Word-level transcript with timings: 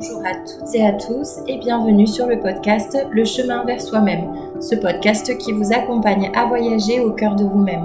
Bonjour 0.00 0.22
à 0.24 0.34
toutes 0.34 0.74
et 0.76 0.86
à 0.86 0.92
tous 0.92 1.40
et 1.48 1.58
bienvenue 1.58 2.06
sur 2.06 2.28
le 2.28 2.38
podcast 2.38 2.96
Le 3.10 3.24
chemin 3.24 3.64
vers 3.64 3.80
soi-même, 3.80 4.28
ce 4.60 4.76
podcast 4.76 5.36
qui 5.38 5.50
vous 5.50 5.72
accompagne 5.72 6.30
à 6.36 6.44
voyager 6.44 7.00
au 7.00 7.10
cœur 7.10 7.34
de 7.34 7.42
vous-même, 7.42 7.84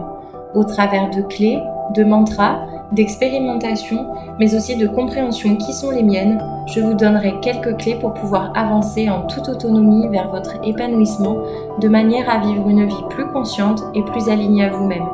au 0.53 0.63
travers 0.63 1.09
de 1.09 1.23
clés, 1.23 1.59
de 1.95 2.03
mantras, 2.03 2.67
d'expérimentations, 2.91 4.05
mais 4.39 4.53
aussi 4.53 4.75
de 4.75 4.85
compréhensions 4.85 5.55
qui 5.55 5.73
sont 5.73 5.89
les 5.89 6.03
miennes, 6.03 6.39
je 6.67 6.81
vous 6.81 6.93
donnerai 6.93 7.33
quelques 7.41 7.77
clés 7.77 7.97
pour 7.99 8.13
pouvoir 8.13 8.51
avancer 8.55 9.09
en 9.09 9.25
toute 9.25 9.49
autonomie 9.49 10.07
vers 10.09 10.29
votre 10.29 10.57
épanouissement 10.63 11.37
de 11.81 11.87
manière 11.87 12.29
à 12.29 12.45
vivre 12.45 12.69
une 12.69 12.85
vie 12.85 13.03
plus 13.09 13.25
consciente 13.25 13.81
et 13.95 14.03
plus 14.03 14.29
alignée 14.29 14.65
à 14.65 14.69
vous-même. 14.69 15.07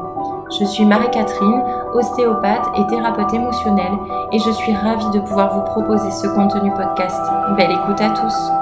Je 0.59 0.66
suis 0.66 0.84
Marie-Catherine, 0.84 1.61
ostéopathe 1.93 2.67
et 2.77 2.88
thérapeute 2.88 3.34
émotionnelle 3.34 3.97
et 4.31 4.39
je 4.39 4.52
suis 4.52 4.75
ravie 4.75 5.09
de 5.11 5.20
pouvoir 5.20 5.53
vous 5.53 5.63
proposer 5.63 6.11
ce 6.11 6.27
contenu 6.27 6.71
podcast. 6.73 7.21
Belle 7.57 7.71
écoute 7.71 8.02
à 8.02 8.09
tous 8.11 8.59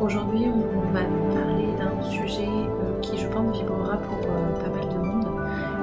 Aujourd'hui, 0.00 0.46
on 0.46 0.92
va 0.92 1.00
parler 1.34 1.66
d'un 1.76 2.02
sujet 2.02 2.46
euh, 2.46 3.00
qui, 3.00 3.18
je 3.18 3.26
pense, 3.26 3.56
vibrera 3.56 3.96
pour 3.96 4.18
euh, 4.18 4.62
pas 4.62 4.70
mal 4.70 4.88
de 4.88 4.98
monde, 4.98 5.26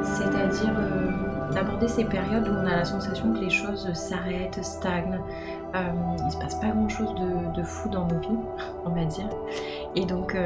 c'est-à-dire 0.04 0.74
euh, 0.78 1.54
d'aborder 1.54 1.88
ces 1.88 2.06
périodes 2.06 2.48
où 2.48 2.52
on 2.52 2.66
a 2.66 2.78
la 2.78 2.86
sensation 2.86 3.34
que 3.34 3.40
les 3.40 3.50
choses 3.50 3.92
s'arrêtent, 3.94 4.64
stagnent, 4.64 5.20
il 5.74 6.26
ne 6.26 6.32
se 6.32 6.38
passe 6.38 6.56
pas 6.56 6.68
grand-chose 6.68 7.14
de, 7.54 7.64
fou 7.64 7.90
dans 7.90 8.08
nos 8.08 8.20
vies, 8.20 8.40
on 8.86 8.92
va 8.92 9.04
dire. 9.04 9.28
Et 9.96 10.06
donc, 10.06 10.38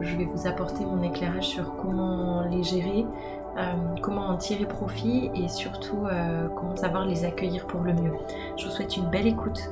je 0.00 0.16
vais 0.16 0.24
vous 0.24 0.46
apporter 0.46 0.86
mon 0.86 1.02
éclairage 1.02 1.44
sur 1.44 1.76
comment 1.76 2.42
les 2.50 2.62
gérer, 2.62 3.04
euh, 3.58 3.74
comment 4.00 4.28
en 4.28 4.36
tirer 4.36 4.64
profit 4.64 5.30
et 5.34 5.46
surtout 5.48 6.06
euh, 6.06 6.48
comment 6.56 6.74
savoir 6.74 7.04
les 7.04 7.26
accueillir 7.26 7.66
pour 7.66 7.82
le 7.82 7.92
mieux. 7.92 8.12
Je 8.56 8.64
vous 8.64 8.70
souhaite 8.70 8.96
une 8.96 9.10
belle 9.10 9.26
écoute. 9.26 9.70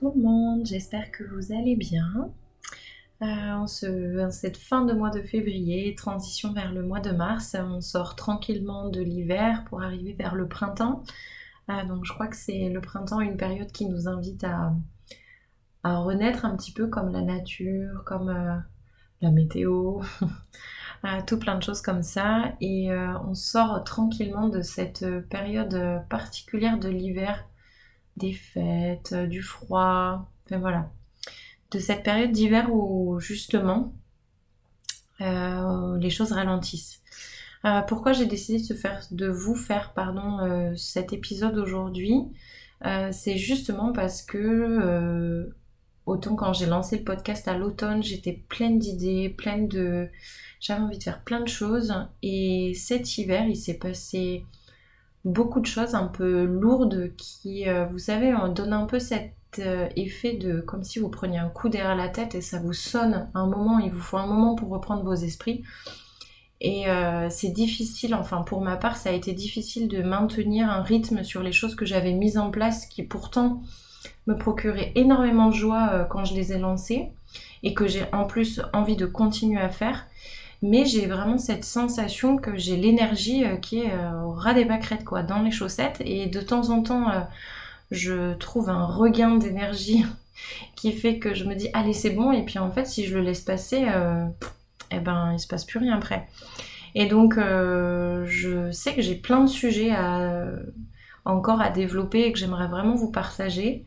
Tout 0.00 0.12
le 0.16 0.22
monde, 0.22 0.64
j'espère 0.64 1.10
que 1.12 1.24
vous 1.24 1.52
allez 1.52 1.76
bien. 1.76 2.30
Euh, 3.20 3.26
en, 3.26 3.66
cette 3.66 4.56
fin 4.56 4.86
de 4.86 4.94
mois 4.94 5.10
de 5.10 5.20
février, 5.20 5.94
transition 5.94 6.54
vers 6.54 6.72
le 6.72 6.82
mois 6.82 7.00
de 7.00 7.10
mars, 7.10 7.54
on 7.60 7.82
sort 7.82 8.16
tranquillement 8.16 8.88
de 8.88 9.02
l'hiver 9.02 9.62
pour 9.68 9.82
arriver 9.82 10.14
vers 10.14 10.34
le 10.34 10.48
printemps. 10.48 11.02
Euh, 11.68 11.84
donc 11.84 12.06
je 12.06 12.14
crois 12.14 12.28
que 12.28 12.36
c'est 12.36 12.70
le 12.70 12.80
printemps 12.80 13.20
une 13.20 13.36
période 13.36 13.70
qui 13.72 13.86
nous 13.86 14.08
invite 14.08 14.44
à, 14.44 14.72
renaître 15.84 16.46
un 16.46 16.56
petit 16.56 16.72
peu 16.72 16.86
comme 16.86 17.10
la 17.10 17.20
nature, 17.20 18.02
comme 18.06 18.30
euh, 18.30 18.56
la 19.20 19.30
météo, 19.30 20.00
tout 21.26 21.38
plein 21.38 21.56
de 21.56 21.62
choses 21.62 21.82
comme 21.82 22.02
ça. 22.02 22.54
Et 22.62 22.90
on 22.90 23.34
sort 23.34 23.84
tranquillement 23.84 24.48
de 24.48 24.62
cette 24.62 25.04
période 25.28 26.02
particulière 26.08 26.78
de 26.78 26.88
l'hiver, 26.88 27.44
des 28.20 28.32
fêtes, 28.32 29.14
du 29.14 29.42
froid, 29.42 30.30
enfin 30.46 30.58
voilà 30.58 30.90
de 31.70 31.78
cette 31.78 32.02
période 32.02 32.32
d'hiver 32.32 32.72
où 32.72 33.20
justement 33.20 33.94
euh, 35.20 35.98
les 35.98 36.10
choses 36.10 36.32
ralentissent. 36.32 37.00
Euh, 37.64 37.82
pourquoi 37.82 38.12
j'ai 38.12 38.26
décidé 38.26 38.62
de, 39.10 39.28
vous 39.28 39.54
faire 39.54 39.92
pardon, 39.92 40.40
euh, 40.40 40.74
cet 40.76 41.12
épisode 41.12 41.58
aujourd'hui 41.58 42.14
C'est 43.12 43.36
justement 43.36 43.92
parce 43.92 44.22
que 44.22 45.50
autant 46.06 46.34
quand 46.34 46.52
j'ai 46.54 46.66
lancé 46.66 46.98
le 46.98 47.04
podcast 47.04 47.46
à 47.46 47.56
l'automne, 47.56 48.02
j'étais 48.02 48.32
pleine 48.48 48.78
d'idées, 48.78 49.28
pleine 49.28 49.68
de... 49.68 50.08
J'avais 50.60 50.82
envie 50.82 50.98
de 50.98 51.02
faire 51.02 51.22
plein 51.22 51.40
de 51.40 51.48
choses 51.48 51.94
et 52.22 52.74
cet 52.74 53.16
hiver, 53.16 53.46
il 53.46 53.56
s'est 53.56 53.78
passé 53.78 54.44
beaucoup 55.24 55.60
de 55.60 55.66
choses 55.66 55.94
un 55.94 56.06
peu 56.06 56.44
lourdes 56.44 57.12
qui, 57.16 57.66
vous 57.90 57.98
savez, 57.98 58.34
donnent 58.54 58.72
un 58.72 58.86
peu 58.86 58.98
cette 58.98 59.34
euh, 59.58 59.88
effet 59.96 60.34
de 60.34 60.60
comme 60.60 60.84
si 60.84 61.00
vous 61.00 61.08
preniez 61.08 61.38
un 61.38 61.48
coup 61.48 61.68
derrière 61.68 61.96
la 61.96 62.08
tête 62.08 62.36
et 62.36 62.40
ça 62.40 62.60
vous 62.60 62.72
sonne 62.72 63.28
un 63.34 63.46
moment, 63.46 63.80
il 63.80 63.90
vous 63.90 64.00
faut 64.00 64.16
un 64.16 64.26
moment 64.26 64.54
pour 64.54 64.68
reprendre 64.68 65.02
vos 65.02 65.14
esprits. 65.14 65.64
Et 66.60 66.88
euh, 66.88 67.28
c'est 67.30 67.48
difficile, 67.48 68.14
enfin 68.14 68.42
pour 68.42 68.60
ma 68.60 68.76
part, 68.76 68.96
ça 68.96 69.10
a 69.10 69.12
été 69.12 69.32
difficile 69.32 69.88
de 69.88 70.02
maintenir 70.02 70.70
un 70.70 70.82
rythme 70.82 71.24
sur 71.24 71.42
les 71.42 71.52
choses 71.52 71.74
que 71.74 71.84
j'avais 71.84 72.12
mises 72.12 72.38
en 72.38 72.50
place 72.50 72.86
qui 72.86 73.02
pourtant 73.02 73.62
me 74.26 74.36
procuraient 74.36 74.92
énormément 74.94 75.48
de 75.48 75.54
joie 75.54 75.88
euh, 75.92 76.04
quand 76.04 76.24
je 76.24 76.34
les 76.34 76.52
ai 76.52 76.58
lancées 76.58 77.08
et 77.64 77.74
que 77.74 77.88
j'ai 77.88 78.04
en 78.12 78.26
plus 78.26 78.62
envie 78.72 78.96
de 78.96 79.06
continuer 79.06 79.60
à 79.60 79.68
faire. 79.68 80.06
Mais 80.62 80.84
j'ai 80.84 81.06
vraiment 81.06 81.38
cette 81.38 81.64
sensation 81.64 82.36
que 82.36 82.56
j'ai 82.56 82.76
l'énergie 82.76 83.44
qui 83.62 83.80
est 83.80 83.92
au 84.24 84.32
ras 84.32 84.52
des 84.52 84.66
pâquerettes, 84.66 85.04
quoi, 85.04 85.22
dans 85.22 85.40
les 85.40 85.50
chaussettes. 85.50 86.02
Et 86.04 86.26
de 86.26 86.40
temps 86.40 86.68
en 86.68 86.82
temps, 86.82 87.06
je 87.90 88.34
trouve 88.34 88.68
un 88.70 88.84
regain 88.84 89.36
d'énergie 89.36 90.04
qui 90.76 90.92
fait 90.92 91.18
que 91.18 91.34
je 91.34 91.44
me 91.44 91.54
dis 91.54 91.68
allez 91.72 91.92
c'est 91.92 92.10
bon. 92.10 92.32
Et 92.32 92.44
puis 92.44 92.58
en 92.58 92.70
fait 92.70 92.86
si 92.86 93.06
je 93.06 93.16
le 93.16 93.22
laisse 93.22 93.40
passer 93.40 93.86
euh, 93.88 94.26
eh 94.90 95.00
ben 95.00 95.32
il 95.32 95.40
se 95.40 95.46
passe 95.46 95.64
plus 95.64 95.78
rien 95.78 95.96
après. 95.96 96.28
Et 96.94 97.06
donc 97.06 97.38
euh, 97.38 98.24
je 98.26 98.70
sais 98.70 98.94
que 98.94 99.02
j'ai 99.02 99.14
plein 99.14 99.40
de 99.40 99.48
sujets 99.48 99.92
à, 99.92 100.46
encore 101.24 101.60
à 101.60 101.70
développer 101.70 102.22
et 102.22 102.32
que 102.32 102.38
j'aimerais 102.38 102.68
vraiment 102.68 102.94
vous 102.94 103.10
partager. 103.10 103.84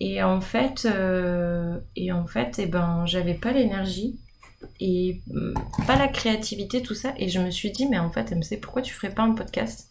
Et 0.00 0.22
en 0.22 0.40
fait 0.40 0.86
euh, 0.90 1.78
et 1.96 2.12
en 2.12 2.26
fait 2.26 2.56
eh 2.58 2.66
ben 2.66 3.04
j'avais 3.06 3.34
pas 3.34 3.52
l'énergie 3.52 4.18
et 4.80 5.20
mm, 5.28 5.54
pas 5.86 5.96
la 5.96 6.08
créativité 6.08 6.82
tout 6.82 6.94
ça 6.94 7.12
et 7.16 7.28
je 7.28 7.40
me 7.40 7.50
suis 7.50 7.70
dit 7.70 7.86
mais 7.86 7.98
en 7.98 8.10
fait 8.10 8.32
MC 8.32 8.60
pourquoi 8.60 8.82
tu 8.82 8.94
ferais 8.94 9.10
pas 9.10 9.22
un 9.22 9.32
podcast 9.32 9.88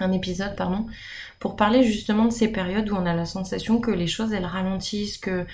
un 0.00 0.12
épisode, 0.12 0.56
pardon, 0.56 0.86
pour 1.38 1.56
parler 1.56 1.82
justement 1.82 2.26
de 2.26 2.32
ces 2.32 2.48
périodes 2.48 2.90
où 2.90 2.94
on 2.94 3.06
a 3.06 3.14
la 3.14 3.24
sensation 3.24 3.80
que 3.80 3.90
les 3.90 4.06
choses 4.06 4.32
elles 4.32 4.44
ralentissent, 4.44 5.18
que 5.18 5.46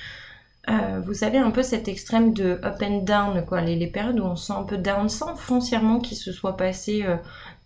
euh, 0.69 1.01
vous 1.05 1.15
savez 1.15 1.39
un 1.39 1.51
peu 1.51 1.63
cet 1.63 1.89
extrême 1.89 2.33
de 2.33 2.61
up 2.65 2.83
and 2.83 3.03
down, 3.03 3.45
quoi, 3.45 3.61
les, 3.61 3.87
périodes 3.87 4.21
où 4.21 4.25
on 4.25 4.37
se 4.37 4.47
sent 4.47 4.53
un 4.55 4.63
peu 4.63 4.79
down 4.79 5.09
sans 5.09 5.37
foncièrement 5.37 6.01
qu'il 6.01 6.17
se 6.17 6.33
soit 6.33 6.57
passé 6.57 7.03
euh, 7.05 7.17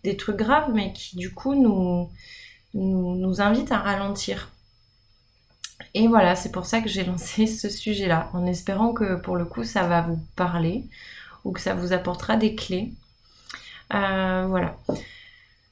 des 0.05 0.17
trucs 0.17 0.37
graves, 0.37 0.71
mais 0.75 0.93
qui 0.93 1.17
du 1.17 1.33
coup 1.33 1.55
nous, 1.55 2.11
nous, 2.75 3.17
nous 3.17 3.41
invitent 3.41 3.73
à 3.73 3.79
ralentir. 3.79 4.51
Et 5.95 6.09
voilà, 6.09 6.37
c'est 6.37 6.53
pour 6.53 6.67
ça 6.67 6.81
que 6.81 6.89
j'ai 6.89 7.05
lancé 7.13 7.47
ce 7.47 7.69
sujet-là, 7.69 8.31
en 8.33 8.47
espérant 8.47 8.93
que 8.93 9.17
pour 9.17 9.37
le 9.37 9.45
coup 9.45 9.65
ça 9.65 9.85
va 9.85 10.03
vous 10.03 10.21
parler 10.37 10.85
ou 11.45 11.53
que 11.53 11.61
ça 11.61 11.75
vous 11.75 11.93
apportera 11.93 12.37
des 12.37 12.55
clés. 12.55 12.93
Euh, 13.95 14.47
voilà. 14.49 14.77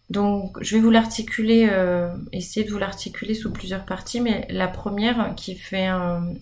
Donc 0.09 0.57
je 0.61 0.77
vais 0.77 0.81
vous 0.81 0.91
l'articuler, 0.91 1.69
euh, 1.71 2.09
essayer 2.33 2.65
de 2.65 2.71
vous 2.71 2.79
l'articuler 2.79 3.35
sous 3.35 3.53
plusieurs 3.53 3.85
parties, 3.85 4.21
mais 4.21 4.47
la 4.51 4.69
première 4.69 5.35
qui 5.37 5.57
fait 5.57 5.89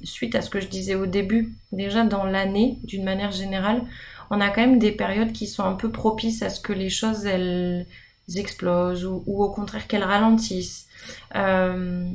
suite 0.02 0.34
à 0.34 0.42
ce 0.42 0.50
que 0.50 0.60
je 0.60 0.68
disais 0.68 0.94
au 0.94 1.06
début, 1.06 1.54
déjà 1.72 2.04
dans 2.04 2.24
l'année, 2.24 2.78
d'une 2.84 3.04
manière 3.04 3.32
générale, 3.32 3.82
on 4.30 4.40
a 4.40 4.50
quand 4.50 4.60
même 4.60 4.78
des 4.78 4.92
périodes 4.92 5.32
qui 5.32 5.46
sont 5.46 5.64
un 5.64 5.74
peu 5.74 5.90
propices 5.90 6.42
à 6.42 6.50
ce 6.50 6.60
que 6.60 6.72
les 6.72 6.90
choses 6.90 7.24
elles 7.24 7.86
explosent 8.36 9.04
ou, 9.04 9.22
au 9.26 9.50
contraire 9.50 9.86
qu'elles 9.86 10.04
ralentissent. 10.04 10.86
Euh, 11.34 12.06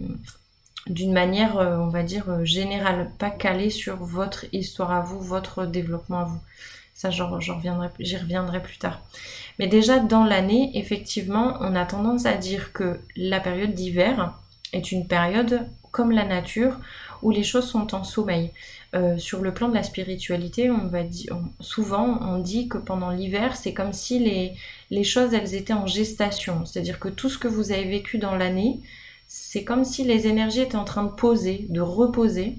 d'une 0.89 1.13
manière, 1.13 1.57
euh, 1.57 1.77
on 1.77 1.87
va 1.87 2.03
dire, 2.03 2.45
générale, 2.45 3.11
pas 3.17 3.29
calée 3.29 3.69
sur 3.69 3.97
votre 3.97 4.45
histoire 4.53 4.91
à 4.91 5.01
vous, 5.01 5.19
votre 5.21 5.65
développement 5.65 6.19
à 6.19 6.25
vous. 6.25 6.39
Ça, 6.93 7.09
j'y 7.09 7.21
reviendrai, 7.21 7.87
reviendrai 7.97 8.61
plus 8.61 8.77
tard. 8.77 9.01
Mais 9.57 9.67
déjà 9.67 9.99
dans 9.99 10.25
l'année, 10.25 10.71
effectivement, 10.73 11.57
on 11.61 11.75
a 11.75 11.85
tendance 11.85 12.25
à 12.25 12.33
dire 12.33 12.73
que 12.73 12.99
la 13.15 13.39
période 13.39 13.73
d'hiver 13.73 14.33
est 14.73 14.91
une 14.91 15.07
période 15.07 15.65
comme 15.91 16.11
la 16.11 16.25
nature 16.25 16.77
où 17.21 17.31
les 17.31 17.43
choses 17.43 17.69
sont 17.69 17.95
en 17.95 18.03
sommeil. 18.03 18.51
Euh, 18.95 19.17
sur 19.19 19.41
le 19.41 19.53
plan 19.53 19.69
de 19.69 19.75
la 19.75 19.83
spiritualité, 19.83 20.71
on 20.71 20.87
va 20.87 21.03
dire, 21.03 21.37
souvent 21.59 22.19
on 22.21 22.39
dit 22.39 22.67
que 22.67 22.79
pendant 22.79 23.11
l'hiver, 23.11 23.55
c'est 23.55 23.73
comme 23.73 23.93
si 23.93 24.17
les, 24.17 24.53
les 24.89 25.03
choses 25.03 25.33
elles 25.33 25.53
étaient 25.53 25.73
en 25.73 25.85
gestation. 25.85 26.65
C'est-à-dire 26.65 26.99
que 26.99 27.07
tout 27.07 27.29
ce 27.29 27.37
que 27.37 27.47
vous 27.47 27.71
avez 27.71 27.85
vécu 27.85 28.17
dans 28.17 28.35
l'année, 28.35 28.79
c'est 29.31 29.63
comme 29.63 29.85
si 29.85 30.03
les 30.03 30.25
énergies 30.25 30.61
étaient 30.61 30.75
en 30.75 30.83
train 30.83 31.03
de 31.03 31.11
poser, 31.11 31.67
de 31.69 31.81
reposer, 31.81 32.57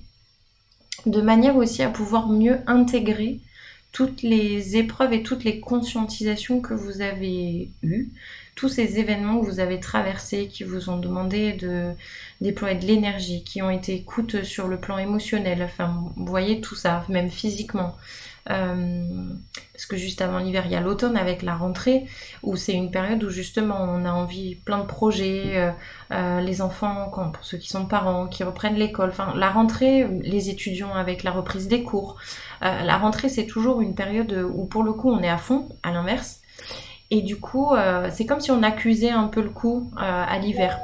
de 1.05 1.21
manière 1.21 1.57
aussi 1.57 1.83
à 1.83 1.91
pouvoir 1.91 2.29
mieux 2.29 2.61
intégrer 2.69 3.41
toutes 3.91 4.23
les 4.23 4.77
épreuves 4.77 5.13
et 5.13 5.25
toutes 5.25 5.43
les 5.43 5.59
conscientisations 5.59 6.61
que 6.61 6.73
vous 6.73 7.01
avez 7.01 7.73
eues, 7.83 8.11
tous 8.55 8.69
ces 8.69 9.01
événements 9.01 9.41
que 9.41 9.47
vous 9.47 9.59
avez 9.59 9.81
traversés, 9.81 10.47
qui 10.47 10.63
vous 10.63 10.91
ont 10.91 10.99
demandé 10.99 11.55
de 11.55 11.91
déployer 12.41 12.79
de 12.79 12.87
l'énergie, 12.87 13.43
qui 13.43 13.63
ont 13.63 13.71
été 13.71 14.03
coûteux 14.05 14.45
sur 14.45 14.69
le 14.69 14.79
plan 14.79 14.97
émotionnel, 14.97 15.65
enfin 15.65 16.05
vous 16.15 16.27
voyez 16.27 16.61
tout 16.61 16.77
ça, 16.77 17.05
même 17.09 17.31
physiquement. 17.31 17.97
Euh, 18.49 19.35
parce 19.73 19.87
que 19.87 19.97
juste 19.97 20.23
avant 20.23 20.39
l'hiver, 20.39 20.63
il 20.65 20.73
y 20.73 20.77
a 20.77 20.81
l'automne 20.81 21.17
avec 21.17 21.43
la 21.43 21.55
rentrée, 21.55 22.07
où 22.43 22.57
c'est 22.57 22.73
une 22.73 22.91
période 22.91 23.23
où 23.23 23.31
justement 23.31 23.77
on 23.81 24.05
a 24.05 24.13
envie 24.13 24.55
plein 24.55 24.79
de 24.79 24.87
projets, 24.87 25.59
euh, 25.59 25.71
euh, 26.13 26.41
les 26.41 26.63
enfants, 26.63 27.11
pour 27.11 27.45
ceux 27.45 27.59
qui 27.59 27.69
sont 27.69 27.87
parents, 27.87 28.27
qui 28.27 28.45
reprennent 28.45 28.77
l'école, 28.77 29.11
enfin 29.11 29.35
la 29.37 29.51
rentrée, 29.51 30.07
les 30.23 30.51
étudiants 30.51 30.95
avec 30.95 31.23
la 31.23 31.31
reprise 31.31 31.69
des 31.69 31.83
cours. 31.83 32.17
la 32.61 32.99
rentrée, 32.99 33.29
c'est 33.29 33.47
toujours 33.47 33.81
une 33.81 33.95
période 33.95 34.33
où 34.55 34.67
pour 34.67 34.83
le 34.83 34.93
coup 34.93 35.11
on 35.11 35.21
est 35.23 35.29
à 35.29 35.39
fond, 35.39 35.69
à 35.83 35.93
l'inverse. 35.93 36.41
Et 37.11 37.23
du 37.23 37.41
coup, 37.41 37.71
c'est 38.11 38.27
comme 38.27 38.41
si 38.41 38.51
on 38.51 38.63
accusait 38.63 39.11
un 39.11 39.29
peu 39.29 39.43
le 39.43 39.51
coup 39.51 39.91
à 39.97 40.39
l'hiver. 40.39 40.79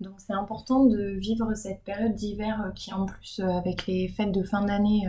Donc 0.00 0.14
c'est 0.18 0.34
important 0.34 0.84
de 0.84 1.16
vivre 1.18 1.54
cette 1.54 1.82
période 1.84 2.14
d'hiver 2.14 2.72
qui 2.74 2.92
en 2.92 3.06
plus 3.06 3.40
avec 3.40 3.86
les 3.86 4.08
fêtes 4.08 4.32
de 4.32 4.42
fin 4.42 4.62
d'année 4.62 5.08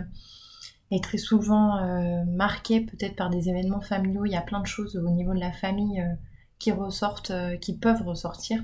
est 0.91 1.03
très 1.03 1.17
souvent 1.17 1.77
euh, 1.77 2.23
marqué 2.25 2.81
peut-être 2.81 3.15
par 3.15 3.29
des 3.29 3.49
événements 3.49 3.81
familiaux. 3.81 4.25
Il 4.25 4.31
y 4.31 4.35
a 4.35 4.41
plein 4.41 4.59
de 4.59 4.67
choses 4.67 4.95
au 4.95 5.09
niveau 5.09 5.33
de 5.33 5.39
la 5.39 5.51
famille 5.51 5.99
euh, 5.99 6.13
qui 6.59 6.71
ressortent, 6.71 7.31
euh, 7.31 7.57
qui 7.57 7.77
peuvent 7.77 8.03
ressortir 8.03 8.63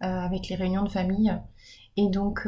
avec 0.00 0.50
les 0.50 0.56
réunions 0.56 0.82
de 0.82 0.90
famille. 0.90 1.34
Et 1.96 2.10
donc 2.10 2.46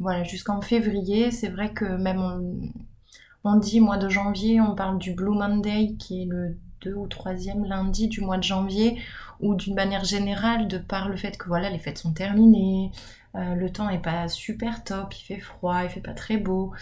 voilà, 0.00 0.24
jusqu'en 0.24 0.62
février, 0.62 1.30
c'est 1.30 1.50
vrai 1.50 1.74
que 1.74 1.84
même 1.84 2.72
on, 3.44 3.56
dit 3.56 3.80
mois 3.80 3.98
de 3.98 4.08
janvier, 4.08 4.62
on 4.62 4.74
parle 4.74 4.98
du 4.98 5.12
Blue 5.12 5.36
Monday 5.36 5.94
qui 5.98 6.22
est 6.22 6.24
le 6.24 6.56
2 6.84 6.94
ou 6.94 7.06
3e 7.06 7.66
lundi 7.66 8.08
du 8.08 8.20
mois 8.20 8.38
de 8.38 8.42
janvier, 8.42 9.00
ou 9.40 9.54
d'une 9.54 9.74
manière 9.74 10.04
générale, 10.04 10.68
de 10.68 10.78
par 10.78 11.08
le 11.08 11.16
fait 11.16 11.36
que 11.36 11.48
voilà, 11.48 11.70
les 11.70 11.78
fêtes 11.78 11.98
sont 11.98 12.12
terminées, 12.12 12.90
euh, 13.36 13.54
le 13.54 13.70
temps 13.70 13.88
est 13.88 13.98
pas 13.98 14.28
super 14.28 14.84
top, 14.84 15.12
il 15.14 15.24
fait 15.24 15.40
froid, 15.40 15.82
il 15.82 15.88
fait 15.90 16.00
pas 16.00 16.14
très 16.14 16.36
beau. 16.36 16.72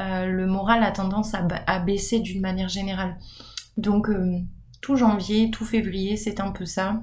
Euh, 0.00 0.26
le 0.26 0.46
moral 0.46 0.82
a 0.82 0.90
tendance 0.90 1.34
à, 1.34 1.78
baisser 1.78 2.20
d'une 2.20 2.40
manière 2.40 2.68
générale. 2.68 3.16
Donc 3.76 4.08
euh, 4.10 4.40
tout 4.80 4.96
janvier, 4.96 5.50
tout 5.50 5.64
février, 5.64 6.16
c'est 6.16 6.40
un 6.40 6.50
peu 6.50 6.64
ça. 6.66 7.00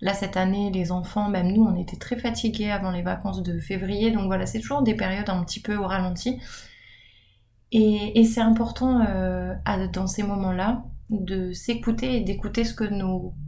Là, 0.00 0.14
cette 0.14 0.36
année, 0.36 0.70
les 0.70 0.92
enfants, 0.92 1.28
même 1.28 1.52
nous, 1.52 1.64
on 1.64 1.76
était 1.76 1.96
très 1.96 2.16
fatigués 2.16 2.70
avant 2.70 2.90
les 2.90 3.02
vacances 3.02 3.42
de 3.42 3.58
février. 3.60 4.10
Donc 4.10 4.26
voilà, 4.26 4.46
c'est 4.46 4.60
toujours 4.60 4.82
des 4.82 4.94
périodes 4.94 5.28
un 5.28 5.42
petit 5.44 5.60
peu 5.60 5.76
au 5.76 5.86
ralenti. 5.86 6.38
Et, 7.72 8.24
c'est 8.24 8.40
important 8.40 9.04
dans 9.92 10.06
ces 10.06 10.22
moments-là 10.24 10.82
de 11.10 11.52
s'écouter 11.52 12.16
et 12.16 12.20
d'écouter 12.20 12.64
ce, 12.64 12.74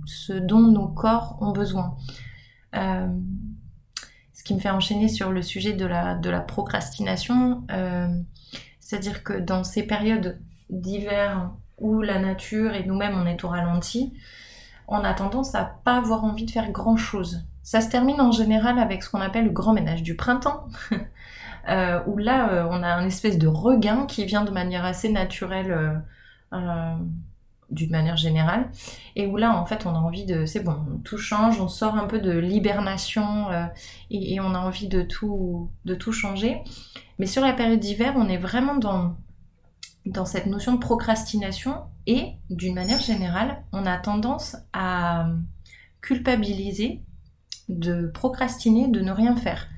ce 0.07 0.33
dont 0.33 0.61
nos 0.61 0.89
corps 0.89 1.39
ont 1.41 1.53
besoin 1.53 1.97
ce 4.43 4.45
qui 4.45 4.55
me 4.55 4.59
fait 4.59 4.71
enchaîner 4.71 5.07
sur 5.07 5.31
le 5.31 5.41
sujet 5.41 5.73
de 5.73 5.87
la, 5.87 6.41
procrastination. 6.41 7.63
Euh, 7.71 8.09
c'est-à-dire 8.81 9.23
que 9.23 9.35
dans 9.35 9.63
ces 9.63 9.85
périodes 9.85 10.41
d'hiver 10.69 11.53
où 11.79 12.01
la 12.03 12.19
nature 12.19 12.75
et 12.75 12.85
nous-mêmes 12.85 13.15
on 13.15 13.25
est 13.25 13.45
au 13.45 13.49
ralenti, 13.49 14.13
on 14.89 15.05
a 15.05 15.15
tendance 15.15 15.55
à 15.55 15.65
pas 15.85 15.97
avoir 15.97 16.25
envie 16.25 16.45
de 16.45 16.51
faire 16.51 16.73
grand-chose. 16.73 17.45
Ça 17.63 17.81
se 17.81 17.89
termine 17.89 18.21
en 18.21 18.33
général 18.33 18.81
avec 18.81 19.05
ce 19.05 19.11
qu'on 19.11 19.21
appelle 19.21 19.45
le 19.45 19.51
grand 19.51 19.75
ménage 19.75 20.03
du 20.03 20.17
printemps, 20.17 20.67
euh, 21.69 22.01
où 22.09 22.19
là 22.19 22.51
euh, 22.51 22.67
on 22.69 22.83
a 22.83 22.89
un 22.89 23.07
espèce 23.07 23.39
de 23.39 23.47
regain 23.47 24.07
qui 24.07 24.25
vient 24.25 24.45
de 24.45 24.51
manière 24.51 24.85
assez 24.85 25.09
naturelle 25.09 26.03
d'une 27.73 27.91
manière 27.91 28.17
générale, 28.17 28.71
et 29.17 29.27
où 29.27 29.37
là 29.37 29.57
en 29.57 29.67
fait 29.67 29.87
on 29.87 29.91
a 29.91 29.99
envie 29.99 30.25
de, 30.25 30.47
c'est 30.47 30.61
bon, 30.63 30.77
tout 31.05 31.19
change, 31.19 31.61
on 31.61 31.69
sort 31.69 31.97
un 31.97 32.07
peu 32.07 32.21
de 32.21 32.31
l'hibernation 32.39 33.51
euh, 33.51 33.67
et, 34.11 34.39
on 34.41 34.55
a 34.55 34.59
envie 34.59 34.89
de 34.89 35.03
tout, 35.03 35.71
de 35.85 35.95
tout 35.95 36.13
changer. 36.13 36.63
Mais 37.19 37.27
sur 37.27 37.43
la 37.43 37.53
période 37.53 37.81
d'hiver, 37.81 38.15
on 38.17 38.29
est 38.29 38.37
vraiment 38.37 38.77
dans, 38.77 39.17
dans 40.07 40.25
cette 40.25 40.47
notion 40.47 40.75
de 40.75 40.79
procrastination 40.79 41.83
et 42.07 42.33
d'une 42.51 42.75
manière 42.75 43.01
générale, 43.01 43.63
on 43.73 43.87
a 43.87 43.97
tendance 43.97 44.57
à 44.73 45.27
culpabiliser 46.01 47.01
de 47.69 48.09
procrastiner, 48.09 48.89
de 48.89 49.01
ne 49.01 49.13
rien 49.13 49.37
faire. 49.37 49.69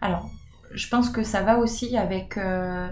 Alors, 0.00 0.30
je 0.72 0.88
pense 0.88 1.10
que 1.10 1.22
ça 1.22 1.42
va 1.42 1.58
aussi 1.58 1.96
avec, 1.96 2.36
euh, 2.36 2.88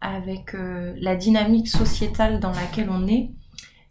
avec 0.00 0.54
euh, 0.54 0.94
la 0.98 1.16
dynamique 1.16 1.68
sociétale 1.68 2.40
dans 2.40 2.52
laquelle 2.52 2.90
on 2.90 3.06
est 3.06 3.30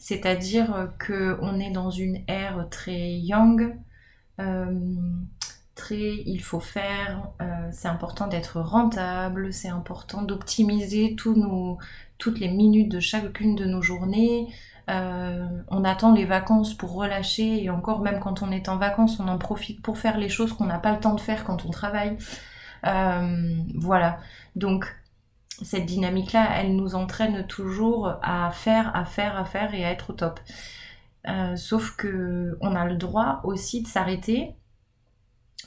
c'est-à-dire 0.01 0.89
qu'on 1.06 1.59
est 1.59 1.69
dans 1.69 1.92
une 1.92 2.24
ère 2.27 2.68
très 2.71 3.12
young, 3.12 3.77
euh, 4.39 4.65
très 5.75 6.24
il 6.25 6.42
faut 6.42 6.59
faire, 6.59 7.30
euh, 7.39 7.69
c'est 7.71 7.88
important 7.88 8.25
d'être 8.25 8.59
rentable, 8.59 9.53
c'est 9.53 9.69
important 9.69 10.24
d'optimiser 10.24 11.15
toutes 11.15 12.39
les 12.39 12.48
minutes 12.48 12.89
de 12.89 13.00
chacune 13.00 13.56
de 13.56 13.65
nos 13.65 13.83
journées. 13.83 14.48
Euh, 14.89 15.45
on 15.68 15.83
attend 15.83 16.15
les 16.15 16.25
vacances 16.25 16.74
pour 16.74 16.94
relâcher 16.95 17.63
et 17.63 17.69
encore 17.69 18.01
même 18.01 18.19
quand 18.19 18.42
on 18.42 18.50
est 18.50 18.69
en 18.69 18.77
vacances, 18.77 19.19
on 19.19 19.27
en 19.27 19.38
profite 19.38 19.83
pour 19.83 20.00
faire 20.00 20.18
les 20.18 20.30
choses 20.30 20.51
qu'on 20.51 20.65
n'a 20.65 20.80
pas 20.80 20.94
le 20.94 21.00
temps 21.00 21.13
de 21.13 21.21
faire 21.21 21.44
quand 21.44 21.63
on 21.63 21.69
travaille. 21.69 22.18
voilà. 22.83 24.18
Donc 24.56 24.95
cette 25.63 25.85
dynamique-là, 25.85 26.47
elle 26.55 26.75
nous 26.75 26.95
entraîne 26.95 27.45
toujours 27.47 28.13
à 28.21 28.49
faire, 28.51 28.95
à 28.95 29.05
faire, 29.05 29.37
à 29.37 29.45
faire 29.45 29.73
et 29.73 29.85
à 29.85 29.91
être 29.91 30.11
au 30.11 30.13
top. 30.13 30.39
Euh, 31.27 31.55
sauf 31.55 31.95
que 31.95 32.57
on 32.62 32.75
a 32.75 32.86
le 32.86 32.95
droit 32.95 33.41
aussi 33.43 33.83
de 33.83 33.88
s'arrêter, 33.88 34.55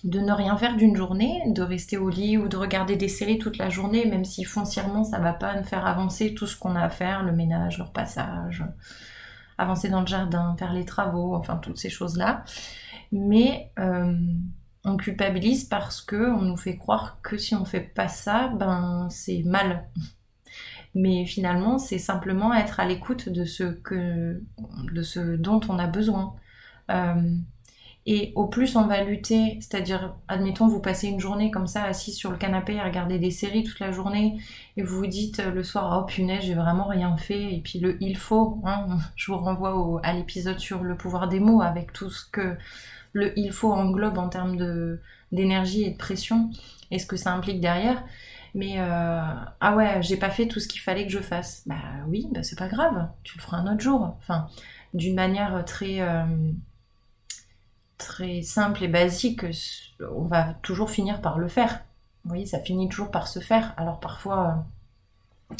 de 0.02 0.20
ne 0.20 0.32
rien 0.32 0.56
faire 0.56 0.76
d'une 0.76 0.96
journée, 0.96 1.42
de 1.46 1.62
rester 1.62 1.96
au 1.96 2.08
lit 2.08 2.36
ou 2.36 2.48
de 2.48 2.56
regarder 2.56 2.96
des 2.96 3.08
séries 3.08 3.38
toute 3.38 3.56
la 3.56 3.70
journée, 3.70 4.04
même 4.04 4.24
si 4.24 4.44
foncièrement 4.44 5.04
ça 5.04 5.18
va 5.18 5.32
pas 5.32 5.56
nous 5.56 5.64
faire 5.64 5.86
avancer 5.86 6.34
tout 6.34 6.46
ce 6.46 6.56
qu'on 6.56 6.74
a 6.74 6.82
à 6.82 6.90
faire, 6.90 7.22
le 7.22 7.32
ménage, 7.32 7.78
le 7.78 7.84
repassage, 7.84 8.64
avancer 9.56 9.88
dans 9.88 10.00
le 10.00 10.06
jardin, 10.06 10.56
faire 10.58 10.72
les 10.72 10.84
travaux, 10.84 11.34
enfin 11.34 11.56
toutes 11.56 11.78
ces 11.78 11.90
choses-là. 11.90 12.44
Mais 13.12 13.70
euh, 13.78 14.12
on 14.84 14.96
culpabilise 14.96 15.64
parce 15.64 16.00
que 16.00 16.30
on 16.30 16.42
nous 16.42 16.56
fait 16.56 16.76
croire 16.76 17.18
que 17.22 17.36
si 17.38 17.54
on 17.54 17.64
fait 17.64 17.80
pas 17.80 18.08
ça, 18.08 18.48
ben 18.48 19.08
c'est 19.10 19.42
mal. 19.44 19.88
Mais 20.94 21.26
finalement, 21.26 21.78
c'est 21.78 21.98
simplement 21.98 22.54
être 22.54 22.78
à 22.78 22.84
l'écoute 22.84 23.28
de 23.28 23.44
ce 23.44 23.64
que, 23.64 24.40
de 24.92 25.02
ce 25.02 25.36
dont 25.36 25.60
on 25.68 25.78
a 25.80 25.88
besoin. 25.88 26.36
Euh, 26.90 27.36
et 28.06 28.32
au 28.36 28.46
plus 28.46 28.76
on 28.76 28.86
va 28.86 29.02
lutter, 29.02 29.58
c'est-à-dire, 29.60 30.14
admettons, 30.28 30.68
vous 30.68 30.80
passez 30.80 31.08
une 31.08 31.20
journée 31.20 31.50
comme 31.50 31.66
ça, 31.66 31.84
assis 31.84 32.12
sur 32.12 32.30
le 32.30 32.36
canapé 32.36 32.78
à 32.78 32.84
regarder 32.84 33.18
des 33.18 33.30
séries 33.30 33.64
toute 33.64 33.80
la 33.80 33.92
journée, 33.92 34.38
et 34.76 34.82
vous 34.82 34.98
vous 34.98 35.06
dites 35.06 35.42
le 35.42 35.62
soir, 35.64 35.98
oh 36.02 36.06
punaise, 36.06 36.44
j'ai 36.44 36.54
vraiment 36.54 36.86
rien 36.86 37.16
fait, 37.16 37.54
et 37.54 37.60
puis 37.60 37.78
le 37.78 37.96
il 38.02 38.16
faut, 38.16 38.60
hein, 38.64 38.98
je 39.16 39.32
vous 39.32 39.38
renvoie 39.38 40.00
à 40.02 40.12
l'épisode 40.12 40.58
sur 40.58 40.82
le 40.82 40.96
pouvoir 40.96 41.28
des 41.28 41.40
mots, 41.40 41.62
avec 41.62 41.92
tout 41.94 42.10
ce 42.10 42.26
que 42.30 42.56
le 43.14 43.32
il 43.38 43.52
faut 43.52 43.72
englobe 43.72 44.18
en 44.18 44.28
termes 44.28 44.58
d'énergie 45.32 45.84
et 45.84 45.90
de 45.92 45.96
pression 45.96 46.50
et 46.90 46.98
ce 46.98 47.06
que 47.06 47.16
ça 47.16 47.32
implique 47.32 47.60
derrière. 47.60 48.04
Mais 48.54 48.78
euh, 48.78 49.20
ah 49.60 49.74
ouais, 49.74 50.00
j'ai 50.02 50.16
pas 50.16 50.30
fait 50.30 50.46
tout 50.46 50.60
ce 50.60 50.68
qu'il 50.68 50.80
fallait 50.80 51.06
que 51.06 51.12
je 51.12 51.18
fasse. 51.18 51.62
Bah 51.66 51.74
oui, 52.06 52.28
bah 52.30 52.42
c'est 52.42 52.58
pas 52.58 52.68
grave, 52.68 53.08
tu 53.24 53.38
le 53.38 53.42
feras 53.42 53.58
un 53.58 53.72
autre 53.72 53.82
jour. 53.82 54.16
Enfin, 54.18 54.48
d'une 54.92 55.14
manière 55.16 55.64
très, 55.64 56.00
euh, 56.00 56.24
très 57.98 58.42
simple 58.42 58.84
et 58.84 58.88
basique, 58.88 59.44
on 60.00 60.24
va 60.24 60.54
toujours 60.62 60.90
finir 60.90 61.20
par 61.20 61.38
le 61.38 61.48
faire. 61.48 61.80
Vous 62.24 62.28
voyez, 62.28 62.46
ça 62.46 62.60
finit 62.60 62.88
toujours 62.88 63.10
par 63.10 63.26
se 63.26 63.40
faire. 63.40 63.74
Alors 63.76 63.98
parfois. 63.98 64.64
Euh, 65.50 65.54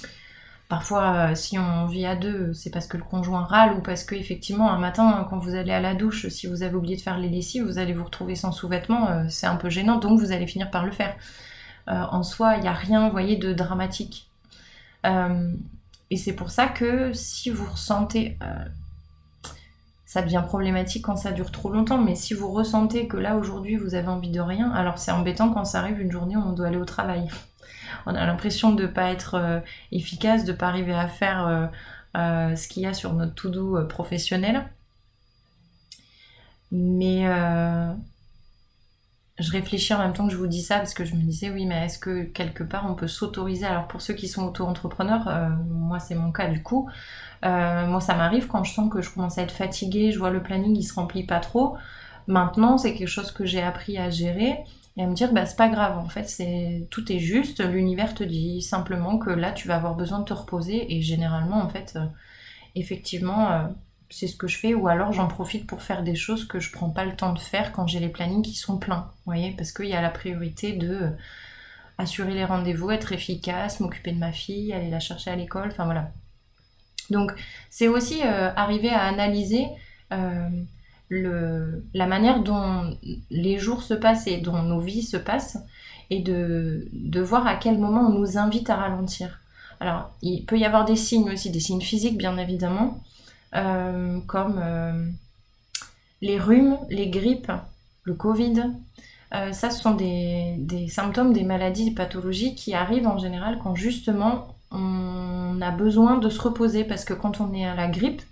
Parfois, 0.68 1.30
euh, 1.30 1.35
si 1.35 1.59
on 1.59 1.87
vit 1.87 2.06
à 2.06 2.16
deux, 2.16 2.54
c'est 2.54 2.71
parce 2.71 2.87
que 2.87 2.97
le 2.97 3.02
conjoint 3.02 3.44
râle 3.44 3.75
ou 3.75 3.83
parce 3.83 4.02
que 4.02 4.14
effectivement 4.14 4.73
un 4.73 4.78
matin, 4.78 5.26
quand 5.28 5.38
vous 5.38 5.54
allez 5.54 5.73
à 5.73 5.80
la 5.80 5.94
douche, 5.94 6.28
si 6.28 6.47
vous 6.47 6.62
avez 6.62 6.75
oublié 6.75 6.97
de 6.97 7.02
faire 7.02 7.18
les 7.18 7.28
lessives, 7.28 7.64
vous 7.64 7.78
allez 7.78 7.92
vous 7.92 8.04
retrouver 8.04 8.35
sans 8.35 8.50
sous-vêtements, 8.50 9.11
euh, 9.11 9.25
c'est 9.28 9.47
un 9.47 9.56
peu 9.56 9.68
gênant, 9.68 9.99
donc 9.99 10.18
vous 10.18 10.33
allez 10.33 10.47
finir 10.47 10.71
par 10.71 10.87
le 10.87 10.92
faire. 10.92 11.14
Euh, 11.88 12.02
en 12.11 12.23
soi, 12.23 12.56
il 12.56 12.62
n'y 12.62 12.68
a 12.68 12.73
rien, 12.73 13.06
vous 13.06 13.12
voyez, 13.12 13.37
de 13.37 13.52
dramatique. 13.52 14.30
et 16.11 16.16
c'est 16.16 16.33
pour 16.33 16.50
ça 16.50 16.66
que 16.68 17.12
si 17.12 17.50
vous 17.50 17.71
ressentez, 17.71 18.38
ça 20.06 20.23
devient 20.23 20.42
problématique 20.47 21.04
quand 21.04 21.16
ça 21.16 21.33
dure 21.33 21.50
trop 21.50 21.71
longtemps, 21.71 21.99
mais 21.99 22.14
si 22.14 22.33
vous 22.33 22.50
ressentez 22.50 23.06
que 23.06 23.18
là 23.18 23.37
aujourd'hui 23.37 23.76
vous 23.76 23.94
avez 23.94 24.09
envie 24.09 24.30
de 24.30 24.40
rien, 24.40 24.71
alors 24.71 24.99
c'est 24.99 25.11
embêtant 25.11 25.52
quand 25.52 25.64
ça 25.64 25.80
arrive 25.80 26.00
une 26.00 26.11
journée 26.11 26.37
où 26.37 26.40
on 26.40 26.52
doit 26.52 26.68
aller 26.68 26.78
au 26.78 26.85
travail 26.87 27.28
on 28.06 28.14
a 28.14 28.26
l'impression 28.26 28.72
de 28.72 28.82
ne 28.82 28.88
pas 28.88 29.10
être 29.10 29.34
euh, 29.34 29.60
efficace, 29.92 30.44
de 30.44 30.52
ne 30.52 30.56
pas 30.56 30.68
arriver 30.68 30.94
à 30.94 31.08
faire 31.08 31.46
euh, 31.46 31.66
euh, 32.16 32.56
ce 32.56 32.68
qu'il 32.68 32.82
y 32.82 32.86
a 32.86 32.94
sur 32.94 33.12
notre 33.14 33.34
to-do 33.34 33.84
professionnel. 33.88 34.68
Mais 36.72 37.24
je 39.38 39.50
réfléchis 39.50 39.92
en 39.94 39.98
même 39.98 40.12
temps 40.12 40.26
que 40.26 40.32
je 40.32 40.36
vous 40.36 40.46
dis 40.46 40.62
ça 40.62 40.76
parce 40.76 40.94
que 40.94 41.04
je 41.04 41.14
me 41.14 41.20
disais 41.20 41.50
oui 41.50 41.66
mais 41.66 41.86
est-ce 41.86 41.98
que 41.98 42.22
quelque 42.22 42.62
part 42.64 42.86
on 42.88 42.94
peut 42.94 43.08
s'autoriser? 43.08 43.66
Alors 43.66 43.86
pour 43.88 44.00
ceux 44.00 44.14
qui 44.14 44.26
sont 44.28 44.44
auto-entrepreneurs 44.44 45.50
moi 45.68 46.00
c'est 46.00 46.14
mon 46.14 46.32
cas 46.32 46.48
du 46.48 46.62
coup 46.62 46.88
moi 47.42 48.00
ça 48.00 48.14
m'arrive 48.14 48.48
quand 48.48 48.64
je 48.64 48.72
sens 48.72 48.92
que 48.92 49.02
je 49.02 49.10
commence 49.10 49.38
à 49.38 49.42
être 49.42 49.52
fatiguée 49.52 50.10
je 50.10 50.18
vois 50.18 50.30
le 50.30 50.42
planning 50.42 50.76
il 50.76 50.82
se 50.82 50.94
remplit 50.94 51.24
pas 51.24 51.38
trop. 51.38 51.76
Maintenant 52.26 52.76
c'est 52.76 52.94
quelque 52.94 53.08
chose 53.08 53.30
que 53.30 53.44
j'ai 53.44 53.62
appris 53.62 53.98
à 53.98 54.10
gérer 54.10 54.64
et 54.96 55.02
à 55.02 55.06
me 55.06 55.14
dire 55.14 55.32
bah 55.32 55.46
c'est 55.46 55.56
pas 55.56 55.68
grave 55.68 55.98
en 55.98 56.08
fait 56.08 56.28
c'est 56.28 56.86
tout 56.90 57.10
est 57.10 57.18
juste 57.18 57.60
l'univers 57.60 58.14
te 58.14 58.22
dit 58.22 58.62
simplement 58.62 59.18
que 59.18 59.30
là 59.30 59.52
tu 59.52 59.66
vas 59.66 59.76
avoir 59.76 59.96
besoin 59.96 60.20
de 60.20 60.24
te 60.24 60.32
reposer 60.32 60.94
et 60.94 61.02
généralement 61.02 61.60
en 61.62 61.68
fait 61.68 61.94
euh, 61.96 62.06
effectivement 62.76 63.74
c'est 64.10 64.28
ce 64.28 64.36
que 64.36 64.46
je 64.46 64.58
fais, 64.58 64.74
ou 64.74 64.86
alors 64.86 65.12
j'en 65.12 65.26
profite 65.26 65.66
pour 65.66 65.82
faire 65.82 66.04
des 66.04 66.14
choses 66.14 66.46
que 66.46 66.60
je 66.60 66.70
prends 66.70 66.90
pas 66.90 67.04
le 67.04 67.16
temps 67.16 67.32
de 67.32 67.38
faire 67.38 67.72
quand 67.72 67.86
j'ai 67.86 67.98
les 67.98 68.08
plannings 68.08 68.42
qui 68.42 68.54
sont 68.54 68.78
pleins, 68.78 69.10
vous 69.10 69.32
voyez, 69.32 69.52
parce 69.56 69.72
qu'il 69.72 69.86
y 69.86 69.94
a 69.94 70.00
la 70.02 70.10
priorité 70.10 70.72
de 70.72 70.94
euh, 70.94 71.10
assurer 71.98 72.34
les 72.34 72.44
rendez-vous, 72.44 72.92
être 72.92 73.12
efficace, 73.12 73.80
m'occuper 73.80 74.12
de 74.12 74.18
ma 74.18 74.32
fille, 74.32 74.72
aller 74.72 74.90
la 74.90 75.00
chercher 75.00 75.30
à 75.30 75.36
l'école, 75.36 75.68
enfin 75.68 75.84
voilà. 75.84 76.12
Donc 77.10 77.32
c'est 77.70 77.88
aussi 77.88 78.20
euh, 78.24 78.52
arriver 78.54 78.90
à 78.90 79.02
analyser 79.02 79.66
euh, 80.12 80.48
le, 81.08 81.84
la 81.94 82.06
manière 82.06 82.42
dont 82.42 82.96
les 83.30 83.58
jours 83.58 83.82
se 83.82 83.94
passent 83.94 84.26
et 84.26 84.38
dont 84.38 84.62
nos 84.62 84.80
vies 84.80 85.02
se 85.02 85.16
passent, 85.16 85.58
et 86.11 86.20
de, 86.20 86.88
de 86.92 87.20
voir 87.20 87.46
à 87.46 87.56
quel 87.56 87.78
moment 87.78 88.02
on 88.02 88.18
nous 88.18 88.38
invite 88.38 88.70
à 88.70 88.76
ralentir. 88.76 89.40
Alors, 89.80 90.11
il 90.23 90.44
peut 90.44 90.58
y 90.58 90.64
avoir 90.64 90.84
des 90.84 90.96
signes 90.96 91.30
aussi, 91.30 91.50
des 91.50 91.61
signes 91.61 91.80
physiques 91.80 92.16
bien 92.16 92.37
évidemment, 92.38 93.00
euh, 93.54 94.18
comme 94.26 94.61
euh, 94.62 95.06
les 96.20 96.38
rhumes, 96.38 96.78
les 96.90 97.08
grippes, 97.08 97.52
le 98.04 98.14
Covid. 98.14 98.73
Euh, 99.34 99.52
ça, 99.52 99.70
ce 99.70 99.82
sont 99.82 99.94
des, 99.94 100.88
symptômes 100.88 101.32
des 101.32 101.44
maladies, 101.44 101.90
des 101.90 101.94
pathologies 101.94 102.54
qui 102.54 102.75
arrivent 102.75 103.06
en 103.06 103.18
général 103.18 103.58
quand 103.62 103.75
justement 103.75 104.56
on 104.70 105.61
a 105.61 105.70
besoin 105.70 106.18
de 106.18 106.28
se 106.28 106.40
reposer 106.40 106.84
parce 106.84 107.04
que 107.04 107.14
quand 107.14 107.40
on 107.40 107.52
est 107.52 107.66
à 107.66 107.75
la 107.75 107.88
grippe, 107.88 108.23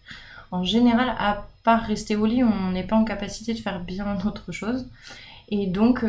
en 0.50 0.64
général, 0.64 1.14
à 1.18 1.46
part 1.64 1.82
rester 1.82 2.16
au 2.16 2.26
lit, 2.26 2.42
on 2.42 2.70
n'est 2.72 2.86
pas 2.86 2.96
en 2.96 3.04
capacité 3.04 3.54
de 3.54 3.58
faire 3.58 3.80
bien 3.80 4.18
autre 4.26 4.52
chose. 4.52 4.88
Et 5.48 5.66
donc, 5.66 6.04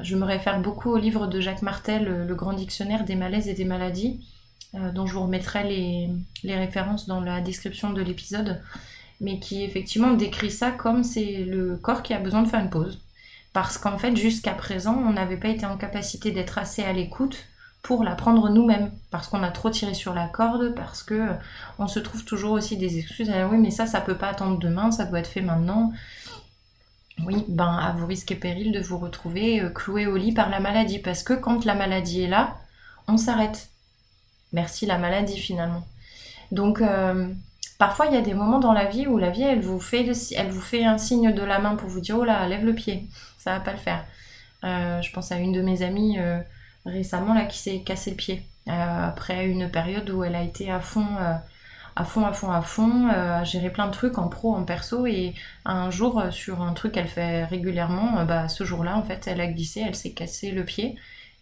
je 0.00 0.16
me 0.16 0.24
réfère 0.24 0.60
beaucoup 0.60 0.90
au 0.90 0.98
livre 0.98 1.26
de 1.26 1.40
Jacques 1.40 1.62
Martel, 1.62 2.26
Le 2.26 2.34
Grand 2.34 2.52
Dictionnaire 2.52 3.04
des 3.04 3.14
malaises 3.14 3.48
et 3.48 3.54
des 3.54 3.64
maladies, 3.64 4.20
euh, 4.74 4.90
dont 4.92 5.06
je 5.06 5.14
vous 5.14 5.22
remettrai 5.22 5.64
les, 6.42 6.54
références 6.54 7.06
dans 7.06 7.20
la 7.20 7.40
description 7.40 7.92
de 7.92 8.02
l'épisode, 8.02 8.60
mais 9.20 9.38
qui 9.38 9.62
effectivement 9.62 10.12
décrit 10.12 10.50
ça 10.50 10.70
comme 10.70 11.02
c'est 11.02 11.44
le 11.44 11.76
corps 11.76 12.02
qui 12.02 12.12
a 12.12 12.18
besoin 12.18 12.42
de 12.42 12.48
faire 12.48 12.60
une 12.60 12.70
pause. 12.70 13.00
Parce 13.52 13.78
qu'en 13.78 13.96
fait, 13.96 14.14
jusqu'à 14.16 14.52
présent, 14.52 14.94
on 14.94 15.12
n'avait 15.12 15.38
pas 15.38 15.48
été 15.48 15.64
en 15.64 15.78
capacité 15.78 16.30
d'être 16.30 16.58
assez 16.58 16.82
à 16.82 16.92
l'écoute 16.92 17.46
pour 17.86 18.02
l'apprendre 18.02 18.48
nous-mêmes, 18.48 18.90
parce 19.12 19.28
qu'on 19.28 19.44
a 19.44 19.50
trop 19.52 19.70
tiré 19.70 19.94
sur 19.94 20.12
la 20.12 20.26
corde, 20.26 20.74
parce 20.74 21.04
que 21.04 21.14
euh, 21.14 21.32
on 21.78 21.86
se 21.86 22.00
trouve 22.00 22.24
toujours 22.24 22.50
aussi 22.50 22.76
des 22.76 22.98
excuses. 22.98 23.30
Ah 23.32 23.46
oui, 23.46 23.58
mais 23.58 23.70
ça, 23.70 23.86
ça 23.86 24.00
peut 24.00 24.16
pas 24.16 24.26
attendre 24.26 24.58
demain, 24.58 24.90
ça 24.90 25.04
doit 25.04 25.20
être 25.20 25.28
fait 25.28 25.40
maintenant. 25.40 25.92
Oui, 27.24 27.44
ben 27.46 27.78
à 27.78 27.92
vos 27.92 28.04
risques 28.04 28.32
et 28.32 28.34
périls 28.34 28.72
de 28.72 28.80
vous 28.80 28.98
retrouver 28.98 29.60
euh, 29.60 29.70
cloué 29.70 30.08
au 30.08 30.16
lit 30.16 30.32
par 30.32 30.50
la 30.50 30.58
maladie, 30.58 30.98
parce 30.98 31.22
que 31.22 31.32
quand 31.32 31.64
la 31.64 31.76
maladie 31.76 32.22
est 32.22 32.28
là, 32.28 32.56
on 33.06 33.16
s'arrête. 33.18 33.68
Merci 34.52 34.86
la 34.86 34.98
maladie 34.98 35.38
finalement. 35.38 35.86
Donc 36.50 36.80
euh, 36.80 37.28
parfois 37.78 38.06
il 38.06 38.14
y 38.14 38.18
a 38.18 38.20
des 38.20 38.34
moments 38.34 38.58
dans 38.58 38.72
la 38.72 38.86
vie 38.86 39.06
où 39.06 39.16
la 39.16 39.30
vie 39.30 39.44
elle 39.44 39.60
vous 39.60 39.78
fait, 39.78 40.84
un 40.84 40.98
signe 40.98 41.32
de 41.32 41.42
la 41.42 41.60
main 41.60 41.76
pour 41.76 41.88
vous 41.88 42.00
dire 42.00 42.18
oh 42.18 42.24
là 42.24 42.48
lève 42.48 42.64
le 42.64 42.74
pied, 42.74 43.06
ça 43.38 43.52
va 43.52 43.60
pas 43.60 43.72
le 43.72 43.78
faire. 43.78 44.04
Je 44.64 45.12
pense 45.12 45.30
à 45.30 45.36
une 45.36 45.52
de 45.52 45.62
mes 45.62 45.82
amies 45.82 46.18
récemment 46.86 47.34
là 47.34 47.44
qui 47.44 47.58
s'est 47.58 47.80
cassé 47.80 48.10
le 48.10 48.16
pied 48.16 48.42
après 48.66 49.46
une 49.46 49.70
période 49.70 50.08
où 50.10 50.24
elle 50.24 50.34
a 50.34 50.42
été 50.42 50.70
à 50.70 50.80
fond 50.80 51.06
à 51.98 52.04
fond, 52.04 52.26
à 52.26 52.32
fond, 52.32 52.50
à 52.50 52.60
fond, 52.60 53.08
à 53.08 53.42
gérer 53.44 53.70
plein 53.70 53.86
de 53.86 53.92
trucs 53.92 54.18
en 54.18 54.28
pro, 54.28 54.54
en 54.54 54.64
perso, 54.64 55.06
et 55.06 55.32
un 55.64 55.90
jour, 55.90 56.24
sur 56.30 56.60
un 56.60 56.74
truc 56.74 56.92
qu'elle 56.92 57.08
fait 57.08 57.44
régulièrement, 57.46 58.22
bah, 58.26 58.48
ce 58.48 58.64
jour-là, 58.64 58.98
en 58.98 59.02
fait, 59.02 59.26
elle 59.26 59.40
a 59.40 59.46
glissé, 59.46 59.82
elle 59.86 59.94
s'est 59.94 60.12
cassé 60.12 60.50
le 60.50 60.64
pied, 60.64 60.96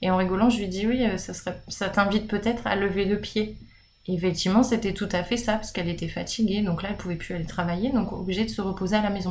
et 0.05 0.11
en 0.11 0.17
rigolant, 0.17 0.51
je 0.51 0.59
lui 0.59 0.69
dis 0.69 0.87
oui, 0.87 1.03
euh, 1.05 1.17
ça, 1.17 1.33
serait, 1.33 1.57
t'invite 1.91 2.29
peut-être 2.29 2.67
à 2.67 2.77
lever 2.77 3.05
le 3.07 3.19
pied. 3.19 3.57
Et 4.07 4.15
effectivement, 4.15 4.63
c'était 4.63 4.93
tout 4.93 5.09
à 5.13 5.25
fait 5.25 5.39
ça, 5.39 5.55
parce 5.55 5.73
qu'elle 5.73 5.89
était 5.89 6.09
fatiguée, 6.09 6.61
donc 6.61 6.83
là, 6.83 6.91
elle 6.91 6.99
pouvait 6.99 7.17
plus 7.17 7.35
aller 7.35 7.47
travailler, 7.47 7.91
donc 7.91 8.13
obligée 8.13 8.45
de 8.45 8.51
se 8.51 8.61
reposer 8.61 8.97
à 8.97 9.03
la 9.03 9.11
maison. 9.11 9.31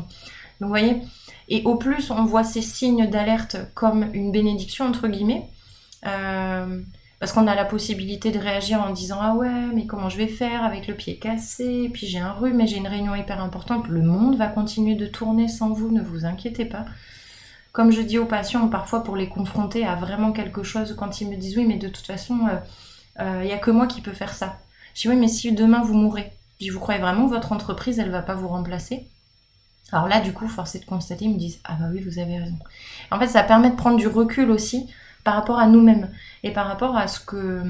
Donc 0.60 0.68
vous 0.68 0.68
voyez, 0.70 1.02
et 1.48 1.62
au 1.64 1.76
plus 1.76 2.10
on 2.10 2.26
voit 2.26 2.44
ces 2.44 2.62
signes 2.62 3.08
d'alerte 3.08 3.58
comme 3.76 4.10
une 4.14 4.32
bénédiction, 4.32 4.86
entre 4.86 5.08
guillemets, 5.08 5.48
euh, 5.48 5.53
parce 6.04 7.32
qu'on 7.32 7.48
a 7.48 7.56
la 7.56 7.64
possibilité 7.64 8.32
de 8.32 8.38
réagir 8.38 8.82
en 8.82 8.90
disant 8.90 9.20
Ah 9.22 9.34
ouais, 9.34 9.68
mais 9.74 9.86
comment 9.86 10.10
je 10.10 10.18
vais 10.18 10.28
faire 10.28 10.66
avec 10.66 10.88
le 10.88 10.94
pied 10.94 11.18
cassé, 11.20 11.90
puis 11.94 12.06
j'ai 12.06 12.20
un 12.20 12.34
rhume, 12.34 12.58
mais 12.58 12.68
j'ai 12.68 12.76
une 12.76 12.88
réunion 12.88 13.16
hyper 13.16 13.42
importante, 13.42 13.88
le 13.88 14.02
monde 14.02 14.36
va 14.36 14.48
continuer 14.48 14.96
de 14.96 15.06
tourner 15.06 15.48
sans 15.48 15.72
vous, 15.72 15.90
ne 15.90 16.02
vous 16.02 16.26
inquiétez 16.26 16.66
pas. 16.66 16.84
Comme 17.72 17.92
je 17.92 18.02
dis 18.02 18.18
aux 18.18 18.26
patients, 18.26 18.68
parfois 18.68 19.06
pour 19.06 19.16
les 19.16 19.30
confronter 19.30 19.86
à 19.86 19.96
vraiment 19.96 20.34
quelque 20.34 20.64
chose, 20.64 20.96
quand 20.98 21.22
ils 21.22 21.30
me 21.30 21.38
disent 21.38 21.58
oui, 21.58 21.66
mais 21.66 21.78
de 21.78 21.88
toute 21.88 22.06
façon, 22.06 22.40
il 22.42 23.22
euh, 23.24 23.44
n'y 23.44 23.52
euh, 23.52 23.56
a 23.56 23.58
que 23.58 23.72
moi 23.72 23.88
qui 23.88 24.02
peux 24.02 24.12
faire 24.12 24.34
ça. 24.34 24.58
Je 24.94 25.04
dis 25.04 25.08
oui, 25.08 25.16
mais 25.16 25.30
si 25.30 25.52
demain 25.54 25.82
vous 25.82 25.94
mourrez, 25.94 26.34
je 26.60 26.72
vous 26.74 26.80
croyez 26.82 27.00
vraiment 27.00 27.28
votre 27.28 27.54
entreprise, 27.54 28.00
elle 28.00 28.12
va 28.12 28.22
pas 28.22 28.36
vous 28.36 28.50
remplacer? 28.50 29.08
Alors 29.94 30.10
là, 30.10 30.20
du 30.20 30.34
coup, 30.34 30.50
force 30.50 30.76
est 30.76 30.80
de 30.80 30.86
constater, 30.86 31.24
ils 31.24 31.34
me 31.34 31.40
disent 31.40 31.62
ah 31.64 31.78
bah 31.80 31.86
oui, 31.90 32.02
vous 32.02 32.20
avez 32.20 32.38
raison. 32.38 32.58
En 33.12 33.20
fait, 33.20 33.28
ça 33.28 33.44
permet 33.44 33.70
de 33.70 33.76
prendre 33.78 33.98
du 33.98 34.08
recul 34.08 34.52
aussi 34.52 34.90
par 35.24 35.36
rapport 35.36 35.60
à 35.60 35.68
nous-mêmes 35.68 36.10
et 36.44 36.52
par 36.52 36.68
rapport 36.68 36.98
à 36.98 37.08
ce 37.08 37.20
que 37.20 37.64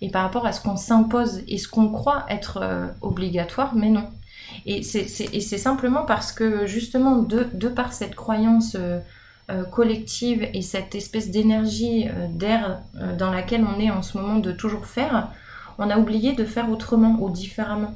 et 0.00 0.10
par 0.10 0.22
rapport 0.22 0.44
à 0.44 0.52
ce 0.52 0.60
qu'on 0.60 0.76
s'impose 0.76 1.42
et 1.48 1.56
ce 1.56 1.68
qu'on 1.68 1.88
croit 1.88 2.26
être 2.28 2.58
euh, 2.62 2.86
obligatoire, 3.00 3.74
mais 3.74 3.88
non. 3.88 4.08
Et 4.66 4.82
c'est 4.82 5.58
simplement 5.58 6.02
parce 6.04 6.30
que 6.30 6.66
justement, 6.66 7.22
de, 7.22 7.68
par 7.68 7.92
cette 7.92 8.14
croyance 8.14 8.76
euh, 9.50 9.62
collective 9.62 10.48
et 10.54 10.62
cette 10.62 10.94
espèce 10.94 11.30
d'énergie 11.30 12.08
euh, 12.08 12.28
d'air 12.30 12.80
euh, 12.96 13.14
dans 13.14 13.30
laquelle 13.30 13.62
on 13.62 13.78
est 13.78 13.90
en 13.90 14.00
ce 14.00 14.16
moment 14.16 14.38
de 14.38 14.52
toujours 14.52 14.86
faire, 14.86 15.28
on 15.76 15.90
a 15.90 15.98
oublié 15.98 16.32
de 16.32 16.46
faire 16.46 16.70
autrement 16.70 17.18
ou 17.20 17.28
différemment. 17.28 17.94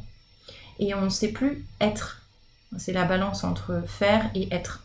Et 0.79 0.95
on 0.95 1.01
ne 1.01 1.09
sait 1.09 1.33
plus 1.33 1.65
être. 1.81 2.21
C'est 2.77 2.93
la 2.93 3.05
balance 3.05 3.45
entre 3.45 3.83
faire 3.87 4.31
et 4.35 4.53
être. 4.53 4.85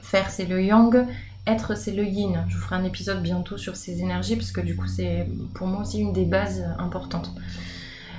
Faire, 0.00 0.30
c'est 0.30 0.46
le 0.46 0.62
yang, 0.64 1.06
être, 1.46 1.76
c'est 1.76 1.92
le 1.92 2.04
yin. 2.04 2.44
Je 2.48 2.56
vous 2.56 2.62
ferai 2.62 2.76
un 2.76 2.84
épisode 2.84 3.22
bientôt 3.22 3.56
sur 3.56 3.76
ces 3.76 4.00
énergies, 4.00 4.36
parce 4.36 4.52
que 4.52 4.60
du 4.60 4.76
coup, 4.76 4.86
c'est 4.86 5.26
pour 5.54 5.66
moi 5.66 5.82
aussi 5.82 6.00
une 6.00 6.12
des 6.12 6.24
bases 6.24 6.64
importantes. 6.78 7.30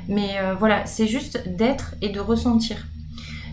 Mais 0.08 0.36
voilà, 0.60 0.86
c'est 0.86 1.08
juste 1.08 1.48
d'être 1.48 1.96
et 2.02 2.10
de 2.10 2.20
ressentir 2.20 2.86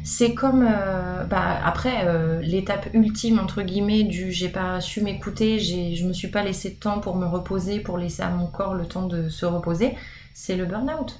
c'est 0.04 0.34
comme 0.34 0.66
euh, 0.68 1.24
bah, 1.24 1.60
après 1.64 2.04
euh, 2.06 2.40
l'étape 2.40 2.88
ultime 2.92 3.38
entre 3.38 3.62
guillemets 3.62 4.02
du 4.02 4.32
j'ai 4.32 4.48
pas 4.48 4.80
su 4.80 5.00
m'écouter, 5.00 5.58
je 5.60 6.04
me 6.04 6.12
suis 6.12 6.28
pas 6.28 6.42
laissé 6.42 6.70
de 6.70 6.74
temps 6.74 6.98
pour 6.98 7.16
me 7.16 7.26
reposer, 7.26 7.80
pour 7.80 7.98
laisser 7.98 8.22
à 8.22 8.30
mon 8.30 8.46
corps 8.46 8.74
le 8.74 8.86
temps 8.86 9.06
de 9.06 9.28
se 9.28 9.46
reposer, 9.46 9.96
c'est 10.34 10.56
le 10.56 10.64
burn-out. 10.64 11.18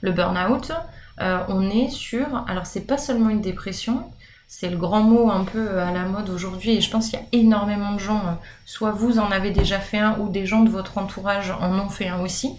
Le 0.00 0.12
burn-out, 0.12 0.72
euh, 1.20 1.38
on 1.48 1.68
est 1.68 1.90
sur, 1.90 2.44
alors 2.48 2.66
c'est 2.66 2.86
pas 2.86 2.98
seulement 2.98 3.28
une 3.28 3.40
dépression, 3.40 4.10
c'est 4.46 4.70
le 4.70 4.76
grand 4.76 5.02
mot 5.02 5.30
un 5.30 5.44
peu 5.44 5.80
à 5.80 5.90
la 5.92 6.04
mode 6.04 6.30
aujourd'hui 6.30 6.76
et 6.76 6.80
je 6.80 6.90
pense 6.90 7.08
qu'il 7.08 7.18
y 7.18 7.22
a 7.22 7.26
énormément 7.32 7.92
de 7.92 7.98
gens, 7.98 8.38
soit 8.64 8.92
vous 8.92 9.18
en 9.18 9.30
avez 9.30 9.50
déjà 9.50 9.80
fait 9.80 9.98
un 9.98 10.18
ou 10.18 10.28
des 10.28 10.46
gens 10.46 10.62
de 10.62 10.70
votre 10.70 10.98
entourage 10.98 11.50
en 11.50 11.78
ont 11.78 11.88
fait 11.88 12.08
un 12.08 12.20
aussi. 12.20 12.56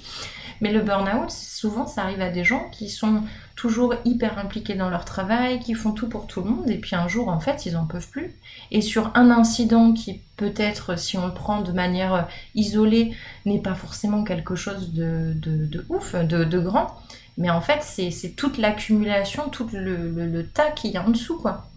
Mais 0.62 0.72
le 0.72 0.82
burn-out, 0.82 1.32
souvent, 1.32 1.86
ça 1.86 2.04
arrive 2.04 2.22
à 2.22 2.30
des 2.30 2.44
gens 2.44 2.70
qui 2.72 2.90
sont 2.90 3.24
toujours 3.56 3.96
hyper 4.06 4.38
impliqués 4.38 4.76
dans 4.76 4.90
leur 4.90 5.06
travail, 5.06 5.60
qui 5.60 5.74
font 5.74 5.92
tout 5.92 6.08
pour 6.08 6.28
tout 6.28 6.42
le 6.42 6.50
monde, 6.50 6.70
et 6.70 6.78
puis 6.78 6.96
un 6.96 7.08
jour, 7.08 7.30
en 7.30 7.40
fait, 7.40 7.66
ils 7.66 7.74
n'en 7.74 7.86
peuvent 7.86 8.10
plus. 8.10 8.34
Et 8.72 8.82
sur 8.82 9.12
un 9.16 9.32
incident 9.32 9.94
qui 9.94 10.22
peut-être, 10.38 10.98
si 10.98 11.18
on 11.18 11.28
le 11.28 11.34
prend 11.34 11.62
de 11.62 11.72
manière 11.72 12.14
euh, 12.14 12.22
isolée, 12.56 13.14
n'est 13.46 13.60
pas 13.62 13.76
forcément 13.76 14.24
quelque 14.24 14.56
chose 14.56 14.94
de, 14.94 15.34
de, 15.36 15.86
ouf, 15.90 16.16
de, 16.16 16.60
grand, 16.60 16.96
mais 17.38 17.50
en 17.50 17.62
fait, 17.62 17.82
c'est 17.82 18.36
toute 18.36 18.58
l'accumulation, 18.58 19.50
tout 19.50 19.68
le, 19.72 20.44
tas 20.54 20.72
qu'il 20.72 20.92
y 20.92 20.98
a 20.98 21.06
en 21.06 21.10
dessous, 21.10 21.38
quoi, 21.38 21.68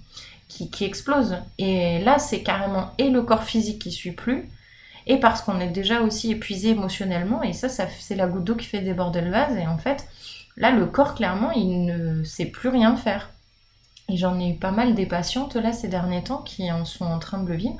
qui, 0.48 0.70
qui 0.70 0.84
explose. 0.84 1.36
Et 1.58 2.00
là, 2.00 2.18
c'est 2.18 2.42
carrément 2.42 2.92
et 2.98 3.10
le 3.10 3.22
corps 3.22 3.44
physique 3.44 3.80
qui 3.80 3.92
suit 3.92 4.12
plus, 4.12 4.48
et 5.06 5.18
parce 5.18 5.42
qu'on 5.42 5.60
est 5.60 5.68
déjà 5.68 6.02
aussi 6.02 6.32
épuisé 6.32 6.70
émotionnellement, 6.70 7.42
et 7.42 7.52
ça, 7.52 7.68
ça 7.68 7.86
c'est 7.98 8.16
la 8.16 8.26
goutte 8.26 8.44
d'eau 8.44 8.56
qui 8.56 8.66
fait 8.66 8.80
déborder 8.80 9.20
le 9.20 9.30
vase, 9.30 9.56
et 9.56 9.66
en 9.66 9.78
fait, 9.78 10.06
là, 10.56 10.70
le 10.70 10.86
corps, 10.86 11.14
clairement, 11.14 11.50
il 11.52 11.84
ne 11.84 12.24
sait 12.24 12.46
plus 12.46 12.68
rien 12.68 12.96
faire. 12.96 13.30
Et 14.10 14.16
j'en 14.16 14.38
ai 14.40 14.50
eu 14.50 14.54
pas 14.56 14.70
mal 14.70 14.94
des 14.94 15.06
patientes, 15.06 15.56
là, 15.56 15.72
ces 15.72 15.88
derniers 15.88 16.24
temps, 16.24 16.42
qui 16.42 16.70
en 16.72 16.84
sont 16.84 17.06
en 17.06 17.18
train 17.18 17.42
de 17.42 17.48
le 17.48 17.56
vivre, 17.56 17.76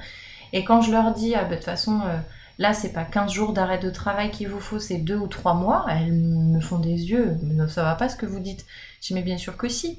et 0.52 0.64
quand 0.64 0.80
je 0.80 0.90
leur 0.90 1.12
dis, 1.12 1.34
ah, 1.34 1.44
bah, 1.44 1.50
de 1.50 1.54
toute 1.56 1.64
façon, 1.64 2.00
euh, 2.06 2.18
là, 2.58 2.72
c'est 2.72 2.92
pas 2.92 3.04
15 3.04 3.32
jours 3.32 3.52
d'arrêt 3.52 3.78
de 3.78 3.90
travail 3.90 4.30
qu'il 4.30 4.48
vous 4.48 4.60
faut, 4.60 4.78
c'est 4.78 4.98
2 4.98 5.16
ou 5.16 5.26
3 5.26 5.54
mois, 5.54 5.87
elles 5.90 6.12
me 6.12 6.60
font 6.60 6.78
des 6.78 7.10
yeux, 7.10 7.37
mais 7.42 7.54
non, 7.54 7.68
ça 7.68 7.82
va 7.82 7.94
pas 7.94 8.08
ce 8.08 8.16
que 8.16 8.26
vous 8.26 8.40
dites. 8.40 8.64
Je 9.00 9.08
dis, 9.08 9.14
mais 9.14 9.22
bien 9.22 9.38
sûr 9.38 9.56
que 9.56 9.68
si. 9.68 9.98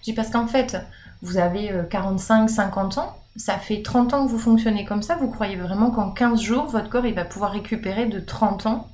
Je 0.00 0.04
dis 0.04 0.12
parce 0.12 0.30
qu'en 0.30 0.46
fait, 0.46 0.76
vous 1.22 1.38
avez 1.38 1.72
45, 1.90 2.48
50 2.48 2.98
ans, 2.98 3.16
ça 3.36 3.58
fait 3.58 3.82
30 3.82 4.14
ans 4.14 4.26
que 4.26 4.30
vous 4.30 4.38
fonctionnez 4.38 4.84
comme 4.84 5.02
ça, 5.02 5.16
vous 5.16 5.28
croyez 5.28 5.56
vraiment 5.56 5.90
qu'en 5.90 6.10
15 6.10 6.40
jours, 6.40 6.66
votre 6.66 6.88
corps 6.88 7.06
il 7.06 7.14
va 7.14 7.24
pouvoir 7.24 7.52
récupérer 7.52 8.06
de 8.06 8.20
30 8.20 8.66
ans 8.66 8.88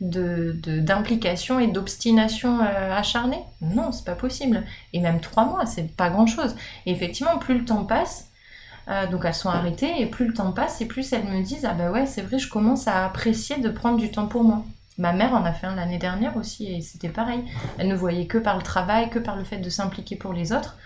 d'implication 0.00 1.56
de, 1.56 1.62
et 1.62 1.66
d'obstination 1.68 2.60
euh, 2.60 2.94
acharnée? 2.94 3.42
Non, 3.62 3.92
c'est 3.92 4.04
pas 4.04 4.14
possible. 4.14 4.62
Et 4.92 5.00
même 5.00 5.20
3 5.20 5.46
mois, 5.46 5.66
c'est 5.66 5.96
pas 5.96 6.10
grand 6.10 6.26
chose. 6.26 6.54
Et 6.84 6.92
effectivement, 6.92 7.38
plus 7.38 7.58
le 7.58 7.64
temps 7.64 7.84
passe, 7.84 8.28
euh, 8.88 9.06
donc 9.06 9.24
elles 9.24 9.34
sont 9.34 9.48
arrêtées, 9.48 10.00
et 10.00 10.06
plus 10.06 10.26
le 10.26 10.34
temps 10.34 10.52
passe, 10.52 10.80
et 10.80 10.86
plus 10.86 11.12
elles 11.12 11.24
me 11.24 11.42
disent 11.42 11.64
Ah 11.64 11.72
bah 11.72 11.90
ouais, 11.90 12.06
c'est 12.06 12.22
vrai, 12.22 12.38
je 12.38 12.48
commence 12.48 12.86
à 12.88 13.04
apprécier 13.06 13.58
de 13.58 13.68
prendre 13.68 13.98
du 13.98 14.10
temps 14.10 14.26
pour 14.26 14.44
moi. 14.44 14.64
Ma 14.98 15.12
mère 15.12 15.34
en 15.34 15.44
a 15.44 15.52
fait 15.52 15.66
un 15.66 15.74
l'année 15.74 15.98
dernière 15.98 16.36
aussi, 16.36 16.72
et 16.72 16.80
c'était 16.82 17.08
pareil. 17.08 17.42
Elle 17.78 17.88
ne 17.88 17.96
voyait 17.96 18.26
que 18.26 18.38
par 18.38 18.56
le 18.56 18.62
travail, 18.62 19.10
que 19.10 19.18
par 19.18 19.36
le 19.36 19.44
fait 19.44 19.58
de 19.58 19.70
s'impliquer 19.70 20.16
pour 20.16 20.32
les 20.32 20.52
autres. 20.52 20.76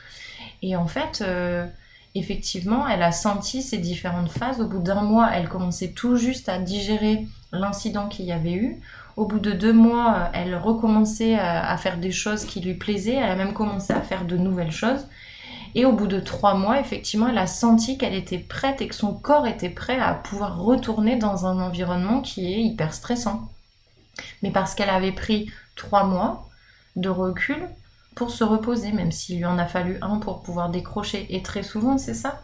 Et 0.62 0.76
en 0.76 0.86
fait, 0.86 1.22
euh, 1.22 1.66
effectivement, 2.14 2.86
elle 2.88 3.02
a 3.02 3.12
senti 3.12 3.62
ces 3.62 3.78
différentes 3.78 4.30
phases. 4.30 4.60
Au 4.60 4.66
bout 4.66 4.80
d'un 4.80 5.02
mois, 5.02 5.30
elle 5.32 5.48
commençait 5.48 5.92
tout 5.92 6.16
juste 6.16 6.48
à 6.48 6.58
digérer 6.58 7.26
l'incident 7.52 8.08
qu'il 8.08 8.26
y 8.26 8.32
avait 8.32 8.54
eu. 8.54 8.80
Au 9.16 9.26
bout 9.26 9.38
de 9.40 9.52
deux 9.52 9.72
mois, 9.72 10.30
elle 10.32 10.54
recommençait 10.54 11.38
à 11.38 11.76
faire 11.76 11.98
des 11.98 12.12
choses 12.12 12.44
qui 12.44 12.60
lui 12.60 12.74
plaisaient. 12.74 13.16
Elle 13.16 13.30
a 13.30 13.36
même 13.36 13.52
commencé 13.52 13.92
à 13.92 14.00
faire 14.00 14.24
de 14.24 14.36
nouvelles 14.36 14.72
choses. 14.72 15.06
Et 15.74 15.84
au 15.84 15.92
bout 15.92 16.06
de 16.06 16.18
trois 16.18 16.54
mois, 16.54 16.80
effectivement, 16.80 17.28
elle 17.28 17.38
a 17.38 17.46
senti 17.46 17.96
qu'elle 17.96 18.14
était 18.14 18.38
prête 18.38 18.80
et 18.80 18.88
que 18.88 18.94
son 18.94 19.14
corps 19.14 19.46
était 19.46 19.70
prêt 19.70 19.98
à 19.98 20.14
pouvoir 20.14 20.60
retourner 20.60 21.16
dans 21.16 21.46
un 21.46 21.60
environnement 21.60 22.20
qui 22.20 22.52
est 22.52 22.60
hyper 22.60 22.92
stressant. 22.92 23.48
Mais 24.42 24.50
parce 24.50 24.74
qu'elle 24.74 24.90
avait 24.90 25.12
pris 25.12 25.50
trois 25.76 26.04
mois 26.04 26.48
de 26.96 27.08
recul 27.08 27.68
pour 28.14 28.30
se 28.30 28.44
reposer, 28.44 28.92
même 28.92 29.12
s'il 29.12 29.38
lui 29.38 29.44
en 29.44 29.58
a 29.58 29.66
fallu 29.66 29.98
un 30.02 30.18
pour 30.18 30.42
pouvoir 30.42 30.70
décrocher. 30.70 31.26
Et 31.34 31.42
très 31.42 31.62
souvent, 31.62 31.98
c'est 31.98 32.14
ça. 32.14 32.42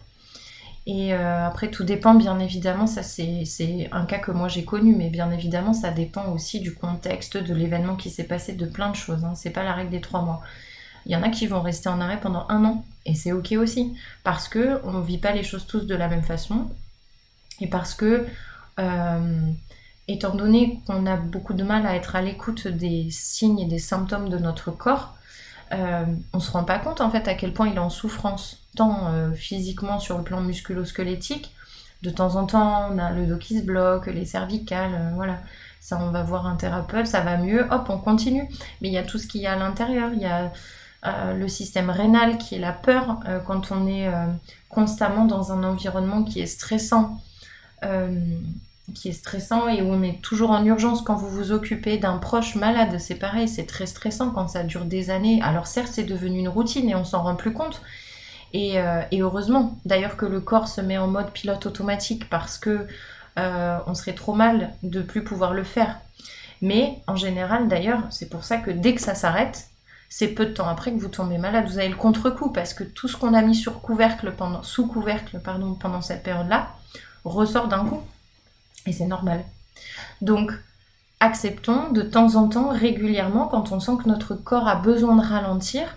Et 0.86 1.12
euh, 1.12 1.46
après, 1.46 1.68
tout 1.68 1.82
dépend, 1.82 2.14
bien 2.14 2.38
évidemment, 2.38 2.86
ça 2.86 3.02
c'est 3.02 3.88
un 3.90 4.04
cas 4.04 4.18
que 4.18 4.30
moi 4.30 4.46
j'ai 4.46 4.64
connu, 4.64 4.94
mais 4.94 5.10
bien 5.10 5.32
évidemment, 5.32 5.72
ça 5.72 5.90
dépend 5.90 6.26
aussi 6.32 6.60
du 6.60 6.74
contexte, 6.74 7.36
de 7.36 7.54
l'événement 7.54 7.96
qui 7.96 8.08
s'est 8.08 8.24
passé, 8.24 8.52
de 8.52 8.66
plein 8.66 8.90
de 8.90 8.96
choses. 8.96 9.24
Hein. 9.24 9.34
C'est 9.34 9.50
pas 9.50 9.64
la 9.64 9.72
règle 9.72 9.90
des 9.90 10.00
trois 10.00 10.22
mois. 10.22 10.42
Il 11.04 11.12
y 11.12 11.16
en 11.16 11.22
a 11.24 11.28
qui 11.28 11.48
vont 11.48 11.60
rester 11.60 11.88
en 11.88 12.00
arrêt 12.00 12.20
pendant 12.20 12.46
un 12.48 12.64
an, 12.64 12.84
et 13.04 13.14
c'est 13.14 13.32
ok 13.32 13.54
aussi, 13.58 13.96
parce 14.22 14.48
que 14.48 14.80
on 14.84 14.92
ne 14.92 15.02
vit 15.02 15.18
pas 15.18 15.32
les 15.32 15.42
choses 15.42 15.66
tous 15.66 15.86
de 15.86 15.94
la 15.96 16.06
même 16.06 16.22
façon, 16.22 16.70
et 17.60 17.66
parce 17.66 17.94
que, 17.94 18.26
euh, 18.78 19.40
étant 20.06 20.34
donné 20.34 20.80
qu'on 20.86 21.06
a 21.06 21.16
beaucoup 21.16 21.54
de 21.54 21.64
mal 21.64 21.84
à 21.86 21.96
être 21.96 22.14
à 22.14 22.22
l'écoute 22.22 22.68
des 22.68 23.08
signes 23.10 23.58
et 23.58 23.66
des 23.66 23.80
symptômes 23.80 24.28
de 24.28 24.38
notre 24.38 24.70
corps, 24.70 25.15
euh, 25.72 26.04
on 26.32 26.40
se 26.40 26.50
rend 26.50 26.64
pas 26.64 26.78
compte 26.78 27.00
en 27.00 27.10
fait 27.10 27.26
à 27.28 27.34
quel 27.34 27.52
point 27.52 27.68
il 27.68 27.74
est 27.74 27.80
en 27.80 27.90
souffrance, 27.90 28.58
tant 28.76 29.08
euh, 29.08 29.32
physiquement 29.32 29.98
sur 29.98 30.18
le 30.18 30.24
plan 30.24 30.40
musculo-squelettique. 30.40 31.52
De 32.02 32.10
temps 32.10 32.36
en 32.36 32.46
temps, 32.46 32.88
on 32.92 32.98
a 32.98 33.10
le 33.10 33.26
dos 33.26 33.38
qui 33.38 33.58
se 33.58 33.64
bloque, 33.64 34.06
les 34.06 34.24
cervicales, 34.24 34.94
euh, 34.94 35.10
voilà. 35.14 35.38
Ça, 35.80 35.98
on 36.00 36.10
va 36.10 36.22
voir 36.22 36.46
un 36.46 36.56
thérapeute, 36.56 37.06
ça 37.06 37.20
va 37.20 37.36
mieux, 37.36 37.66
hop, 37.70 37.86
on 37.88 37.98
continue. 37.98 38.48
Mais 38.80 38.88
il 38.88 38.92
y 38.92 38.98
a 38.98 39.04
tout 39.04 39.18
ce 39.18 39.26
qu'il 39.28 39.40
y 39.40 39.46
a 39.46 39.52
à 39.52 39.56
l'intérieur. 39.56 40.10
Il 40.12 40.20
y 40.20 40.26
a 40.26 40.52
le 41.32 41.46
système 41.46 41.90
rénal 41.90 42.36
qui 42.38 42.56
est 42.56 42.58
la 42.58 42.72
peur 42.72 43.20
quand 43.46 43.70
on 43.70 43.86
est 43.86 44.10
constamment 44.68 45.24
dans 45.24 45.52
un 45.52 45.62
environnement 45.62 46.24
qui 46.24 46.40
est 46.40 46.46
stressant 46.46 47.20
qui 48.94 49.08
est 49.08 49.12
stressant 49.12 49.68
et 49.68 49.82
où 49.82 49.86
on 49.86 50.02
est 50.02 50.20
toujours 50.22 50.50
en 50.50 50.64
urgence 50.64 51.02
quand 51.02 51.16
vous 51.16 51.28
vous 51.28 51.52
occupez 51.52 51.98
d'un 51.98 52.18
proche 52.18 52.54
malade, 52.54 52.98
c'est 52.98 53.16
pareil, 53.16 53.48
c'est 53.48 53.66
très 53.66 53.86
stressant 53.86 54.30
quand 54.30 54.48
ça 54.48 54.62
dure 54.62 54.84
des 54.84 55.10
années. 55.10 55.40
Alors 55.42 55.66
certes, 55.66 55.90
c'est 55.92 56.04
devenu 56.04 56.38
une 56.38 56.48
routine 56.48 56.88
et 56.88 56.94
on 56.94 57.04
s'en 57.04 57.22
rend 57.22 57.34
plus 57.34 57.52
compte. 57.52 57.82
Et, 58.52 58.78
euh, 58.80 59.02
heureusement, 59.12 59.76
d'ailleurs 59.84 60.16
que 60.16 60.26
le 60.26 60.40
corps 60.40 60.68
se 60.68 60.80
met 60.80 60.98
en 60.98 61.08
mode 61.08 61.30
pilote 61.32 61.66
automatique 61.66 62.30
parce 62.30 62.58
que 62.58 62.86
euh, 63.38 63.78
on 63.86 63.94
serait 63.94 64.14
trop 64.14 64.34
mal 64.34 64.70
de 64.82 65.02
plus 65.02 65.24
pouvoir 65.24 65.52
le 65.52 65.64
faire. 65.64 65.98
Mais 66.62 67.00
en 67.06 67.16
général, 67.16 67.68
d'ailleurs, 67.68 68.02
c'est 68.10 68.30
pour 68.30 68.44
ça 68.44 68.56
que 68.56 68.70
dès 68.70 68.94
que 68.94 69.00
ça 69.02 69.14
s'arrête, 69.14 69.68
c'est 70.08 70.28
peu 70.28 70.46
de 70.46 70.52
temps 70.52 70.68
après 70.68 70.92
que 70.92 70.98
vous 70.98 71.08
tombez 71.08 71.36
malade. 71.38 71.66
Vous 71.66 71.78
avez 71.78 71.88
le 71.88 71.96
contre-coup 71.96 72.50
parce 72.50 72.72
que 72.72 72.84
tout 72.84 73.08
ce 73.08 73.16
qu'on 73.16 73.34
a 73.34 73.42
mis 73.42 73.54
sur 73.54 73.82
couvercle 73.82 74.32
pendant, 74.32 74.62
sous 74.62 74.86
couvercle 74.86 75.40
pardon, 75.40 75.74
pendant 75.74 76.00
cette 76.00 76.22
période-là 76.22 76.68
ressort 77.24 77.68
d'un 77.68 77.84
coup. 77.84 78.02
Et 78.86 78.92
c'est 78.92 79.06
normal. 79.06 79.44
Donc, 80.20 80.52
acceptons 81.20 81.90
de 81.90 82.02
temps 82.02 82.36
en 82.36 82.48
temps, 82.48 82.68
régulièrement, 82.68 83.48
quand 83.48 83.72
on 83.72 83.80
sent 83.80 83.92
que 84.02 84.08
notre 84.08 84.34
corps 84.34 84.68
a 84.68 84.76
besoin 84.76 85.16
de 85.16 85.22
ralentir, 85.26 85.96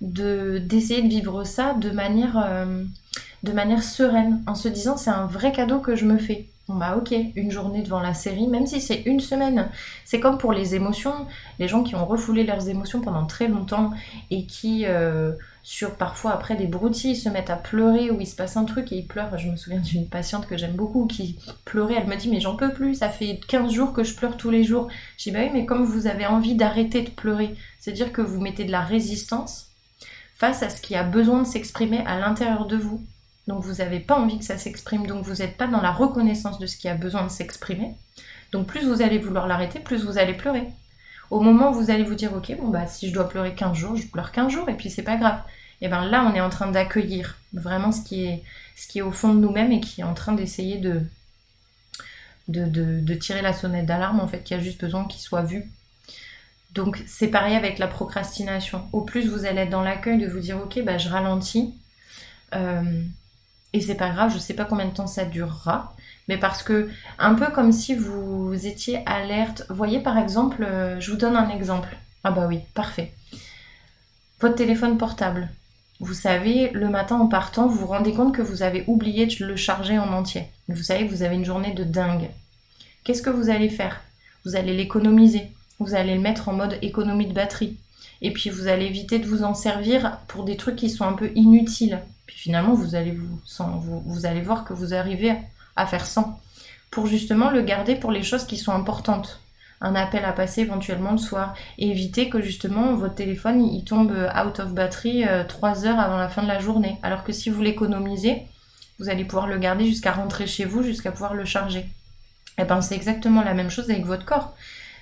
de 0.00 0.58
d'essayer 0.58 1.02
de 1.02 1.08
vivre 1.08 1.44
ça 1.44 1.74
de 1.74 1.90
manière, 1.90 2.38
euh, 2.38 2.84
de 3.42 3.52
manière 3.52 3.82
sereine, 3.82 4.42
en 4.46 4.54
se 4.54 4.68
disant 4.68 4.96
c'est 4.96 5.10
un 5.10 5.26
vrai 5.26 5.52
cadeau 5.52 5.78
que 5.78 5.96
je 5.96 6.04
me 6.04 6.18
fais. 6.18 6.48
Bon 6.68 6.74
bah 6.74 6.96
ok, 6.96 7.14
une 7.36 7.52
journée 7.52 7.82
devant 7.82 8.00
la 8.00 8.12
série, 8.12 8.48
même 8.48 8.66
si 8.66 8.80
c'est 8.80 9.02
une 9.06 9.20
semaine. 9.20 9.70
C'est 10.04 10.18
comme 10.18 10.36
pour 10.36 10.52
les 10.52 10.74
émotions, 10.74 11.28
les 11.60 11.68
gens 11.68 11.84
qui 11.84 11.94
ont 11.94 12.04
refoulé 12.04 12.42
leurs 12.42 12.68
émotions 12.68 13.00
pendant 13.00 13.24
très 13.24 13.46
longtemps 13.46 13.92
et 14.32 14.46
qui, 14.46 14.84
euh, 14.84 15.32
sur 15.62 15.94
parfois 15.94 16.32
après 16.32 16.56
des 16.56 16.66
broutilles, 16.66 17.14
se 17.14 17.28
mettent 17.28 17.50
à 17.50 17.56
pleurer 17.56 18.10
ou 18.10 18.20
il 18.20 18.26
se 18.26 18.34
passe 18.34 18.56
un 18.56 18.64
truc 18.64 18.90
et 18.90 18.96
ils 18.96 19.06
pleurent. 19.06 19.38
Je 19.38 19.48
me 19.48 19.54
souviens 19.54 19.78
d'une 19.78 20.08
patiente 20.08 20.48
que 20.48 20.56
j'aime 20.56 20.74
beaucoup 20.74 21.06
qui 21.06 21.38
pleurait, 21.64 21.94
elle 21.98 22.08
me 22.08 22.16
dit 22.16 22.28
mais 22.28 22.40
j'en 22.40 22.56
peux 22.56 22.72
plus, 22.72 22.96
ça 22.96 23.10
fait 23.10 23.38
15 23.46 23.70
jours 23.72 23.92
que 23.92 24.02
je 24.02 24.16
pleure 24.16 24.36
tous 24.36 24.50
les 24.50 24.64
jours. 24.64 24.88
Je 25.18 25.24
dis 25.24 25.30
bah 25.30 25.40
oui 25.44 25.50
mais 25.52 25.66
comme 25.66 25.84
vous 25.84 26.08
avez 26.08 26.26
envie 26.26 26.56
d'arrêter 26.56 27.02
de 27.02 27.10
pleurer, 27.10 27.54
c'est-à-dire 27.78 28.12
que 28.12 28.22
vous 28.22 28.40
mettez 28.40 28.64
de 28.64 28.72
la 28.72 28.82
résistance 28.82 29.68
face 30.34 30.64
à 30.64 30.68
ce 30.68 30.80
qui 30.82 30.96
a 30.96 31.04
besoin 31.04 31.42
de 31.42 31.46
s'exprimer 31.46 32.02
à 32.06 32.18
l'intérieur 32.18 32.66
de 32.66 32.76
vous. 32.76 33.06
Donc 33.46 33.62
vous 33.62 33.74
n'avez 33.74 34.00
pas 34.00 34.18
envie 34.18 34.38
que 34.38 34.44
ça 34.44 34.58
s'exprime, 34.58 35.06
donc 35.06 35.24
vous 35.24 35.34
n'êtes 35.34 35.56
pas 35.56 35.66
dans 35.66 35.80
la 35.80 35.92
reconnaissance 35.92 36.58
de 36.58 36.66
ce 36.66 36.76
qui 36.76 36.88
a 36.88 36.94
besoin 36.94 37.24
de 37.24 37.30
s'exprimer. 37.30 37.94
Donc 38.52 38.66
plus 38.66 38.86
vous 38.86 39.02
allez 39.02 39.18
vouloir 39.18 39.46
l'arrêter, 39.46 39.78
plus 39.78 40.04
vous 40.04 40.18
allez 40.18 40.34
pleurer. 40.34 40.66
Au 41.30 41.40
moment 41.40 41.70
où 41.70 41.74
vous 41.74 41.90
allez 41.90 42.04
vous 42.04 42.14
dire 42.14 42.32
ok 42.34 42.56
bon 42.58 42.68
bah 42.68 42.86
si 42.86 43.08
je 43.08 43.14
dois 43.14 43.28
pleurer 43.28 43.54
15 43.54 43.76
jours, 43.76 43.96
je 43.96 44.06
pleure 44.06 44.32
15 44.32 44.52
jours 44.52 44.68
et 44.68 44.74
puis 44.74 44.90
c'est 44.90 45.02
pas 45.02 45.16
grave. 45.16 45.40
Et 45.80 45.88
bien 45.88 46.04
là 46.04 46.28
on 46.30 46.34
est 46.34 46.40
en 46.40 46.50
train 46.50 46.70
d'accueillir 46.70 47.36
vraiment 47.52 47.92
ce 47.92 48.02
qui 48.02 48.24
est 48.24 48.42
ce 48.76 48.88
qui 48.88 48.98
est 48.98 49.02
au 49.02 49.12
fond 49.12 49.34
de 49.34 49.40
nous-mêmes 49.40 49.72
et 49.72 49.80
qui 49.80 50.00
est 50.00 50.04
en 50.04 50.14
train 50.14 50.32
d'essayer 50.32 50.78
de 50.78 51.02
de, 52.48 52.64
de, 53.00 53.14
tirer 53.14 53.42
la 53.42 53.52
sonnette 53.52 53.86
d'alarme 53.86 54.20
en 54.20 54.28
fait 54.28 54.44
qui 54.44 54.54
a 54.54 54.60
juste 54.60 54.80
besoin 54.80 55.04
qu'il 55.06 55.20
soit 55.20 55.42
vu. 55.42 55.68
Donc 56.74 57.02
c'est 57.08 57.26
pareil 57.26 57.56
avec 57.56 57.78
la 57.80 57.88
procrastination. 57.88 58.84
Au 58.92 59.00
plus 59.00 59.28
vous 59.28 59.46
allez 59.46 59.62
être 59.62 59.70
dans 59.70 59.82
l'accueil 59.82 60.18
de 60.18 60.28
vous 60.28 60.38
dire 60.38 60.58
ok 60.58 60.82
bah 60.84 60.96
je 60.96 61.08
ralentis. 61.08 61.74
Euh, 62.54 63.02
et 63.76 63.80
c'est 63.82 63.94
pas 63.94 64.08
grave, 64.08 64.32
je 64.32 64.38
sais 64.38 64.54
pas 64.54 64.64
combien 64.64 64.86
de 64.86 64.94
temps 64.94 65.06
ça 65.06 65.26
durera, 65.26 65.94
mais 66.28 66.38
parce 66.38 66.62
que 66.62 66.88
un 67.18 67.34
peu 67.34 67.46
comme 67.52 67.72
si 67.72 67.94
vous 67.94 68.54
étiez 68.66 69.02
alerte. 69.04 69.64
Voyez 69.68 70.00
par 70.00 70.16
exemple, 70.16 70.64
euh, 70.64 70.98
je 70.98 71.10
vous 71.10 71.18
donne 71.18 71.36
un 71.36 71.50
exemple. 71.50 71.94
Ah 72.24 72.30
bah 72.30 72.46
oui, 72.48 72.60
parfait. 72.74 73.12
Votre 74.40 74.54
téléphone 74.54 74.96
portable. 74.96 75.50
Vous 76.00 76.14
savez, 76.14 76.70
le 76.72 76.88
matin 76.88 77.16
en 77.16 77.26
partant, 77.26 77.66
vous 77.66 77.80
vous 77.80 77.86
rendez 77.86 78.12
compte 78.12 78.34
que 78.34 78.42
vous 78.42 78.62
avez 78.62 78.84
oublié 78.86 79.26
de 79.26 79.44
le 79.44 79.56
charger 79.56 79.98
en 79.98 80.12
entier. 80.12 80.46
Vous 80.68 80.82
savez 80.82 81.04
vous 81.04 81.22
avez 81.22 81.36
une 81.36 81.44
journée 81.44 81.72
de 81.72 81.84
dingue. 81.84 82.30
Qu'est-ce 83.04 83.22
que 83.22 83.30
vous 83.30 83.50
allez 83.50 83.68
faire? 83.68 84.00
Vous 84.44 84.56
allez 84.56 84.74
l'économiser. 84.74 85.52
Vous 85.78 85.94
allez 85.94 86.14
le 86.14 86.20
mettre 86.20 86.48
en 86.48 86.54
mode 86.54 86.78
économie 86.80 87.26
de 87.26 87.34
batterie. 87.34 87.76
Et 88.22 88.32
puis 88.32 88.50
vous 88.50 88.68
allez 88.68 88.86
éviter 88.86 89.18
de 89.18 89.26
vous 89.26 89.44
en 89.44 89.54
servir 89.54 90.18
pour 90.28 90.44
des 90.44 90.56
trucs 90.56 90.76
qui 90.76 90.90
sont 90.90 91.04
un 91.04 91.12
peu 91.12 91.30
inutiles. 91.34 92.00
Puis 92.26 92.36
finalement, 92.38 92.74
vous 92.74 92.94
allez, 92.94 93.12
vous, 93.14 94.26
allez 94.26 94.40
voir 94.40 94.64
que 94.64 94.72
vous 94.72 94.94
arrivez 94.94 95.34
à 95.76 95.86
faire 95.86 96.06
100 96.06 96.40
pour 96.90 97.06
justement 97.06 97.50
le 97.50 97.62
garder 97.62 97.94
pour 97.94 98.10
les 98.10 98.22
choses 98.22 98.44
qui 98.44 98.56
sont 98.56 98.72
importantes. 98.72 99.40
Un 99.80 99.94
appel 99.94 100.24
à 100.24 100.32
passer 100.32 100.62
éventuellement 100.62 101.12
le 101.12 101.18
soir 101.18 101.54
et 101.78 101.90
éviter 101.90 102.30
que 102.30 102.40
justement 102.40 102.94
votre 102.94 103.14
téléphone 103.14 103.62
il 103.62 103.84
tombe 103.84 104.10
out 104.10 104.58
of 104.58 104.72
battery 104.72 105.24
3 105.46 105.84
euh, 105.84 105.88
heures 105.88 106.00
avant 106.00 106.16
la 106.16 106.30
fin 106.30 106.42
de 106.42 106.48
la 106.48 106.58
journée. 106.58 106.98
Alors 107.02 107.24
que 107.24 107.32
si 107.32 107.50
vous 107.50 107.60
l'économisez, 107.60 108.42
vous 108.98 109.10
allez 109.10 109.24
pouvoir 109.24 109.46
le 109.46 109.58
garder 109.58 109.84
jusqu'à 109.84 110.12
rentrer 110.12 110.46
chez 110.46 110.64
vous, 110.64 110.82
jusqu'à 110.82 111.12
pouvoir 111.12 111.34
le 111.34 111.44
charger. 111.44 111.80
Et 112.58 112.62
eh 112.62 112.64
ben 112.64 112.80
c'est 112.80 112.94
exactement 112.94 113.42
la 113.42 113.52
même 113.52 113.68
chose 113.68 113.90
avec 113.90 114.06
votre 114.06 114.24
corps. 114.24 114.54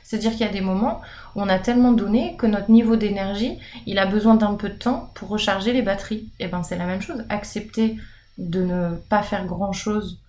C'est-à-dire 0.04 0.32
qu'il 0.32 0.42
y 0.42 0.48
a 0.48 0.52
des 0.52 0.60
moments 0.60 1.00
où 1.34 1.40
on 1.40 1.48
a 1.48 1.58
tellement 1.58 1.90
donné 1.90 2.36
que 2.36 2.46
notre 2.46 2.70
niveau 2.70 2.94
d'énergie, 2.94 3.58
il 3.86 3.98
a 3.98 4.06
besoin 4.06 4.34
d'un 4.34 4.54
peu 4.54 4.68
de 4.68 4.74
temps 4.74 5.10
pour 5.14 5.30
recharger 5.30 5.72
les 5.72 5.82
batteries. 5.82 6.28
Et 6.38 6.44
eh 6.44 6.46
ben 6.46 6.62
c'est 6.62 6.76
la 6.76 6.84
même 6.84 7.00
chose. 7.00 7.24
Accepter 7.30 7.96
de 8.36 8.62
ne 8.62 8.94
pas 9.08 9.22
faire 9.22 9.46
grand-chose 9.46 10.20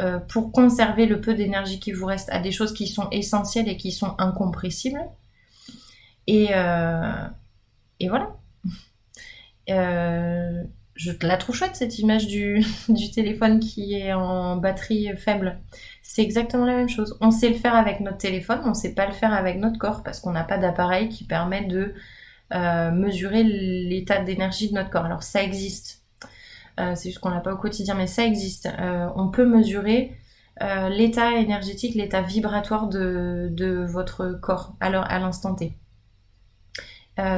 euh, 0.00 0.18
pour 0.18 0.52
conserver 0.52 1.06
le 1.06 1.20
peu 1.20 1.34
d'énergie 1.34 1.80
qui 1.80 1.92
vous 1.92 2.06
reste 2.06 2.28
à 2.30 2.40
des 2.40 2.52
choses 2.52 2.74
qui 2.74 2.86
sont 2.86 3.08
essentielles 3.10 3.68
et 3.68 3.78
qui 3.78 3.90
sont 3.90 4.14
incompressibles. 4.18 5.00
Et, 6.26 6.48
euh, 6.52 7.26
et 7.98 8.08
voilà. 8.08 8.30
Euh, 9.70 10.64
je 10.94 11.12
la 11.22 11.36
trouve 11.36 11.54
chouette 11.54 11.76
cette 11.76 11.98
image 11.98 12.26
du, 12.28 12.64
téléphone 13.14 13.60
qui 13.60 13.94
est 13.94 14.12
en 14.12 14.56
batterie 14.56 15.08
faible. 15.16 15.58
C'est 16.02 16.22
exactement 16.22 16.66
la 16.66 16.76
même 16.76 16.88
chose. 16.88 17.16
On 17.20 17.30
sait 17.30 17.48
le 17.48 17.54
faire 17.54 17.74
avec 17.74 18.00
notre 18.00 18.18
téléphone, 18.18 18.60
on 18.64 18.70
ne 18.70 18.74
sait 18.74 18.94
pas 18.94 19.06
le 19.06 19.12
faire 19.12 19.32
avec 19.32 19.58
notre 19.58 19.78
corps 19.78 20.02
parce 20.02 20.20
qu'on 20.20 20.32
n'a 20.32 20.44
pas 20.44 20.58
d'appareil 20.58 21.08
qui 21.08 21.24
permet 21.24 21.64
de 21.64 21.94
mesurer 22.50 23.44
l'état 23.44 24.20
d'énergie 24.22 24.68
de 24.68 24.74
notre 24.74 24.90
corps. 24.90 25.06
Alors 25.06 25.22
ça 25.22 25.42
existe, 25.42 26.02
c'est 26.76 27.04
juste 27.04 27.18
qu'on 27.18 27.30
l'a 27.30 27.40
pas 27.40 27.54
au 27.54 27.56
quotidien, 27.56 27.94
mais 27.94 28.06
ça 28.06 28.24
existe. 28.24 28.68
on 29.16 29.28
peut 29.28 29.46
mesurer 29.46 30.12
l'état 30.60 31.32
énergétique, 31.32 31.94
l'état 31.94 32.20
vibratoire 32.20 32.88
de, 32.88 33.86
votre 33.88 34.38
corps 34.42 34.74
à 34.80 34.90
l'instant 34.90 35.54
T. 35.54 35.78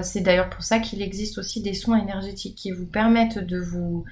c'est 0.03 0.21
d'ailleurs 0.21 0.51
pour 0.51 0.63
ça 0.63 0.79
qu'il 0.79 1.03
existe 1.03 1.39
aussi 1.39 1.61
des 1.61 1.75
soins 1.75 1.99
énergétiques 1.99 2.55
qui 2.55 2.71
vous 2.71 2.87
permettent 2.87 3.39
de 3.39 3.59
vous 3.59 4.05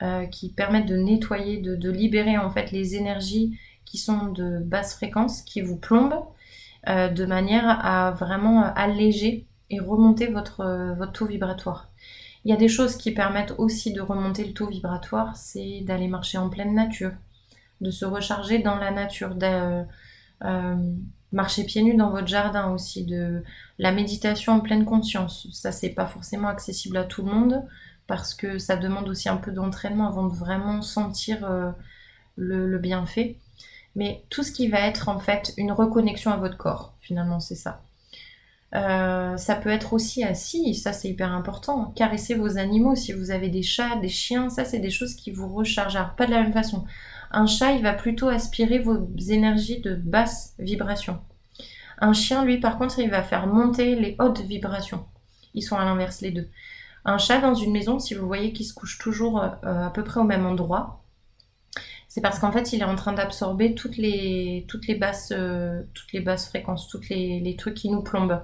euh, 0.00 0.26
qui 0.26 0.50
permettent 0.50 0.86
de 0.86 0.96
nettoyer, 0.96 1.56
de, 1.56 1.90
libérer 1.90 2.38
en 2.38 2.50
fait 2.50 2.70
les 2.70 2.94
énergies 2.94 3.58
qui 3.84 3.98
sont 3.98 4.26
de 4.26 4.60
basse 4.60 4.94
fréquence, 4.94 5.42
qui 5.42 5.60
vous 5.60 5.76
plombent, 5.76 6.24
euh, 6.88 7.08
de 7.08 7.26
manière 7.26 7.84
à 7.84 8.12
vraiment 8.12 8.62
alléger 8.76 9.44
et 9.70 9.80
remonter 9.80 10.28
votre, 10.28 10.94
votre 10.96 11.12
taux 11.12 11.26
vibratoire. 11.26 11.90
Il 12.44 12.50
y 12.52 12.54
a 12.54 12.56
des 12.56 12.68
choses 12.68 12.96
qui 12.96 13.10
permettent 13.10 13.54
aussi 13.58 13.92
de 13.92 14.00
remonter 14.00 14.44
le 14.44 14.52
taux 14.52 14.68
vibratoire, 14.68 15.34
c'est 15.34 15.80
d'aller 15.80 16.06
marcher 16.06 16.38
en 16.38 16.48
pleine 16.48 16.74
nature, 16.74 17.10
de 17.80 17.90
se 17.90 18.04
recharger 18.04 18.60
dans 18.60 18.76
la 18.76 18.92
nature, 18.92 19.34
euh, 19.42 19.82
marcher 21.32 21.64
pieds 21.64 21.82
nus 21.82 21.96
dans 21.96 22.10
votre 22.10 22.26
jardin 22.26 22.70
aussi, 22.70 23.04
de 23.04 23.42
la 23.78 23.92
méditation 23.92 24.54
en 24.54 24.60
pleine 24.60 24.84
conscience. 24.84 25.46
Ça, 25.52 25.72
c'est 25.72 25.90
pas 25.90 26.06
forcément 26.06 26.48
accessible 26.48 26.96
à 26.96 27.04
tout 27.04 27.22
le 27.24 27.32
monde 27.32 27.62
parce 28.06 28.34
que 28.34 28.58
ça 28.58 28.76
demande 28.76 29.08
aussi 29.08 29.28
un 29.28 29.36
peu 29.36 29.52
d'entraînement 29.52 30.08
avant 30.08 30.26
de 30.26 30.34
vraiment 30.34 30.82
sentir 30.82 31.44
euh, 31.44 31.70
le, 32.36 32.78
bienfait. 32.78 33.36
Mais 33.94 34.22
tout 34.30 34.42
ce 34.42 34.50
qui 34.50 34.68
va 34.68 34.80
être 34.80 35.08
en 35.08 35.18
fait 35.18 35.52
une 35.56 35.72
reconnexion 35.72 36.32
à 36.32 36.36
votre 36.36 36.56
corps, 36.56 36.94
finalement, 37.00 37.40
c'est 37.40 37.54
ça. 37.54 37.82
Euh, 38.74 39.36
ça 39.38 39.54
peut 39.54 39.70
être 39.70 39.94
aussi 39.94 40.24
assis, 40.24 40.74
ça 40.74 40.92
c'est 40.92 41.08
hyper 41.08 41.32
important. 41.32 41.92
Caresser 41.96 42.34
vos 42.34 42.58
animaux, 42.58 42.94
si 42.94 43.12
vous 43.12 43.30
avez 43.30 43.48
des 43.48 43.62
chats, 43.62 43.96
des 43.96 44.08
chiens, 44.08 44.50
ça 44.50 44.64
c'est 44.64 44.78
des 44.78 44.90
choses 44.90 45.14
qui 45.14 45.30
vous 45.30 45.48
rechargent. 45.48 45.96
Alors 45.96 46.14
pas 46.14 46.26
de 46.26 46.32
la 46.32 46.42
même 46.42 46.52
façon. 46.52 46.84
Un 47.30 47.46
chat, 47.46 47.72
il 47.72 47.82
va 47.82 47.92
plutôt 47.92 48.28
aspirer 48.28 48.78
vos 48.78 49.08
énergies 49.28 49.80
de 49.80 49.94
basse 49.94 50.54
vibration. 50.58 51.20
Un 52.00 52.12
chien, 52.12 52.44
lui, 52.44 52.58
par 52.58 52.78
contre, 52.78 52.98
il 52.98 53.10
va 53.10 53.22
faire 53.22 53.46
monter 53.46 53.96
les 53.96 54.16
hautes 54.18 54.40
vibrations. 54.40 55.04
Ils 55.54 55.62
sont 55.62 55.76
à 55.76 55.84
l'inverse, 55.84 56.20
les 56.20 56.30
deux. 56.30 56.48
Un 57.04 57.18
chat 57.18 57.40
dans 57.40 57.54
une 57.54 57.72
maison, 57.72 57.98
si 57.98 58.14
vous 58.14 58.26
voyez 58.26 58.52
qu'il 58.52 58.66
se 58.66 58.74
couche 58.74 58.98
toujours 58.98 59.42
euh, 59.42 59.86
à 59.86 59.90
peu 59.90 60.04
près 60.04 60.20
au 60.20 60.24
même 60.24 60.46
endroit, 60.46 61.02
c'est 62.08 62.20
parce 62.20 62.38
qu'en 62.38 62.52
fait 62.52 62.72
il 62.72 62.80
est 62.80 62.84
en 62.84 62.96
train 62.96 63.12
d'absorber 63.12 63.74
toutes 63.74 63.96
les, 63.96 64.64
toutes, 64.68 64.84
euh, 65.32 65.82
toutes 65.94 66.12
les 66.12 66.20
basses 66.20 66.48
fréquences, 66.48 66.88
tous 66.88 67.08
les, 67.10 67.56
trucs 67.56 67.74
qui 67.74 67.90
nous 67.90 68.02
plombent. 68.02 68.42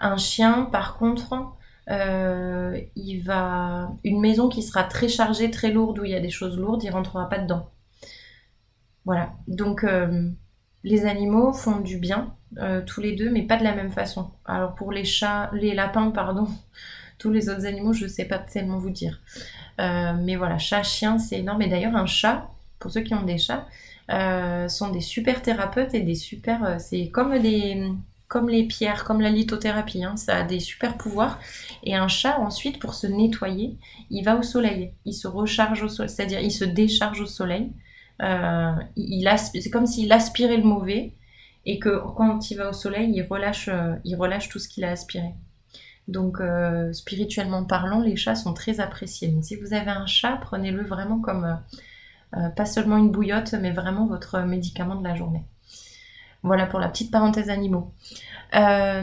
Un 0.00 0.16
chien, 0.16 0.64
par 0.72 0.98
contre, 0.98 1.34
euh, 1.90 2.78
il 2.96 3.20
va 3.20 3.90
une 4.04 4.20
maison 4.20 4.48
qui 4.48 4.62
sera 4.62 4.84
très 4.84 5.08
chargée, 5.08 5.50
très 5.50 5.70
lourde, 5.70 5.98
où 5.98 6.04
il 6.04 6.10
y 6.10 6.14
a 6.14 6.20
des 6.20 6.30
choses 6.30 6.58
lourdes, 6.58 6.82
il 6.84 6.90
rentrera 6.90 7.28
pas 7.28 7.38
dedans. 7.38 7.70
Voilà. 9.06 9.32
Donc 9.48 9.86
les 10.84 11.06
animaux 11.06 11.52
font 11.52 11.80
du 11.80 11.96
bien 11.96 12.34
tous 12.86 13.00
les 13.00 13.14
deux, 13.14 13.30
mais 13.30 13.42
pas 13.42 13.56
de 13.56 13.64
la 13.64 13.74
même 13.74 13.90
façon. 13.90 14.30
Alors 14.44 14.74
pour 14.74 14.92
les 14.92 15.04
chats, 15.04 15.50
les 15.54 15.74
lapins, 15.74 16.10
pardon, 16.10 16.46
tous 17.18 17.30
les 17.30 17.48
autres 17.48 17.66
animaux, 17.66 17.92
je 17.92 18.04
ne 18.04 18.10
sais 18.10 18.26
pas 18.26 18.38
tellement 18.38 18.78
vous 18.78 18.90
dire. 18.90 19.20
Euh, 19.80 20.12
mais 20.18 20.36
voilà, 20.36 20.58
chat, 20.58 20.82
chien, 20.82 21.18
c'est 21.18 21.38
énorme. 21.38 21.62
Et 21.62 21.68
d'ailleurs, 21.68 21.96
un 21.96 22.06
chat, 22.06 22.50
pour 22.78 22.90
ceux 22.90 23.02
qui 23.02 23.14
ont 23.14 23.22
des 23.22 23.38
chats, 23.38 23.66
euh, 24.10 24.68
sont 24.68 24.90
des 24.90 25.00
super 25.00 25.42
thérapeutes 25.42 25.94
et 25.94 26.00
des 26.00 26.14
super. 26.14 26.64
Euh, 26.64 26.76
c'est 26.78 27.08
comme 27.08 27.38
des. 27.38 27.90
Comme 28.28 28.48
les 28.48 28.64
pierres, 28.64 29.04
comme 29.04 29.20
la 29.20 29.30
lithothérapie, 29.30 30.02
hein. 30.02 30.16
ça 30.16 30.38
a 30.38 30.42
des 30.42 30.58
super 30.58 30.96
pouvoirs. 30.96 31.38
Et 31.84 31.94
un 31.94 32.08
chat, 32.08 32.40
ensuite, 32.40 32.80
pour 32.80 32.94
se 32.94 33.06
nettoyer, 33.06 33.76
il 34.10 34.24
va 34.24 34.34
au 34.34 34.42
soleil. 34.42 34.92
Il 35.04 35.12
se 35.12 35.28
recharge 35.28 35.84
au 35.84 35.88
soleil, 35.88 36.10
c'est-à-dire 36.10 36.40
il 36.40 36.50
se 36.50 36.64
décharge 36.64 37.20
au 37.20 37.26
soleil. 37.26 37.70
Il 38.20 39.30
c'est 39.36 39.70
comme 39.70 39.86
s'il 39.86 40.12
aspirait 40.12 40.56
le 40.56 40.64
mauvais 40.64 41.12
et 41.64 41.78
que 41.78 42.00
quand 42.16 42.50
il 42.50 42.56
va 42.56 42.70
au 42.70 42.72
soleil, 42.72 43.12
il 43.14 43.22
relâche, 43.22 43.70
il 44.04 44.16
relâche 44.16 44.48
tout 44.48 44.58
ce 44.58 44.68
qu'il 44.68 44.84
a 44.84 44.90
aspiré. 44.90 45.34
Donc 46.08 46.40
euh, 46.40 46.92
spirituellement 46.92 47.64
parlant, 47.64 48.00
les 48.00 48.16
chats 48.16 48.36
sont 48.36 48.54
très 48.54 48.80
appréciés. 48.80 49.28
Donc 49.28 49.44
si 49.44 49.56
vous 49.56 49.74
avez 49.74 49.90
un 49.90 50.06
chat, 50.06 50.38
prenez-le 50.40 50.84
vraiment 50.84 51.20
comme 51.20 51.44
euh, 51.44 51.54
euh, 52.36 52.48
pas 52.50 52.64
seulement 52.64 52.96
une 52.96 53.10
bouillotte, 53.10 53.54
mais 53.54 53.72
vraiment 53.72 54.06
votre 54.06 54.40
médicament 54.40 54.94
de 54.96 55.04
la 55.04 55.14
journée. 55.14 55.42
Voilà 56.42 56.66
pour 56.66 56.78
la 56.78 56.88
petite 56.88 57.10
parenthèse 57.10 57.50
animaux. 57.50 57.92
voilà. 58.52 59.02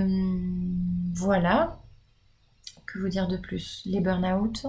Que 2.86 3.00
vous 3.00 3.10
dire 3.10 3.28
de 3.28 3.38
plus? 3.38 3.82
Les 3.86 4.00
burn-out? 4.00 4.66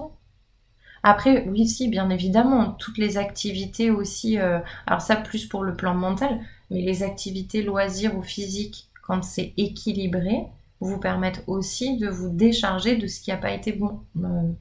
Après, 1.07 1.47
oui, 1.47 1.67
si, 1.67 1.87
bien 1.87 2.09
évidemment, 2.09 2.71
toutes 2.71 2.97
les 2.97 3.17
activités 3.17 3.91
aussi, 3.91 4.37
alors 4.37 5.01
ça 5.01 5.15
plus 5.15 5.45
pour 5.45 5.63
le 5.63 5.75
plan 5.75 5.93
mental, 5.93 6.39
mais 6.71 6.81
les 6.81 7.03
activités 7.03 7.61
loisirs 7.61 8.17
ou 8.17 8.21
physiques, 8.21 8.89
quand 9.03 9.23
c'est 9.23 9.53
équilibré, 9.57 10.47
vous 10.79 10.99
permettre 10.99 11.41
aussi 11.47 11.97
de 11.97 12.07
vous 12.07 12.29
décharger 12.29 12.95
de 12.95 13.07
ce 13.07 13.21
qui 13.21 13.31
n'a 13.31 13.37
pas 13.37 13.51
été 13.51 13.71
bon. 13.71 14.01
Euh, 14.17 14.51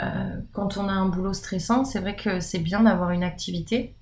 euh, 0.00 0.40
quand 0.52 0.76
on 0.76 0.88
a 0.88 0.92
un 0.92 1.06
boulot 1.06 1.32
stressant, 1.32 1.84
c'est 1.84 2.00
vrai 2.00 2.16
que 2.16 2.40
c'est 2.40 2.58
bien 2.58 2.80
d'avoir 2.80 3.10
une 3.10 3.24
activité 3.24 3.94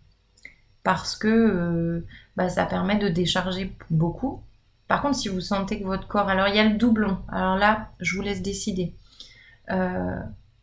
parce 0.82 1.16
que 1.16 1.28
euh, 1.28 2.06
bah, 2.36 2.48
ça 2.48 2.66
permet 2.66 2.96
de 2.96 3.08
décharger 3.08 3.74
beaucoup. 3.90 4.42
Par 4.88 5.02
contre, 5.02 5.16
si 5.16 5.28
vous 5.28 5.40
sentez 5.40 5.80
que 5.80 5.84
votre 5.84 6.08
corps... 6.08 6.28
Alors, 6.28 6.48
il 6.48 6.56
y 6.56 6.58
a 6.58 6.68
le 6.68 6.76
doublon. 6.76 7.18
Alors 7.28 7.56
là, 7.56 7.90
je 8.00 8.16
vous 8.16 8.22
laisse 8.22 8.42
décider. 8.42 8.94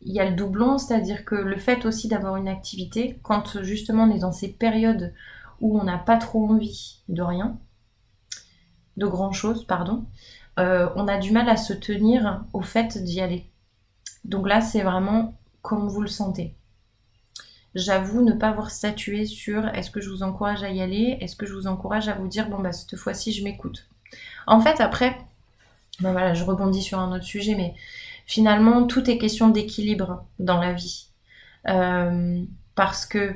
Il 0.02 0.12
y 0.12 0.20
a 0.20 0.28
le 0.28 0.36
doublon, 0.36 0.78
c'est-à-dire 0.78 1.24
que 1.24 1.34
le 1.34 1.56
fait 1.56 1.84
aussi 1.84 2.08
d'avoir 2.08 2.36
une 2.36 2.48
activité, 2.48 3.18
quand 3.22 3.62
justement 3.62 4.04
on 4.04 4.10
est 4.10 4.20
dans 4.20 4.32
ces 4.32 4.48
périodes 4.48 5.14
où 5.60 5.78
on 5.78 5.84
n'a 5.84 5.98
pas 5.98 6.16
trop 6.16 6.48
envie 6.48 7.00
de 7.08 7.22
rien, 7.22 7.58
de 8.96 9.06
grand 9.06 9.32
chose, 9.32 9.64
pardon, 9.64 10.06
euh, 10.58 10.88
on 10.96 11.06
a 11.08 11.18
du 11.18 11.32
mal 11.32 11.48
à 11.48 11.56
se 11.56 11.72
tenir 11.72 12.44
au 12.52 12.60
fait 12.60 13.02
d'y 13.02 13.20
aller. 13.20 13.50
Donc 14.24 14.48
là, 14.48 14.60
c'est 14.60 14.82
vraiment 14.82 15.34
comme 15.62 15.88
vous 15.88 16.02
le 16.02 16.08
sentez. 16.08 16.54
J'avoue 17.74 18.22
ne 18.22 18.32
pas 18.32 18.48
avoir 18.48 18.70
statué 18.70 19.26
sur 19.26 19.68
est-ce 19.68 19.90
que 19.90 20.00
je 20.00 20.10
vous 20.10 20.22
encourage 20.22 20.64
à 20.64 20.70
y 20.70 20.80
aller, 20.80 21.18
est-ce 21.20 21.36
que 21.36 21.46
je 21.46 21.54
vous 21.54 21.66
encourage 21.66 22.08
à 22.08 22.14
vous 22.14 22.26
dire 22.26 22.48
bon 22.48 22.58
bah 22.58 22.72
cette 22.72 22.96
fois-ci 22.96 23.32
je 23.32 23.44
m'écoute? 23.44 23.88
En 24.48 24.60
fait 24.60 24.80
après, 24.80 25.16
ben 26.00 26.10
voilà, 26.12 26.34
je 26.34 26.44
rebondis 26.44 26.82
sur 26.82 26.98
un 26.98 27.14
autre 27.14 27.24
sujet, 27.24 27.54
mais 27.54 27.74
finalement 28.30 28.86
tout 28.86 29.10
est 29.10 29.18
question 29.18 29.48
d'équilibre 29.48 30.24
dans 30.38 30.60
la 30.60 30.72
vie. 30.72 31.08
Euh, 31.68 32.44
parce 32.76 33.04
que 33.04 33.34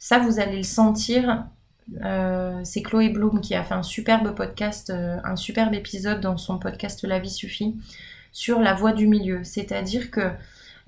ça 0.00 0.18
vous 0.18 0.40
allez 0.40 0.56
le 0.56 0.64
sentir 0.64 1.46
euh, 2.04 2.60
c'est 2.64 2.82
Chloé 2.82 3.10
Bloom 3.10 3.40
qui 3.40 3.54
a 3.54 3.62
fait 3.62 3.74
un 3.74 3.84
superbe 3.84 4.34
podcast, 4.34 4.90
euh, 4.90 5.18
un 5.22 5.36
superbe 5.36 5.72
épisode 5.72 6.20
dans 6.20 6.36
son 6.36 6.58
podcast 6.58 7.04
La 7.04 7.20
vie 7.20 7.30
suffit 7.30 7.76
sur 8.32 8.58
la 8.58 8.74
voie 8.74 8.92
du 8.92 9.06
milieu. 9.06 9.44
C'est-à-dire 9.44 10.10
que 10.10 10.32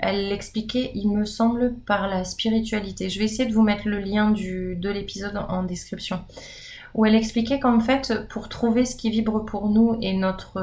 elle 0.00 0.28
l'expliquait, 0.28 0.90
il 0.94 1.10
me 1.10 1.24
semble, 1.24 1.74
par 1.86 2.08
la 2.08 2.24
spiritualité. 2.24 3.10
Je 3.10 3.20
vais 3.20 3.26
essayer 3.26 3.48
de 3.48 3.54
vous 3.54 3.62
mettre 3.62 3.88
le 3.88 4.00
lien 4.00 4.32
de 4.32 4.90
l'épisode 4.90 5.36
en, 5.36 5.62
description. 5.62 6.24
Où 6.94 7.06
elle 7.06 7.14
expliquait 7.14 7.60
qu'en 7.60 7.80
fait, 7.80 8.26
pour 8.28 8.48
trouver 8.48 8.84
ce 8.84 8.96
qui 8.96 9.10
vibre 9.10 9.44
pour 9.44 9.68
nous 9.70 9.98
et 10.00 10.14
notre, 10.14 10.60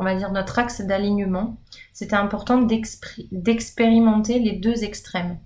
on 0.00 0.04
va 0.04 0.14
dire, 0.14 0.32
notre 0.32 0.58
axe 0.58 0.80
d'alignement, 0.80 1.58
c'était 1.92 2.16
important 2.16 2.60
d'expérimenter 2.62 4.38
les 4.38 4.52
deux 4.52 4.82
extrêmes. 4.82 5.38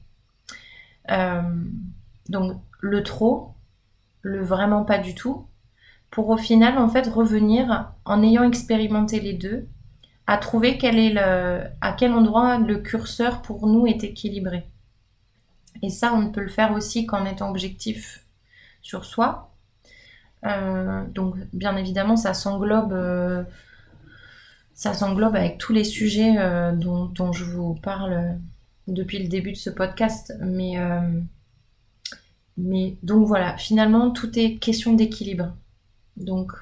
donc 2.29 2.61
le 2.81 3.03
trop, 3.03 3.55
le 4.23 4.43
vraiment 4.43 4.85
pas 4.85 4.99
du 4.99 5.14
tout, 5.14 5.47
pour 6.11 6.29
au 6.31 6.37
final 6.37 6.79
en 6.79 6.88
fait 6.88 7.07
revenir 7.09 7.93
en 8.05 8.23
ayant 8.23 8.45
expérimenté 8.45 9.21
les 9.21 9.33
deux, 9.35 9.67
à 10.27 10.38
trouver 10.38 10.79
quel 10.79 10.99
est 10.99 11.11
le, 11.11 11.64
à 11.81 11.93
quel 11.93 12.12
endroit 12.12 12.59
le 12.59 12.79
curseur 12.79 13.43
pour 13.43 13.67
nous 13.67 13.87
est 13.87 14.05
équilibré. 14.05 14.67
Et 15.83 15.90
ça, 15.90 16.14
on 16.14 16.31
peut 16.31 16.40
le 16.40 16.49
faire 16.49 16.73
aussi 16.73 17.07
qu'en 17.07 17.25
étant 17.27 17.51
objectif 17.51 18.25
sur 18.81 19.05
soi. 19.05 19.51
Euh, 20.47 21.05
donc, 21.09 21.37
bien 21.53 21.77
évidemment, 21.77 22.17
ça 22.17 22.35
s'englobe, 22.35 22.93
euh, 22.93 23.43
ça 24.74 24.92
s'englobe 24.92 25.37
avec 25.37 25.58
tous 25.58 25.72
les 25.72 25.84
sujets 25.84 26.37
euh, 26.38 26.72
dont, 26.72 27.32
je 27.32 27.44
vous 27.44 27.74
parle 27.74 28.38
depuis 28.88 29.18
le 29.22 29.28
début 29.28 29.52
de 29.52 29.56
ce 29.56 29.70
podcast. 29.70 30.34
Mais 30.40 30.76
mais 32.56 32.96
donc 33.02 33.26
voilà, 33.26 33.56
finalement, 33.56 34.10
tout 34.10 34.38
est 34.38 34.56
question 34.56 34.92
d'équilibre. 34.92 35.54
Donc, 36.16 36.52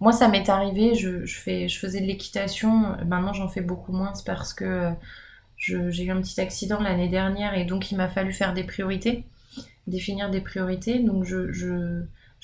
moi, 0.00 0.12
ça 0.12 0.28
m'est 0.28 0.48
arrivé, 0.48 0.94
je, 0.94 1.26
fais, 1.26 1.68
je 1.68 1.78
faisais 1.78 2.00
de 2.00 2.06
l'équitation, 2.06 2.96
maintenant 3.06 3.32
j'en 3.32 3.48
fais 3.48 3.60
beaucoup 3.60 3.92
moins 3.92 4.12
parce 4.24 4.54
que 4.54 4.92
j'ai 5.56 6.04
eu 6.04 6.10
un 6.10 6.20
petit 6.20 6.40
accident 6.40 6.80
l'année 6.80 7.08
dernière 7.08 7.54
et 7.54 7.64
donc 7.64 7.90
il 7.90 7.96
m'a 7.96 8.08
fallu 8.08 8.32
faire 8.32 8.52
des 8.54 8.64
priorités, 8.64 9.24
définir 9.86 10.30
des 10.30 10.40
priorités. 10.40 10.98
Donc, 10.98 11.24
Je 11.24 12.02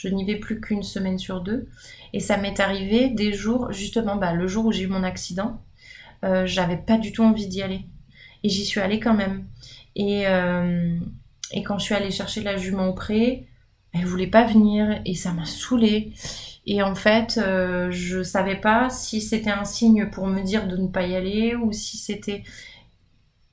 n'y 0.09 0.25
vais 0.25 0.37
plus 0.37 0.61
qu'une 0.61 0.83
semaine 0.83 1.19
sur 1.19 1.41
deux. 1.41 1.69
Et 2.13 2.21
ça 2.21 2.37
m'est 2.37 2.61
arrivé 2.61 3.09
des 3.09 3.33
jours, 3.33 3.73
justement, 3.73 4.17
bah, 4.17 4.33
le 4.33 4.47
jour 4.47 4.67
où 4.67 4.73
j'ai 4.73 4.83
eu 4.83 4.89
mon 4.89 5.03
accident, 5.03 5.63
euh, 6.25 6.47
j'avais 6.47 6.77
pas 6.77 6.99
du 6.99 7.13
tout 7.13 7.23
envie 7.23 7.47
d'y 7.47 7.63
aller. 7.63 7.87
Et 8.45 8.49
j'y 8.49 8.65
suis 8.65 8.81
allée 8.81 9.01
quand 9.01 9.15
même. 9.15 9.45
Et, 9.97 10.27
euh, 10.27 10.99
et 11.53 11.63
quand 11.63 11.79
je 11.79 11.85
suis 11.85 11.95
allée 11.95 12.11
chercher 12.11 12.43
la 12.43 12.57
jument 12.57 12.89
au 12.89 12.95
pré, 12.95 13.47
elle 13.93 14.07
voulait 14.07 14.27
pas 14.27 14.45
venir 14.45 15.01
et 15.05 15.15
ça 15.15 15.33
m'a 15.33 15.45
saoulée. 15.45 16.13
Et 16.67 16.83
en 16.83 16.95
fait, 16.95 17.39
euh, 17.39 17.91
je 17.91 18.23
savais 18.23 18.57
pas 18.57 18.89
si 18.89 19.21
c'était 19.21 19.51
un 19.51 19.65
signe 19.65 20.09
pour 20.11 20.27
me 20.27 20.43
dire 20.43 20.67
de 20.69 20.77
ne 20.77 20.87
pas 20.87 21.07
y 21.07 21.17
aller 21.17 21.55
ou 21.55 21.73
si 21.73 21.97
c'était. 21.97 22.45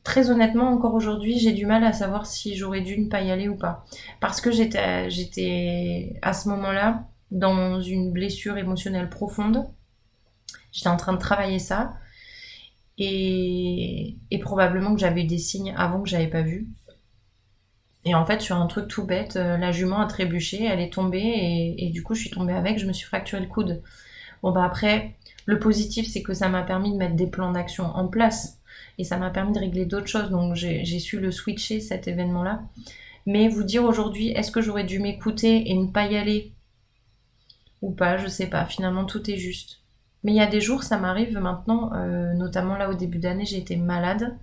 Très 0.10 0.32
honnêtement, 0.32 0.72
encore 0.72 0.95
aujourd'hui, 0.95 1.38
j'ai 1.38 1.52
du 1.52 1.67
mal 1.67 1.84
à 1.84 1.93
savoir 1.93 2.26
si 2.26 2.56
j'aurais 2.56 2.82
dû 2.82 2.98
ne 2.98 3.08
pas 3.08 3.22
y 3.22 3.30
aller 3.30 3.48
ou 3.48 3.56
pas. 3.56 3.86
Parce 4.19 4.41
que 4.41 4.50
j'étais, 4.52 6.17
à 6.24 6.34
ce 6.34 6.50
moment-là 6.50 7.04
dans 7.30 7.80
une 7.80 8.12
blessure 8.12 8.58
émotionnelle 8.58 9.12
profonde. 9.12 9.67
J'étais 10.72 10.89
en 10.89 10.98
train 10.98 11.13
de 11.13 11.19
travailler 11.19 11.60
ça. 11.60 11.93
Et, 12.98 14.15
et 14.32 14.39
probablement 14.39 14.95
que 14.95 15.00
j'avais 15.00 15.22
eu 15.22 15.28
des 15.28 15.38
signes 15.38 15.76
avant 15.78 16.02
que 16.02 16.10
j'avais 16.10 16.26
pas 16.26 16.41
vu. 16.41 16.67
Et 18.04 18.15
en 18.15 18.26
fait, 18.26 18.41
sur 18.41 18.56
un 18.56 18.65
truc 18.65 18.88
tout 18.88 19.06
bête, 19.06 19.36
euh, 19.36 19.58
la 19.58 19.72
jument 19.72 20.00
a 20.00 20.08
trébuché, 20.08 20.65
elle 20.65 20.80
est 20.80 20.91
tombée 20.91 21.76
et, 21.78 21.91
du 21.91 22.02
coup, 22.02 22.15
je 22.15 22.22
suis 22.22 22.32
tombée 22.32 22.54
avec, 22.54 22.80
je 22.80 22.88
me 22.88 22.93
suis 22.93 23.06
fracturé 23.06 23.43
le 23.43 23.48
coude. 23.48 23.84
Bon, 24.41 24.52
bah 24.52 24.63
après, 24.63 25.17
le 25.45 25.60
positif, 25.60 26.08
c'est 26.08 26.24
que 26.24 26.34
ça 26.34 26.50
m'a 26.50 26.63
permis 26.63 26.93
de 26.93 26.98
mettre 26.98 27.15
des 27.15 27.28
plans 27.28 27.52
d'action 27.52 27.86
en 27.86 28.08
place 28.08 28.59
et 29.00 29.04
ça 29.04 29.18
m'a 29.18 29.32
permis 29.32 29.54
de 29.54 29.60
régler 29.60 29.86
d'autres 29.86 30.08
choses. 30.08 30.30
Donc, 30.30 30.54
j'ai 30.56 31.00
su 31.00 31.20
le 31.20 31.32
switcher, 31.32 31.80
cet 31.80 32.08
événement-là. 32.08 32.62
Mais 33.26 33.48
vous 33.48 33.64
dire 33.64 33.84
aujourd'hui, 33.86 34.30
est-ce 34.30 34.52
que 34.52 34.62
j'aurais 34.62 34.84
dû 34.84 35.00
m'écouter 35.00 35.72
et 35.72 35.76
ne 35.76 35.88
pas 35.88 36.06
y 36.06 36.18
aller? 36.18 36.54
Ou 37.82 37.92
pas, 37.92 38.18
je 38.18 38.28
sais 38.28 38.48
pas. 38.48 38.66
Finalement, 38.66 39.06
tout 39.06 39.32
est 39.32 39.38
juste. 39.38 39.80
Mais 40.24 40.34
il 40.34 40.36
y 40.36 40.42
a 40.42 40.48
des 40.48 40.62
jours, 40.62 40.84
ça 40.84 40.98
m'arrive 40.98 41.38
maintenant, 41.40 41.94
euh, 41.94 42.34
notamment 42.34 42.76
là 42.76 42.90
au 42.90 42.94
début 42.94 43.20
d'année, 43.20 43.46
j'ai 43.46 43.58
été 43.58 43.78
malade. 43.78 44.38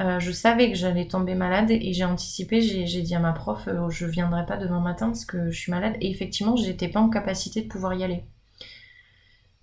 Euh, 0.00 0.20
je 0.20 0.32
savais 0.32 0.70
que 0.70 0.76
j'allais 0.76 1.06
tomber 1.08 1.34
malade 1.34 1.70
et 1.70 1.92
j'ai 1.92 2.04
anticipé, 2.04 2.60
j'ai 2.60 3.02
dit 3.02 3.14
à 3.14 3.20
ma 3.20 3.32
prof, 3.32 3.68
euh, 3.68 3.90
je 3.90 4.06
viendrai 4.06 4.46
pas 4.46 4.56
demain 4.56 4.80
matin 4.80 5.06
parce 5.08 5.24
que 5.24 5.50
je 5.50 5.58
suis 5.58 5.72
malade. 5.72 5.96
Et 6.00 6.10
effectivement, 6.10 6.56
j'étais 6.56 6.88
pas 6.88 7.00
en 7.00 7.08
capacité 7.08 7.62
de 7.62 7.68
pouvoir 7.68 7.94
y 7.94 8.04
aller. 8.04 8.24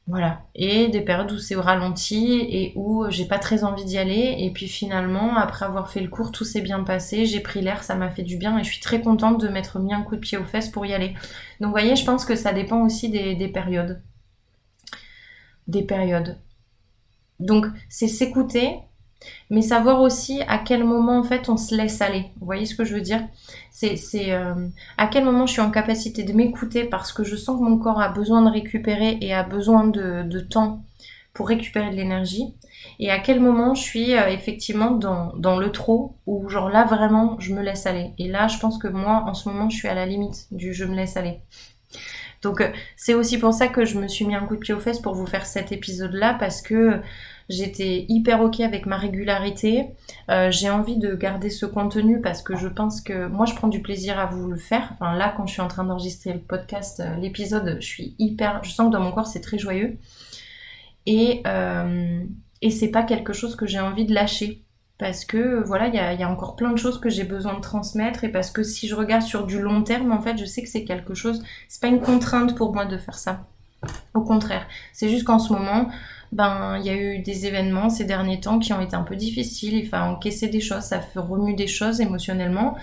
Voilà. 0.10 0.41
Et 0.56 0.88
des 0.88 1.02
périodes 1.02 1.32
où 1.32 1.38
c'est 1.38 1.56
au 1.56 1.62
ralenti 1.62 2.39
et 2.41 2.74
où 2.76 3.06
j'ai 3.10 3.26
pas 3.26 3.38
très 3.38 3.63
envie 3.63 3.86
d'y 3.86 4.00
aller. 4.00 4.38
Et 4.39 4.52
puis 4.52 4.67
finalement, 4.67 5.38
après 5.38 5.65
avoir 5.65 5.91
fait 5.91 6.02
le 6.02 6.10
cours, 6.10 6.32
tout 6.32 6.43
s'est 6.43 6.62
bien 6.62 6.84
passé. 6.84 7.28
J'ai 7.28 7.41
pris 7.41 7.62
l'air, 7.62 7.84
ça 7.84 7.93
m'a 7.93 8.10
fait 8.10 8.24
du 8.24 8.36
bien 8.36 8.58
et 8.58 8.63
je 8.63 8.72
suis 8.72 8.80
très 8.82 9.02
contente 9.02 9.39
de 9.39 9.48
m'être 9.50 9.78
mis 9.80 9.93
un 9.93 10.02
coup 10.02 10.15
de 10.15 10.22
pied 10.22 10.39
aux 10.39 10.43
fesses 10.43 10.69
pour 10.69 10.84
y 10.88 10.95
aller. 10.95 11.10
Donc 11.60 11.67
vous 11.67 11.72
voyez, 11.72 11.95
je 11.95 12.04
pense 12.06 12.26
que 12.26 12.36
ça 12.36 12.54
dépend 12.54 12.82
aussi 12.84 13.10
des 13.10 13.48
périodes. 13.50 14.02
Des 15.67 15.84
périodes. 15.84 16.39
Donc 17.39 17.67
c'est 17.88 18.08
s'écouter, 18.08 18.80
mais 19.49 19.62
savoir 19.62 20.01
aussi 20.01 20.41
à 20.47 20.58
quel 20.58 20.84
moment 20.84 21.19
en 21.19 21.23
fait 21.23 21.49
on 21.49 21.58
se 21.58 21.75
laisse 21.75 22.01
aller. 22.01 22.25
Vous 22.39 22.45
voyez 22.45 22.65
ce 22.65 22.75
que 22.75 22.86
je 22.86 22.93
veux 22.93 23.01
dire? 23.01 23.21
C'est 23.71 23.97
euh, 24.32 24.67
à 24.97 25.08
quel 25.08 25.23
moment 25.23 25.45
je 25.45 25.53
suis 25.53 25.62
en 25.62 25.71
capacité 25.71 26.23
de 26.23 26.34
m'écouter 26.34 26.84
parce 26.84 27.12
que 27.13 27.23
je 27.23 27.36
sens 27.36 27.60
que 27.60 27.63
mon 27.63 27.77
corps 27.77 28.01
a 28.01 28.10
besoin 28.10 28.41
de 28.41 28.49
récupérer 28.49 29.17
et 29.21 29.34
a 29.34 29.43
besoin 29.43 29.88
de, 29.88 30.39
temps 30.41 30.84
pour 31.34 31.47
récupérer 31.47 31.89
de 31.91 31.95
l'énergie. 31.95 32.53
Et 32.99 33.12
à 33.12 33.19
quel 33.19 33.39
moment 33.39 33.75
je 33.75 33.82
suis 33.82 34.15
euh, 34.15 34.27
effectivement 34.29 34.91
dans, 34.91 35.34
dans, 35.36 35.58
le 35.58 35.71
trop 35.71 36.15
ou 36.25 36.47
genre 36.49 36.69
là 36.69 36.86
vraiment 36.86 37.38
je 37.39 37.53
me 37.53 37.62
laisse 37.62 37.86
aller. 37.86 38.12
Et 38.17 38.27
là 38.27 38.47
je 38.47 38.58
pense 38.58 38.77
que 38.77 38.88
moi 38.88 39.23
en 39.27 39.34
ce 39.34 39.49
moment 39.49 39.69
je 39.69 39.77
suis 39.77 39.88
à 39.88 39.93
la 39.93 40.05
limite 40.05 40.47
du 40.51 40.73
je 40.73 40.86
me 40.86 40.95
laisse 40.95 41.17
aller. 41.17 41.39
Donc 42.41 42.62
euh, 42.62 42.69
c'est 42.95 43.13
aussi 43.13 43.38
pour 43.38 43.53
ça 43.53 43.67
que 43.67 43.86
je 43.86 43.99
me 43.99 44.08
suis 44.08 44.25
mis 44.25 44.36
un 44.36 44.45
coup 44.45 44.55
de 44.55 44.62
pied 44.62 44.73
aux 44.73 44.79
fesses 44.79 44.99
pour 44.99 45.13
vous 45.13 45.25
faire 45.25 45.45
cet 45.45 45.71
épisode 45.71 46.13
là 46.13 46.36
parce 46.39 46.62
que 46.62 47.01
J'étais 47.49 48.05
hyper 48.09 48.41
ok 48.41 48.59
avec 48.59 48.85
ma 48.85 48.95
régularité. 48.95 49.88
Euh, 50.29 50.51
j'ai 50.51 50.69
envie 50.69 50.97
de 50.97 51.15
garder 51.15 51.49
ce 51.49 51.65
contenu 51.65 52.21
parce 52.21 52.43
que 52.43 52.55
je 52.55 52.67
pense 52.67 53.01
que 53.01 53.27
moi 53.27 53.47
je 53.47 53.55
prends 53.55 53.67
du 53.67 53.81
plaisir 53.81 54.19
à 54.19 54.27
vous 54.27 54.47
le 54.47 54.57
faire. 54.57 54.89
Enfin 54.93 55.15
là 55.15 55.33
quand 55.35 55.47
je 55.47 55.53
suis 55.53 55.62
en 55.62 55.67
train 55.67 55.83
d'enregistrer 55.83 56.31
le 56.33 56.39
podcast, 56.39 56.99
euh, 56.99 57.15
l'épisode, 57.15 57.77
je 57.79 57.85
suis 57.85 58.15
hyper, 58.19 58.63
je 58.63 58.69
sens 58.69 58.88
que 58.88 58.91
dans 58.93 59.01
mon 59.01 59.12
corps 59.12 59.25
c'est 59.25 59.41
très 59.41 59.57
joyeux. 59.57 59.97
Et 61.07 61.41
euh, 61.47 62.23
et 62.62 62.69
c'est 62.69 62.89
pas 62.89 63.01
quelque 63.03 63.33
chose 63.33 63.55
que 63.55 63.65
j'ai 63.65 63.79
envie 63.79 64.05
de 64.05 64.13
lâcher 64.13 64.63
parce 64.99 65.25
que 65.25 65.63
voilà 65.63 65.88
il 65.88 65.95
y 65.95 65.97
y 65.97 66.23
a, 66.23 66.29
encore 66.29 66.55
plein 66.55 66.71
de 66.71 66.77
choses 66.77 66.99
que 66.99 67.09
j'ai 67.09 67.23
besoin 67.23 67.55
de 67.55 67.62
transmettre 67.62 68.25
et 68.25 68.29
parce 68.31 68.51
que 68.51 68.62
si 68.62 68.88
je 68.88 68.93
regarde 68.93 69.23
sur 69.23 69.47
du 69.47 69.59
long 69.59 69.81
terme 69.81 70.12
en 70.12 70.21
fait 70.21 70.38
je 70.38 70.45
sais 70.45 70.62
que 70.62 70.69
c'est 70.69 70.83
quelque 70.83 71.15
chose 71.15 71.41
c'est 71.67 71.81
pas 71.81 71.88
une 71.88 72.01
contrainte 72.01 72.55
pour 72.55 72.73
moi 72.73 72.85
de 72.85 72.97
faire 72.97 73.17
ça 73.17 73.47
au 74.19 74.23
contraire 74.23 74.67
c'est 74.93 75.10
juste 75.10 75.23
qu'en 75.23 75.39
ce 75.39 75.51
moment 75.53 75.89
ben 76.32 76.77
il 76.77 76.86
y 76.86 76.89
a 76.89 76.95
eu 76.95 77.19
des 77.19 77.45
événements 77.45 77.89
ces 77.89 78.05
derniers 78.05 78.39
temps 78.39 78.60
qui 78.60 78.73
ont 78.73 78.82
été 78.82 78.95
un 78.95 79.03
peu 79.03 79.15
difficiles, 79.15 79.75
il 79.75 79.88
faut 79.88 79.95
encaisser 79.95 80.47
des 80.47 80.62
choses, 80.62 80.84
ça 80.84 80.99
fait 80.99 81.19
remue 81.19 81.55
des 81.55 81.67
choses 81.67 82.01
émotionnellement. 82.01 82.77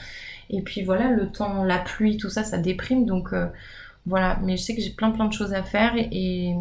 Et 0.50 0.62
puis 0.62 0.82
voilà, 0.82 1.10
le 1.10 1.30
temps, 1.30 1.64
la 1.64 1.78
pluie, 1.78 2.16
tout 2.16 2.30
ça, 2.30 2.44
ça 2.44 2.58
déprime. 2.58 3.04
Donc 3.04 3.32
euh, 3.32 3.46
voilà, 4.06 4.38
mais 4.42 4.56
je 4.56 4.62
sais 4.62 4.74
que 4.74 4.82
j'ai 4.82 4.90
plein 4.90 5.10
plein 5.10 5.26
de 5.26 5.32
choses 5.32 5.52
à 5.52 5.62
faire 5.62 5.94
et, 5.96 6.54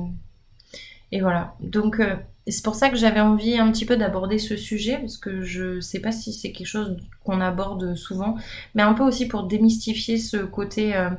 et, 1.11 1.21
voilà. 1.21 1.55
Donc 1.59 1.99
euh, 1.99 2.15
c'est 2.47 2.63
pour 2.63 2.75
ça 2.75 2.89
que 2.89 2.97
j'avais 2.97 3.19
envie 3.19 3.57
un 3.57 3.71
petit 3.71 3.85
peu 3.85 3.97
d'aborder 3.97 4.39
ce 4.39 4.55
sujet 4.55 4.97
parce 4.97 5.17
que 5.17 5.43
je 5.43 5.79
sais 5.79 5.99
pas 5.99 6.11
si 6.11 6.33
c'est 6.33 6.51
quelque 6.51 6.67
chose 6.67 6.97
qu'on 7.23 7.41
aborde 7.41 7.95
souvent, 7.95 8.35
mais 8.75 8.83
un 8.83 8.93
peu 8.93 9.03
aussi 9.03 9.27
pour 9.27 9.43
démystifier 9.43 10.17
ce 10.17 10.37
côté 10.37 10.95
euh, 10.95 11.09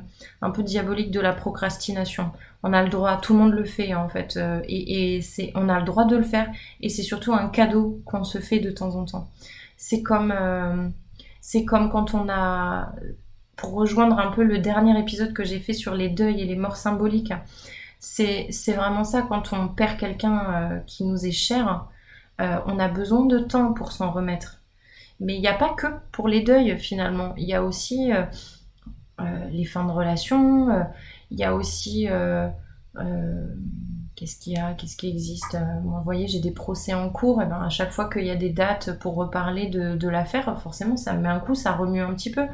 un 0.41 0.51
peu 0.51 0.63
diabolique 0.63 1.11
de 1.11 1.19
la 1.19 1.33
procrastination 1.33 2.31
on 2.63 2.73
a 2.73 2.83
le 2.83 2.89
droit, 2.89 3.17
tout 3.17 3.33
le 3.33 3.39
monde 3.39 3.53
le 3.53 3.65
fait 3.65 3.93
en 3.93 4.09
fait, 4.09 4.37
euh, 4.37 4.61
et, 4.67 5.21
c'est, 5.21 5.51
on 5.55 5.69
a 5.69 5.79
le 5.79 5.85
droit 5.85 6.05
de 6.05 6.15
le 6.15 6.23
faire, 6.23 6.49
et 6.81 6.89
c'est 6.89 7.03
surtout 7.03 7.33
un 7.33 7.49
cadeau 7.49 8.01
qu'on 8.05 8.23
se 8.23 8.39
fait 8.39 8.59
de 8.59 8.71
temps 8.71 8.95
en 8.95 9.05
temps. 9.05 9.29
C'est 9.77 10.01
comme, 10.01 10.33
euh, 10.35 10.89
c'est 11.41 11.65
comme 11.65 11.89
quand 11.89 12.13
on 12.13 12.29
a, 12.29 12.93
pour 13.55 13.73
rejoindre 13.73 14.19
un 14.19 14.31
peu 14.31 14.43
le 14.43 14.57
dernier 14.59 14.99
épisode 14.99 15.33
que 15.33 15.43
j'ai 15.43 15.59
fait 15.59 15.73
sur 15.73 15.93
les 15.93 16.09
deuils 16.09 16.41
et 16.41 16.45
les 16.45 16.55
morts 16.55 16.77
symboliques, 16.77 17.33
c'est, 17.99 18.47
c'est 18.51 18.73
vraiment 18.73 19.03
ça, 19.03 19.23
quand 19.23 19.53
on 19.53 19.67
perd 19.67 19.97
quelqu'un 19.97 20.53
euh, 20.53 20.79
qui 20.87 21.03
nous 21.03 21.25
est 21.25 21.31
cher, 21.31 21.87
on 22.39 22.77
a 22.77 22.87
besoin 22.87 23.25
de 23.25 23.39
temps 23.39 23.73
pour 23.73 23.91
s'en 23.91 24.11
remettre. 24.11 24.61
Mais 25.19 25.33
il 25.33 25.41
n'y 25.41 25.47
a 25.47 25.55
pas 25.55 25.73
que 25.73 25.87
pour 26.11 26.27
les 26.27 26.41
deuils 26.41 26.77
finalement, 26.77 27.33
il 27.35 27.45
y 27.45 27.55
a 27.55 27.63
aussi 27.63 28.11
les 29.51 29.65
fins 29.65 29.85
de 29.85 29.91
relation, 29.91 30.69
il 31.31 31.39
y 31.39 31.43
a 31.43 31.53
aussi 31.53 32.07
euh, 32.09 32.47
euh, 32.97 33.47
qu'est-ce 34.15 34.39
qu'il 34.39 34.53
y 34.53 34.57
a, 34.57 34.73
qu'est-ce 34.73 34.97
qui 34.97 35.09
existe. 35.09 35.55
Euh, 35.55 35.79
vous 35.83 36.01
voyez, 36.03 36.27
j'ai 36.27 36.39
des 36.39 36.51
procès 36.51 36.93
en 36.93 37.09
cours, 37.09 37.41
et 37.41 37.45
ben 37.45 37.61
à 37.61 37.69
chaque 37.69 37.91
fois 37.91 38.09
qu'il 38.09 38.25
y 38.25 38.31
a 38.31 38.35
des 38.35 38.49
dates 38.49 38.97
pour 38.99 39.15
reparler 39.15 39.67
de, 39.67 40.07
l'affaire, 40.07 40.59
forcément 40.61 40.97
ça 40.97 41.13
me 41.13 41.21
met 41.21 41.29
un 41.29 41.39
coup, 41.39 41.55
ça 41.55 41.73
remue 41.73 42.01
un 42.01 42.13
petit 42.13 42.31
peu. 42.31 42.45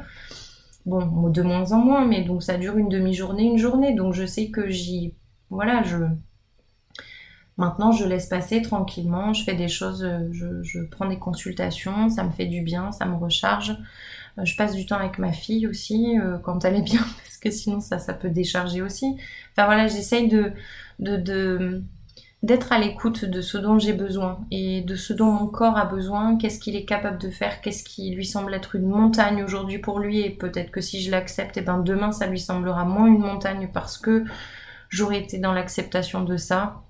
Bon, 0.86 1.30
de 1.30 1.42
moins 1.42 1.72
en 1.72 1.78
moins, 1.78 2.04
mais 2.04 2.24
donc 2.24 2.42
ça 2.42 2.58
dure 2.58 2.76
une 2.76 2.90
demi-journée, 2.90 3.44
une 3.44 3.56
journée, 3.58 3.94
donc 3.94 4.12
je 4.12 4.26
sais 4.26 4.50
que 4.50 4.68
j'y, 4.68 5.14
voilà, 5.50 5.82
je 5.82 5.96
Maintenant, 7.56 7.92
je 7.92 8.04
laisse 8.04 8.26
passer 8.26 8.62
tranquillement, 8.62 9.32
je 9.32 9.44
fais 9.44 9.54
des 9.54 9.68
choses, 9.68 10.04
je, 10.32 10.62
je, 10.64 10.80
prends 10.80 11.06
des 11.06 11.20
consultations, 11.20 12.08
ça 12.08 12.24
me 12.24 12.32
fait 12.32 12.46
du 12.46 12.62
bien, 12.62 12.90
ça 12.90 13.04
me 13.04 13.14
recharge. 13.14 13.78
Je 14.42 14.56
passe 14.56 14.74
du 14.74 14.86
temps 14.86 14.96
avec 14.96 15.20
ma 15.20 15.30
fille 15.30 15.68
aussi 15.68 16.16
quand 16.42 16.64
elle 16.64 16.74
est 16.74 16.82
bien, 16.82 17.06
sinon 17.50 17.80
ça, 17.80 17.98
ça 17.98 18.14
peut 18.14 18.30
décharger 18.30 18.82
aussi. 18.82 19.16
Enfin 19.52 19.66
voilà, 19.66 19.86
j'essaye 19.86 20.28
de, 20.28 20.52
d'être 22.42 22.72
à 22.72 22.78
l'écoute 22.78 23.24
de 23.24 23.40
ce 23.40 23.58
dont 23.58 23.78
j'ai 23.78 23.92
besoin 23.92 24.40
et 24.50 24.82
de 24.82 24.96
ce 24.96 25.12
dont 25.12 25.30
mon 25.30 25.46
corps 25.46 25.76
a 25.78 25.86
besoin, 25.86 26.36
qu'est-ce 26.36 26.58
qu'il 26.58 26.76
est 26.76 26.84
capable 26.84 27.18
de 27.18 27.30
faire, 27.30 27.60
qu'est-ce 27.60 27.84
qui 27.84 28.14
lui 28.14 28.26
semble 28.26 28.54
être 28.54 28.74
une 28.74 28.86
montagne 28.86 29.42
aujourd'hui 29.42 29.78
pour 29.78 29.98
lui? 29.98 30.20
Et 30.20 30.30
peut-être 30.30 30.70
que 30.70 30.80
si 30.80 31.02
je 31.02 31.10
l'accepte, 31.10 31.56
et 31.56 31.60
eh 31.60 31.62
ben 31.64 31.78
demain 31.78 32.12
ça 32.12 32.26
lui 32.26 32.40
semblera 32.40 32.84
moins 32.84 33.06
une 33.06 33.20
montagne 33.20 33.70
parce 33.72 33.98
que 33.98 34.24
j'aurais 34.88 35.18
été 35.20 35.38
dans 35.38 35.52
l'acceptation 35.52 36.22
de 36.22 36.36
ça. 36.36 36.82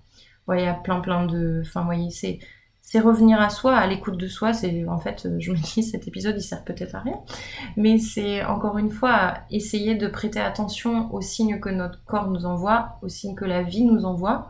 Il 0.52 0.60
y 0.60 0.66
a 0.66 0.74
plein 0.74 1.00
plein 1.00 1.24
de... 1.26 1.62
Enfin, 1.64 1.84
voyez, 1.84 2.10
c'est 2.10 2.38
c'est 2.94 3.00
revenir 3.00 3.40
à 3.40 3.50
soi, 3.50 3.74
à 3.74 3.88
l'écoute 3.88 4.16
de 4.16 4.28
soi. 4.28 4.52
C'est 4.52 4.86
en 4.86 5.00
fait, 5.00 5.26
je 5.40 5.50
me 5.50 5.56
dis, 5.56 5.82
cet 5.90 6.06
épisode 6.06 6.36
il 6.38 6.42
sert 6.42 6.62
peut-être 6.62 6.94
à 6.94 7.00
rien, 7.00 7.18
mais 7.76 7.98
c'est 7.98 8.44
encore 8.44 8.78
une 8.78 8.90
fois 8.90 9.34
essayer 9.50 9.96
de 9.96 10.06
prêter 10.06 10.38
attention 10.38 11.12
aux 11.12 11.20
signes 11.20 11.58
que 11.58 11.70
notre 11.70 12.04
corps 12.04 12.30
nous 12.30 12.46
envoie, 12.46 13.00
aux 13.02 13.08
signes 13.08 13.34
que 13.34 13.44
la 13.44 13.64
vie 13.64 13.82
nous 13.82 14.04
envoie. 14.04 14.48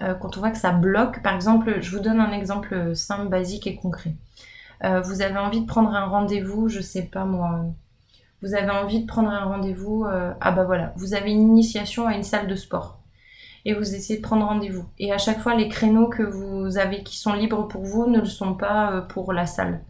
Euh, 0.00 0.14
quand 0.14 0.36
on 0.36 0.40
voit 0.40 0.50
que 0.50 0.58
ça 0.58 0.72
bloque, 0.72 1.22
par 1.22 1.36
exemple, 1.36 1.80
je 1.80 1.96
vous 1.96 2.02
donne 2.02 2.18
un 2.18 2.32
exemple 2.32 2.96
simple, 2.96 3.28
basique 3.28 3.68
et 3.68 3.76
concret. 3.76 4.16
Euh, 4.82 5.00
vous 5.00 5.22
avez 5.22 5.38
envie 5.38 5.60
de 5.60 5.66
prendre 5.66 5.94
un 5.94 6.06
rendez-vous, 6.06 6.68
je 6.68 6.80
sais 6.80 7.04
pas 7.04 7.24
moi. 7.24 7.66
Vous 8.42 8.56
avez 8.56 8.70
envie 8.70 9.02
de 9.02 9.06
prendre 9.06 9.30
un 9.30 9.44
rendez-vous, 9.44 10.04
euh, 10.04 10.32
ah 10.40 10.50
bah 10.50 10.64
voilà, 10.64 10.94
vous 10.96 11.14
avez 11.14 11.30
une 11.30 11.42
initiation 11.42 12.08
à 12.08 12.16
une 12.16 12.24
salle 12.24 12.48
de 12.48 12.56
sport 12.56 12.98
et 13.64 13.74
vous 13.74 13.94
essayez 13.94 14.18
de 14.18 14.22
prendre 14.22 14.46
rendez-vous. 14.46 14.84
Et 14.98 15.12
à 15.12 15.18
chaque 15.18 15.40
fois, 15.40 15.54
les 15.54 15.68
créneaux 15.68 16.08
que 16.08 16.22
vous 16.22 16.78
avez 16.78 17.02
qui 17.02 17.16
sont 17.16 17.32
libres 17.32 17.68
pour 17.68 17.82
vous 17.82 18.06
ne 18.06 18.20
le 18.20 18.26
sont 18.26 18.54
pas 18.54 18.92
euh, 18.92 19.00
pour 19.02 19.32
la 19.32 19.46
salle. 19.46 19.80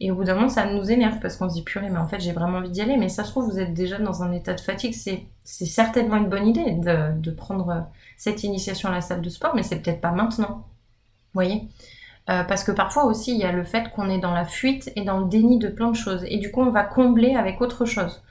Et 0.00 0.10
au 0.10 0.14
bout 0.14 0.24
d'un 0.24 0.34
moment, 0.34 0.48
ça 0.48 0.66
nous 0.66 0.90
énerve 0.90 1.20
parce 1.20 1.36
qu'on 1.36 1.48
se 1.48 1.54
dit 1.54 1.62
purée, 1.62 1.90
mais 1.90 1.98
en 1.98 2.08
fait, 2.08 2.20
j'ai 2.20 2.32
vraiment 2.32 2.58
envie 2.58 2.70
d'y 2.70 2.80
aller. 2.80 2.96
Mais 2.96 3.10
ça 3.10 3.22
se 3.22 3.30
trouve, 3.30 3.50
vous 3.50 3.58
êtes 3.58 3.74
déjà 3.74 3.98
dans 3.98 4.22
un 4.22 4.32
état 4.32 4.54
de 4.54 4.60
fatigue. 4.60 4.94
C'est, 4.94 5.26
certainement 5.44 6.16
une 6.16 6.28
bonne 6.28 6.46
idée 6.46 6.72
de, 6.72 7.30
prendre 7.30 7.86
cette 8.16 8.42
initiation 8.42 8.88
à 8.88 8.92
la 8.92 9.00
salle 9.02 9.20
de 9.20 9.28
sport, 9.28 9.54
mais 9.54 9.62
c'est 9.62 9.80
peut-être 9.80 10.00
pas 10.00 10.12
maintenant. 10.12 10.48
Vous 10.48 11.34
voyez? 11.34 11.68
Euh, 12.30 12.44
Parce 12.44 12.64
que 12.64 12.72
parfois 12.72 13.04
aussi, 13.04 13.32
il 13.32 13.38
y 13.38 13.44
a 13.44 13.52
le 13.52 13.64
fait 13.64 13.90
qu'on 13.90 14.08
est 14.08 14.18
dans 14.18 14.32
la 14.32 14.46
fuite 14.46 14.90
et 14.96 15.02
dans 15.02 15.20
le 15.20 15.28
déni 15.28 15.58
de 15.58 15.68
plein 15.68 15.90
de 15.90 15.96
choses. 15.96 16.24
Et 16.28 16.38
du 16.38 16.50
coup, 16.50 16.62
on 16.62 16.70
va 16.70 16.82
combler 16.82 17.34
avec 17.34 17.60
autre 17.60 17.84
chose. 17.84 18.22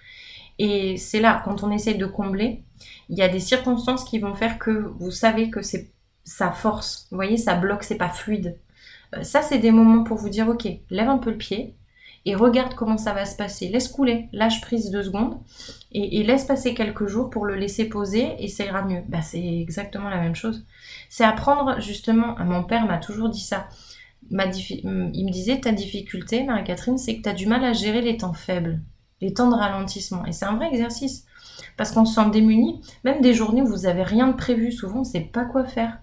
Et 0.59 0.97
c'est 0.97 1.21
là, 1.21 1.41
quand 1.43 1.63
on 1.63 1.71
essaye 1.71 1.97
de 1.97 2.05
combler, 2.05 2.63
il 3.07 3.17
y 3.17 3.21
a 3.21 3.29
des 3.29 3.39
circonstances 3.39 4.03
qui 4.03 4.19
vont 4.19 4.35
faire 4.35 4.59
que 4.59 4.93
vous 4.99 5.11
savez 5.11 5.49
que 5.49 5.61
c'est 5.61 5.91
ça 6.25 6.51
force. 6.51 7.07
Vous 7.09 7.15
voyez, 7.15 7.37
ça 7.37 7.55
bloque, 7.55 7.83
c'est 7.83 7.95
pas 7.95 8.09
fluide. 8.09 8.59
Euh, 9.15 9.23
ça, 9.23 9.41
c'est 9.41 9.57
des 9.57 9.71
moments 9.71 10.03
pour 10.03 10.17
vous 10.17 10.29
dire, 10.29 10.47
ok, 10.47 10.67
lève 10.89 11.09
un 11.09 11.17
peu 11.17 11.31
le 11.31 11.37
pied 11.37 11.75
et 12.25 12.35
regarde 12.35 12.75
comment 12.75 12.97
ça 12.97 13.13
va 13.13 13.25
se 13.25 13.35
passer. 13.35 13.69
Laisse 13.69 13.87
couler, 13.87 14.27
lâche 14.33 14.61
prise 14.61 14.91
deux 14.91 15.03
secondes 15.03 15.39
et, 15.91 16.21
laisse 16.23 16.43
passer 16.43 16.73
quelques 16.73 17.07
jours 17.07 17.29
pour 17.29 17.45
le 17.45 17.55
laisser 17.55 17.85
poser 17.85 18.35
et 18.39 18.47
ça 18.47 18.65
ira 18.65 18.83
mieux. 18.83 19.01
Bah, 19.07 19.21
c'est 19.21 19.43
exactement 19.43 20.09
la 20.09 20.19
même 20.19 20.35
chose. 20.35 20.65
C'est 21.09 21.23
apprendre 21.23 21.79
justement, 21.79 22.35
mon 22.39 22.63
père 22.63 22.85
m'a 22.85 22.97
toujours 22.97 23.29
dit 23.29 23.41
ça. 23.41 23.67
Il 24.29 24.35
me 24.37 25.31
disait, 25.31 25.61
ta 25.61 25.71
difficulté, 25.71 26.43
Marie-Catherine, 26.43 26.97
c'est 26.97 27.17
que 27.17 27.23
tu 27.23 27.29
as 27.29 27.33
du 27.33 27.47
mal 27.47 27.63
à 27.63 27.73
gérer 27.73 28.01
les 28.01 28.17
temps 28.17 28.33
faibles, 28.33 28.81
les 29.21 29.33
temps 29.33 29.49
de 29.49 29.55
ralentissement. 29.55 30.25
Et 30.25 30.31
c'est 30.31 30.45
un 30.45 30.55
vrai 30.55 30.67
exercice. 30.67 31.25
Parce 31.77 31.91
qu'on 31.91 32.05
se 32.05 32.15
sent 32.15 32.29
démuni, 32.31 32.81
même 33.03 33.21
des 33.21 33.33
journées 33.33 33.61
où 33.61 33.67
vous 33.67 33.83
n'avez 33.83 34.03
rien 34.03 34.27
de 34.27 34.35
prévu, 34.35 34.71
souvent 34.71 34.97
on 34.97 34.99
ne 34.99 35.05
sait 35.05 35.21
pas 35.21 35.45
quoi 35.45 35.65
faire. 35.65 35.99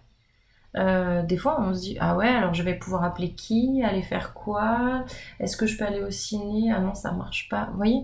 Euh, 0.77 1.23
des 1.23 1.37
fois, 1.37 1.61
on 1.61 1.75
se 1.75 1.81
dit 1.81 1.97
ah 2.01 2.17
ouais, 2.17 2.29
alors 2.29 2.53
je 2.55 2.63
vais 2.63 2.75
pouvoir 2.75 3.05
appeler 3.05 3.33
qui, 3.33 3.83
aller 3.83 4.03
faire 4.03 4.35
quoi? 4.35 5.05
Est-ce 5.41 5.57
que 5.57 5.67
je 5.67 5.79
peux 5.79 5.85
aller 5.85 6.03
au 6.03 6.11
ciné? 6.11 6.73
Ah 6.73 6.81
non, 6.81 6.95
ça 6.95 7.13
marche 7.13 7.49
pas. 7.49 7.69
Vous 7.71 7.77
voyez? 7.77 8.03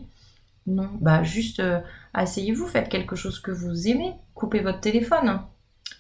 Non. 0.67 0.89
Bah 1.01 1.23
juste 1.23 1.61
euh, 1.61 1.81
asseyez-vous, 2.15 2.67
faites 2.67 2.89
quelque 2.89 3.17
chose 3.17 3.41
que 3.41 3.51
vous 3.51 3.89
aimez, 3.89 4.15
coupez 4.35 4.61
votre 4.61 4.81
téléphone. 4.81 5.41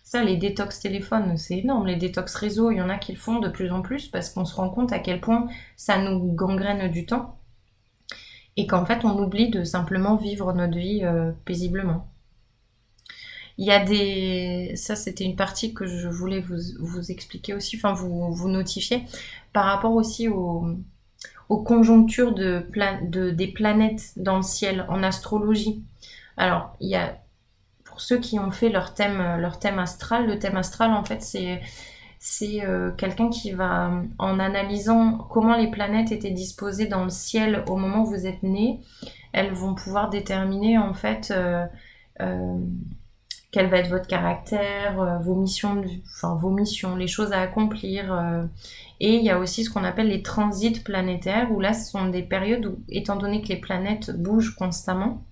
Ça, 0.05 0.23
les 0.23 0.37
détox 0.37 0.79
téléphones, 0.79 1.37
c'est 1.37 1.59
énorme. 1.59 1.87
Les 1.87 1.97
détox 1.97 2.35
réseaux, 2.35 2.71
il 2.71 2.77
y 2.77 2.83
en 2.83 2.91
a 2.91 2.99
qui 2.99 3.13
le 3.13 3.19
font 3.19 3.39
de 3.39 3.49
plus 3.49 3.73
en 3.73 3.83
plus 3.83 4.09
parce 4.09 4.31
qu'on 4.31 4.45
se 4.45 4.55
rend 4.55 4.69
compte 4.69 4.93
à 4.93 4.99
quel 4.99 5.21
point 5.21 5.49
ça 5.77 5.99
nous 5.99 6.33
gangrène 6.33 6.91
du 6.91 7.07
temps 7.07 7.39
et 8.57 8.67
qu'en 8.67 8.85
fait 8.85 9.05
on 9.05 9.19
oublie 9.19 9.51
de 9.51 9.65
simplement 9.65 10.17
vivre 10.17 10.53
notre 10.53 10.79
vie 10.79 11.01
euh, 11.05 11.33
paisiblement. 11.45 12.09
Il 13.59 13.67
y 13.67 13.71
a 13.71 13.85
des... 13.85 14.73
Ça, 14.77 14.97
c'était 14.97 15.25
une 15.25 15.37
partie 15.37 15.75
que 15.75 15.87
je 15.87 16.09
voulais 16.09 16.41
vous, 16.41 17.11
expliquer 17.11 17.55
aussi, 17.55 17.77
enfin 17.77 17.93
vous, 17.93 18.33
vous 18.33 18.49
notifier, 18.49 19.05
par 19.53 19.67
rapport 19.67 19.93
aussi 19.93 20.29
aux, 20.29 20.79
conjonctures 21.49 22.35
de, 22.35 22.67
de, 23.03 23.31
des 23.31 23.47
planètes 23.47 24.13
dans 24.17 24.37
le 24.37 24.43
ciel 24.43 24.87
en 24.89 25.03
astrologie. 25.03 25.83
Alors, 26.39 26.75
il 26.81 26.89
y 26.89 26.97
a, 26.97 27.19
pour 27.85 28.01
ceux 28.01 28.19
qui 28.19 28.39
ont 28.39 28.51
fait 28.51 28.71
leur 28.71 28.95
thème, 28.95 29.37
leur 29.39 29.59
thème 29.59 29.79
astral, 29.79 30.27
le 30.27 30.39
thème 30.39 30.57
astral, 30.57 30.93
en 30.93 31.05
fait, 31.05 31.21
c'est 31.23 31.61
c'est 32.25 32.65
euh, 32.65 32.93
quelqu'un 32.93 33.31
qui 33.31 33.51
va, 33.51 33.91
en 34.17 34.39
analysant 34.39 35.19
comment 35.29 35.57
les 35.57 35.67
planètes 35.67 36.13
étaient 36.13 36.31
disposées 36.31 36.87
dans 36.87 37.03
le 37.03 37.11
ciel 37.11 37.65
au 37.67 37.75
moment 37.75 38.03
où 38.03 38.07
vous 38.07 38.29
êtes 38.29 38.45
né, 38.45 38.79
elles 39.33 39.53
vont 39.53 39.75
pouvoir 39.75 40.09
déterminer 40.09 40.79
en 40.79 40.95
fait 40.95 41.33
euh, 41.33 41.67
euh, 42.21 42.59
quel 43.51 43.67
va 43.67 43.79
être 43.79 43.91
votre 43.91 44.07
caractère, 44.07 45.21
vos 45.21 45.35
missions, 45.35 45.83
vos 46.23 46.51
missions, 46.51 46.95
les 46.95 47.09
choses 47.09 47.33
à 47.33 47.41
accomplir. 47.41 48.49
Et 49.01 49.17
il 49.17 49.25
y 49.25 49.31
a 49.31 49.39
aussi 49.39 49.65
ce 49.65 49.71
qu'on 49.71 49.85
appelle 49.85 50.09
les 50.09 50.23
transits 50.23 50.81
planétaires, 50.81 51.51
où 51.51 51.59
là, 51.59 51.75
ce 51.75 51.91
sont 51.91 52.07
des 52.07 52.23
périodes 52.23 52.65
où, 52.65 52.79
étant 52.89 53.17
donné 53.17 53.43
que 53.43 53.49
les 53.49 53.61
planètes 53.61 54.17
bougent 54.17 54.55
constamment, 54.55 55.25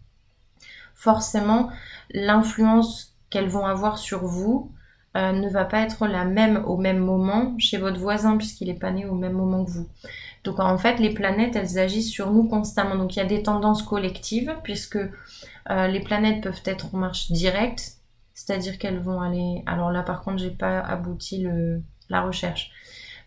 forcément, 0.95 1.71
l'influence 2.13 3.17
qu'elles 3.31 3.49
vont 3.49 3.65
avoir 3.65 3.97
sur 3.97 4.27
vous 4.27 4.73
euh, 5.17 5.33
ne 5.33 5.49
va 5.49 5.65
pas 5.65 5.81
être 5.81 6.07
la 6.07 6.25
même 6.25 6.65
au 6.67 6.77
même 6.77 6.99
moment 6.99 7.55
chez 7.59 7.79
votre 7.79 7.99
voisin, 7.99 8.37
puisqu'il 8.37 8.69
n'est 8.69 8.79
pas 8.79 8.91
né 8.91 9.07
au 9.07 9.15
même 9.15 9.33
moment 9.33 9.65
que 9.65 9.71
vous. 9.71 9.89
Donc 10.45 10.61
en 10.61 10.79
fait, 10.79 10.99
les 10.99 11.13
planètes, 11.13 11.57
elles 11.57 11.79
agissent 11.79 12.11
sur 12.11 12.31
nous 12.31 12.45
constamment. 12.49 12.97
Donc 12.97 13.17
il 13.17 13.19
y 13.19 13.23
a 13.23 13.27
des 13.27 13.43
tendances 13.43 13.83
collectives, 13.83 14.55
puisque 14.63 14.99
les 15.69 16.01
planètes 16.01 16.43
peuvent 16.43 16.63
être 16.65 16.95
en 16.95 16.99
marche 16.99 17.31
directe, 17.31 17.99
c'est-à-dire 18.35 18.79
qu'elles 18.79 19.01
vont 19.01 19.21
aller. 19.21 19.63
Alors 19.67 19.91
là, 19.93 20.03
par 20.03 20.23
contre, 20.23 20.39
j'ai 20.39 20.51
pas 20.51 20.81
abouti 20.81 21.43
le... 21.43 21.83
la 22.09 22.23
recherche. 22.23 22.71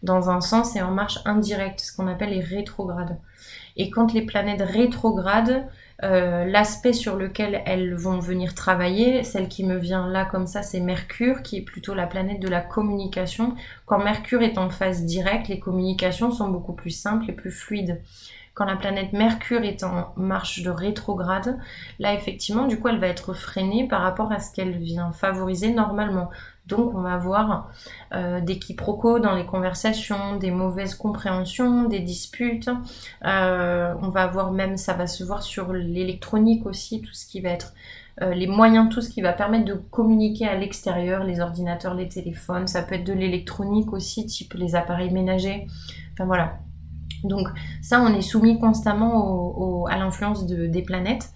Dans 0.01 0.29
un 0.29 0.41
sens 0.41 0.75
et 0.75 0.81
en 0.81 0.91
marche 0.91 1.19
indirecte, 1.25 1.79
ce 1.79 1.95
qu'on 1.95 2.07
appelle 2.07 2.31
les 2.31 2.41
rétrogrades. 2.41 3.17
Et 3.77 3.89
quand 3.89 4.13
les 4.13 4.23
planètes 4.23 4.61
rétrogradent, 4.61 5.67
euh, 6.01 6.45
l'aspect 6.45 6.93
sur 6.93 7.15
lequel 7.15 7.62
elles 7.65 7.93
vont 7.93 8.19
venir 8.19 8.56
travailler, 8.56 9.23
celle 9.23 9.47
qui 9.47 9.63
me 9.63 9.77
vient 9.77 10.08
là 10.08 10.25
comme 10.25 10.47
ça, 10.47 10.63
c'est 10.63 10.79
Mercure, 10.79 11.43
qui 11.43 11.58
est 11.58 11.62
plutôt 11.62 11.93
la 11.93 12.08
planète 12.08 12.39
de 12.39 12.47
la 12.47 12.62
communication. 12.62 13.56
Quand 13.86 14.03
Mercure 14.03 14.41
est 14.41 14.58
en 14.58 14.69
phase 14.69 15.06
directe, 15.06 15.47
les 15.47 15.60
communications 15.60 16.32
sont 16.32 16.49
beaucoup 16.49 16.73
plus 16.73 16.91
simples 16.91 17.29
et 17.29 17.34
plus 17.34 17.51
fluides 17.51 18.01
quand 18.53 18.65
la 18.65 18.75
planète 18.75 19.13
Mercure 19.13 19.63
est 19.63 19.84
en 19.84 20.13
marche 20.15 20.62
de 20.62 20.69
rétrograde, 20.69 21.58
là 21.99 22.13
effectivement, 22.13 22.67
du 22.67 22.79
coup, 22.79 22.88
elle 22.88 22.99
va 22.99 23.08
être 23.08 23.34
freinée 23.34 23.88
par 23.88 24.01
rapport 24.01 24.32
à 24.32 24.39
ce 24.39 24.53
qu'elle 24.53 24.77
vient 24.77 25.12
favoriser 25.12 25.71
normalement. 25.71 26.29
Donc 26.67 26.95
on 26.95 27.02
va 27.02 27.13
avoir 27.13 27.69
euh, 28.13 28.39
des 28.39 28.58
quiproquos 28.58 29.19
dans 29.19 29.36
les 29.36 29.45
conversations, 29.45 30.38
des 30.38 30.52
mauvaises 30.52 30.95
compréhensions, 30.95 31.84
des 31.86 31.99
disputes. 31.99 32.69
Euh, 33.26 33.93
on 34.02 34.10
va 34.10 34.23
avoir 34.23 34.52
même, 34.52 34.78
ça 34.78 34.93
va 34.93 35.08
se 35.08 35.23
voir 35.23 35.43
sur 35.43 35.73
l'électronique 35.73 36.65
aussi, 36.65 37.02
tout 37.02 37.13
ce 37.13 37.26
qui 37.26 37.41
va 37.41 37.49
être 37.49 37.73
euh, 38.21 38.34
les 38.34 38.47
moyens, 38.47 38.89
tout 38.89 39.02
ce 39.02 39.10
qui 39.10 39.21
va 39.21 39.34
permettre 39.34 39.65
de 39.65 39.73
communiquer 39.73 40.47
à 40.47 40.56
l'extérieur, 40.56 41.26
les 41.26 41.41
ordinateurs, 41.41 41.95
les 41.95 42.08
téléphones, 42.08 42.67
ça 42.67 42.82
peut 42.82 42.95
être 42.95 43.06
de 43.06 43.13
l'électronique 43.13 43.91
aussi, 43.91 44.26
type 44.26 44.54
les 44.54 44.76
appareils 44.76 45.12
ménagers. 45.12 45.67
Enfin 46.13 46.26
voilà, 46.26 46.60
donc 47.23 47.47
ça, 47.82 48.02
on 48.02 48.13
est 48.13 48.21
soumis 48.21 48.60
constamment 48.60 49.86
à 49.88 49.97
l'influence 49.97 50.45
des 50.45 50.82
planètes. 50.82 51.32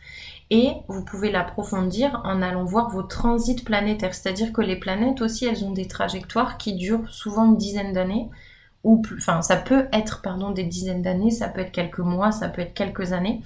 Et 0.50 0.72
vous 0.88 1.04
pouvez 1.04 1.30
l'approfondir 1.30 2.22
en 2.24 2.42
allant 2.42 2.64
voir 2.64 2.90
vos 2.90 3.04
transits 3.04 3.64
planétaires. 3.64 4.14
C'est-à-dire 4.14 4.54
que 4.54 4.62
les 4.62 4.78
planètes 4.78 5.22
aussi, 5.22 5.46
elles 5.46 5.66
ont 5.66 5.72
des 5.72 5.88
trajectoires 5.88 6.58
qui 6.58 6.74
durent 6.74 7.10
souvent 7.10 7.46
une 7.46 7.58
dizaine 7.58 7.94
d'années. 7.94 8.30
Ou 8.84 9.02
plus, 9.02 9.18
enfin, 9.18 9.42
ça 9.42 9.58
peut 9.58 9.88
être, 9.92 10.22
pardon, 10.22 10.52
des 10.52 10.64
dizaines 10.64 11.02
d'années, 11.02 11.32
ça 11.32 11.50
peut 11.50 11.62
être 11.62 11.72
quelques 11.72 12.00
mois, 12.00 12.32
ça 12.32 12.48
peut 12.48 12.62
être 12.62 12.74
quelques 12.74 13.12
années. 13.12 13.42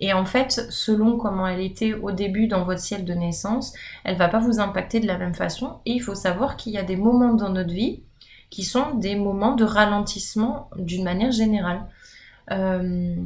Et 0.00 0.12
en 0.12 0.26
fait, 0.26 0.66
selon 0.70 1.16
comment 1.16 1.46
elle 1.46 1.60
était 1.60 1.94
au 1.94 2.10
début 2.10 2.46
dans 2.46 2.64
votre 2.64 2.80
ciel 2.80 3.04
de 3.04 3.14
naissance, 3.14 3.72
elle 4.02 4.16
va 4.16 4.28
pas 4.28 4.40
vous 4.40 4.60
impacter 4.60 5.00
de 5.00 5.06
la 5.06 5.16
même 5.16 5.34
façon. 5.34 5.78
Et 5.86 5.92
il 5.92 6.00
faut 6.00 6.14
savoir 6.14 6.56
qu'il 6.56 6.72
y 6.72 6.78
a 6.78 6.82
des 6.82 6.96
moments 6.96 7.32
dans 7.32 7.50
notre 7.50 7.72
vie 7.72 8.02
qui 8.50 8.64
sont 8.64 8.94
des 8.94 9.16
moments 9.16 9.54
de 9.54 9.64
ralentissement 9.64 10.68
d'une 10.76 11.04
manière 11.04 11.32
générale. 11.32 11.86
Euh, 12.50 13.16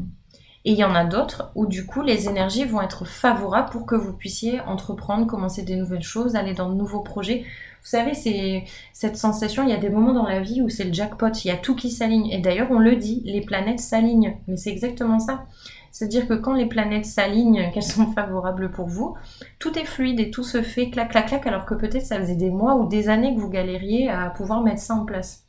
et 0.64 0.72
il 0.72 0.76
y 0.76 0.84
en 0.84 0.94
a 0.94 1.04
d'autres 1.04 1.50
où 1.54 1.66
du 1.66 1.86
coup 1.86 2.02
les 2.02 2.28
énergies 2.28 2.64
vont 2.64 2.82
être 2.82 3.06
favorables 3.06 3.70
pour 3.70 3.86
que 3.86 3.94
vous 3.94 4.12
puissiez 4.12 4.60
entreprendre, 4.60 5.26
commencer 5.26 5.62
des 5.62 5.76
nouvelles 5.76 6.02
choses, 6.02 6.36
aller 6.36 6.54
dans 6.54 6.68
de 6.68 6.74
nouveaux 6.74 7.00
projets. 7.00 7.44
Vous 7.82 7.88
savez, 7.88 8.14
c'est 8.14 8.64
cette 8.92 9.16
sensation, 9.16 9.62
il 9.62 9.70
y 9.70 9.72
a 9.72 9.78
des 9.78 9.88
moments 9.88 10.12
dans 10.12 10.26
la 10.26 10.40
vie 10.40 10.60
où 10.60 10.68
c'est 10.68 10.84
le 10.84 10.92
jackpot, 10.92 11.28
il 11.44 11.48
y 11.48 11.50
a 11.50 11.56
tout 11.56 11.76
qui 11.76 11.90
s'aligne. 11.90 12.28
Et 12.30 12.38
d'ailleurs, 12.38 12.70
on 12.70 12.80
le 12.80 12.96
dit, 12.96 13.22
les 13.24 13.40
planètes 13.40 13.80
s'alignent. 13.80 14.36
Mais 14.48 14.56
c'est 14.56 14.70
exactement 14.70 15.20
ça. 15.20 15.46
C'est-à-dire 15.92 16.28
que 16.28 16.34
quand 16.34 16.54
les 16.54 16.66
planètes 16.66 17.06
s'alignent, 17.06 17.70
qu'elles 17.74 17.82
sont 17.82 18.12
favorables 18.12 18.70
pour 18.70 18.88
vous, 18.88 19.16
tout 19.58 19.78
est 19.78 19.84
fluide 19.84 20.20
et 20.20 20.30
tout 20.30 20.44
se 20.44 20.62
fait 20.62 20.90
clac, 20.90 21.10
clac, 21.10 21.28
clac, 21.28 21.46
alors 21.46 21.66
que 21.66 21.74
peut-être 21.74 22.04
ça 22.04 22.20
faisait 22.20 22.36
des 22.36 22.50
mois 22.50 22.76
ou 22.76 22.88
des 22.88 23.08
années 23.08 23.34
que 23.34 23.40
vous 23.40 23.48
galériez 23.48 24.10
à 24.10 24.30
pouvoir 24.30 24.62
mettre 24.62 24.82
ça 24.82 24.94
en 24.94 25.04
place. 25.04 25.46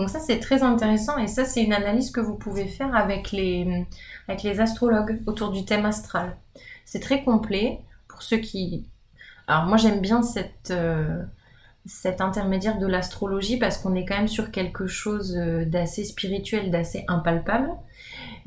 Donc 0.00 0.08
ça, 0.08 0.18
c'est 0.18 0.40
très 0.40 0.62
intéressant 0.62 1.18
et 1.18 1.26
ça, 1.26 1.44
c'est 1.44 1.62
une 1.62 1.74
analyse 1.74 2.10
que 2.10 2.20
vous 2.20 2.34
pouvez 2.36 2.66
faire 2.66 2.96
avec 2.96 3.32
les, 3.32 3.86
astrologues 4.58 5.20
autour 5.26 5.50
du 5.50 5.66
thème 5.66 5.84
astral. 5.84 6.38
C'est 6.86 7.00
très 7.00 7.22
complet 7.22 7.80
pour 8.08 8.22
ceux 8.22 8.38
qui... 8.38 8.86
Alors 9.46 9.64
moi, 9.66 9.76
j'aime 9.76 10.00
bien. 10.00 10.22
Euh, 10.70 11.22
cet 11.84 12.20
intermédiaire 12.22 12.78
de 12.78 12.86
l'astrologie 12.86 13.58
parce 13.58 13.76
qu'on 13.76 13.94
est 13.94 14.06
quand 14.06 14.16
même 14.16 14.28
sur 14.28 14.50
quelque 14.50 14.86
chose 14.86 15.36
euh, 15.36 15.64
d'assez 15.66 16.04
spirituel, 16.04 16.70
d'assez 16.70 17.04
impalpable 17.08 17.70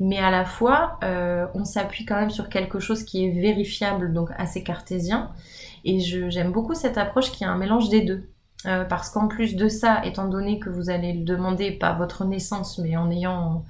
mais 0.00 0.18
à 0.18 0.30
la 0.30 0.44
fois, 0.44 0.98
euh, 1.04 1.46
on 1.54 1.64
s'appuie 1.64 2.04
quand 2.04 2.16
même 2.16 2.30
sur 2.30 2.48
quelque 2.48 2.80
chose 2.80 3.04
qui 3.04 3.26
est 3.26 3.30
vérifiable, 3.30 4.12
donc 4.12 4.30
assez 4.36 4.62
cartésien. 4.62 5.30
Et 5.84 6.00
j'aime 6.00 6.50
beaucoup 6.50 6.74
cette 6.74 6.98
approche 6.98 7.30
qui 7.30 7.44
est 7.44 7.46
un 7.46 7.56
mélange 7.56 7.90
des 7.90 8.00
deux. 8.00 8.28
Euh, 8.66 8.84
parce 8.84 9.10
qu'en 9.10 9.28
plus 9.28 9.56
de 9.56 9.68
ça, 9.68 10.04
étant 10.04 10.26
donné 10.26 10.58
que 10.58 10.70
vous 10.70 10.88
allez 10.88 11.12
le 11.12 11.24
demander 11.24 11.70
pas 11.70 11.92
votre 11.92 12.24
naissance, 12.24 12.78
mais 12.78 12.96
en 12.96 13.10
ayant 13.10 13.64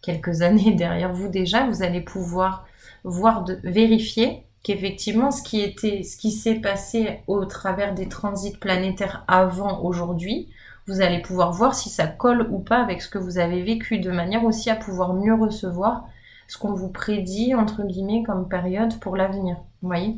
quelques 0.00 0.42
années 0.42 0.74
derrière 0.74 1.12
vous 1.12 1.28
déjà, 1.28 1.66
vous 1.66 1.82
allez 1.82 2.00
pouvoir 2.00 2.66
voir 3.04 3.44
vérifier 3.62 4.44
qu'effectivement 4.62 5.30
ce 5.30 5.42
qui 5.42 5.60
était, 5.60 6.02
ce 6.02 6.16
qui 6.16 6.30
s'est 6.30 6.60
passé 6.60 7.20
au 7.26 7.44
travers 7.44 7.94
des 7.94 8.08
transits 8.08 8.56
planétaires 8.56 9.24
avant 9.26 9.82
aujourd'hui, 9.82 10.48
vous 10.86 11.00
allez 11.00 11.20
pouvoir 11.20 11.52
voir 11.52 11.74
si 11.74 11.88
ça 11.88 12.06
colle 12.06 12.48
ou 12.50 12.58
pas 12.58 12.78
avec 12.78 13.02
ce 13.02 13.08
que 13.08 13.18
vous 13.18 13.38
avez 13.38 13.62
vécu, 13.62 13.98
de 13.98 14.10
manière 14.10 14.44
aussi 14.44 14.70
à 14.70 14.76
pouvoir 14.76 15.14
mieux 15.14 15.34
recevoir 15.34 16.04
ce 16.48 16.58
qu'on 16.58 16.74
vous 16.74 16.88
prédit, 16.88 17.54
entre 17.54 17.84
guillemets, 17.84 18.24
comme 18.24 18.48
période 18.48 18.98
pour 18.98 19.16
l'avenir. 19.16 19.56
Vous 19.80 19.88
voyez? 19.88 20.16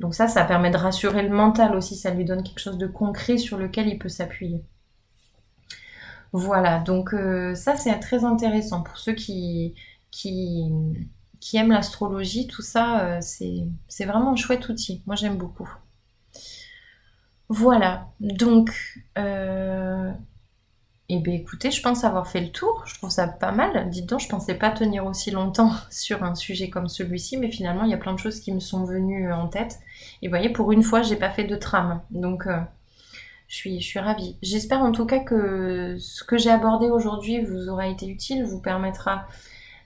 Donc 0.00 0.14
ça, 0.14 0.28
ça 0.28 0.44
permet 0.44 0.70
de 0.70 0.76
rassurer 0.76 1.22
le 1.22 1.34
mental 1.34 1.74
aussi, 1.76 1.96
ça 1.96 2.10
lui 2.10 2.24
donne 2.24 2.42
quelque 2.42 2.58
chose 2.58 2.78
de 2.78 2.86
concret 2.86 3.38
sur 3.38 3.58
lequel 3.58 3.88
il 3.88 3.98
peut 3.98 4.08
s'appuyer. 4.08 4.62
Voilà, 6.32 6.80
donc 6.80 7.14
euh, 7.14 7.54
ça 7.54 7.76
c'est 7.76 7.96
très 8.00 8.24
intéressant 8.24 8.82
pour 8.82 8.98
ceux 8.98 9.12
qui, 9.12 9.74
qui, 10.10 10.68
aiment 11.54 11.70
l'astrologie, 11.70 12.48
tout 12.48 12.62
ça, 12.62 13.18
euh, 13.18 13.18
c'est 13.20 14.04
vraiment 14.04 14.32
un 14.32 14.36
chouette 14.36 14.68
outil. 14.68 15.02
Moi 15.06 15.14
j'aime 15.14 15.36
beaucoup. 15.36 15.68
Voilà, 17.48 18.08
donc, 18.20 18.72
euh, 19.18 20.10
eh 21.16 21.20
bien 21.20 21.34
écoutez, 21.34 21.70
je 21.70 21.82
pense 21.82 22.04
avoir 22.04 22.26
fait 22.26 22.40
le 22.40 22.50
tour, 22.50 22.82
je 22.86 22.94
trouve 22.94 23.10
ça 23.10 23.26
pas 23.26 23.52
mal. 23.52 23.90
Dites 23.90 24.06
donc, 24.06 24.20
je 24.20 24.28
pensais 24.28 24.54
pas 24.54 24.70
tenir 24.70 25.06
aussi 25.06 25.30
longtemps 25.30 25.72
sur 25.90 26.22
un 26.22 26.34
sujet 26.34 26.70
comme 26.70 26.88
celui-ci, 26.88 27.36
mais 27.36 27.50
finalement 27.50 27.84
il 27.84 27.90
y 27.90 27.94
a 27.94 27.98
plein 27.98 28.14
de 28.14 28.18
choses 28.18 28.40
qui 28.40 28.52
me 28.52 28.60
sont 28.60 28.84
venues 28.84 29.32
en 29.32 29.48
tête. 29.48 29.78
Et 30.22 30.28
vous 30.28 30.32
voyez, 30.32 30.50
pour 30.50 30.72
une 30.72 30.82
fois, 30.82 31.02
j'ai 31.02 31.16
pas 31.16 31.30
fait 31.30 31.44
de 31.44 31.56
trame, 31.56 32.00
donc 32.10 32.46
je 33.48 33.56
suis, 33.56 33.80
je 33.80 33.86
suis 33.86 33.98
ravie. 33.98 34.36
J'espère 34.42 34.82
en 34.82 34.92
tout 34.92 35.06
cas 35.06 35.20
que 35.20 35.96
ce 35.98 36.24
que 36.24 36.38
j'ai 36.38 36.50
abordé 36.50 36.88
aujourd'hui 36.88 37.44
vous 37.44 37.68
aura 37.68 37.86
été 37.86 38.06
utile, 38.06 38.44
vous 38.44 38.60
permettra 38.60 39.26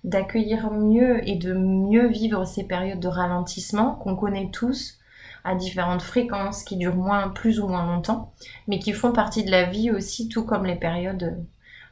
d'accueillir 0.05 0.71
mieux 0.71 1.27
et 1.29 1.37
de 1.37 1.53
mieux 1.53 2.09
vivre 2.09 2.45
ces 2.45 2.65
périodes 2.65 3.01
de 3.01 3.09
ralentissement 3.09 3.95
qu'on 3.97 4.17
connaît 4.17 4.51
tous 4.53 4.98
à 5.45 5.55
différentes 5.55 6.03
fréquences 6.03 6.63
qui 6.63 6.77
durent 6.77 6.97
moins, 6.97 7.29
plus 7.29 7.61
ou 7.61 7.69
moins 7.69 7.87
longtemps, 7.87 8.33
mais 8.67 8.79
qui 8.79 8.93
font 8.93 9.13
partie 9.13 9.45
de 9.45 9.51
la 9.51 9.65
vie 9.65 9.91
aussi, 9.91 10.29
tout 10.29 10.45
comme 10.45 10.67
les 10.67 10.77
périodes 10.77 11.45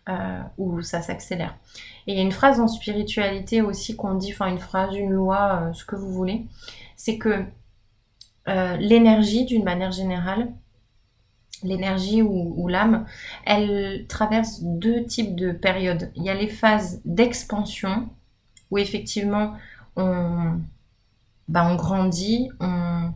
euh, 0.09 0.41
où 0.59 0.83
ça 0.83 1.03
s'accélère. 1.03 1.57
Et 2.07 2.13
il 2.13 2.17
y 2.17 2.21
a 2.21 2.23
une 2.23 2.33
phrase 2.33 2.61
en 2.61 2.69
spiritualité 2.69 3.61
aussi 3.61 3.97
qu'on 3.97 4.15
dit, 4.15 4.33
enfin 4.33 4.47
une 4.47 4.59
phrase, 4.59 4.95
une 4.95 5.11
loi, 5.11 5.63
euh, 5.63 5.73
ce 5.73 5.85
que 5.85 5.97
vous 5.97 6.13
voulez, 6.13 6.47
c'est 6.97 7.19
que 7.19 7.45
euh, 8.49 8.77
l'énergie, 8.77 9.45
d'une 9.45 9.65
manière 9.65 9.91
générale, 9.91 10.53
l'énergie 11.65 12.23
ou, 12.23 12.69
l'âme, 12.69 13.07
elle 13.45 14.07
traverse 14.09 14.61
deux 14.63 15.05
types 15.05 15.35
de 15.35 15.53
périodes. 15.53 16.13
Il 16.15 16.23
y 16.23 16.31
a 16.31 16.35
les 16.35 16.49
phases 16.49 17.01
d'expansion, 17.05 18.09
où 18.71 18.79
effectivement 18.79 19.55
on, 19.97 20.61
bah, 21.49 21.67
on 21.69 21.77
grandit, 21.77 22.51
on, 22.61 23.11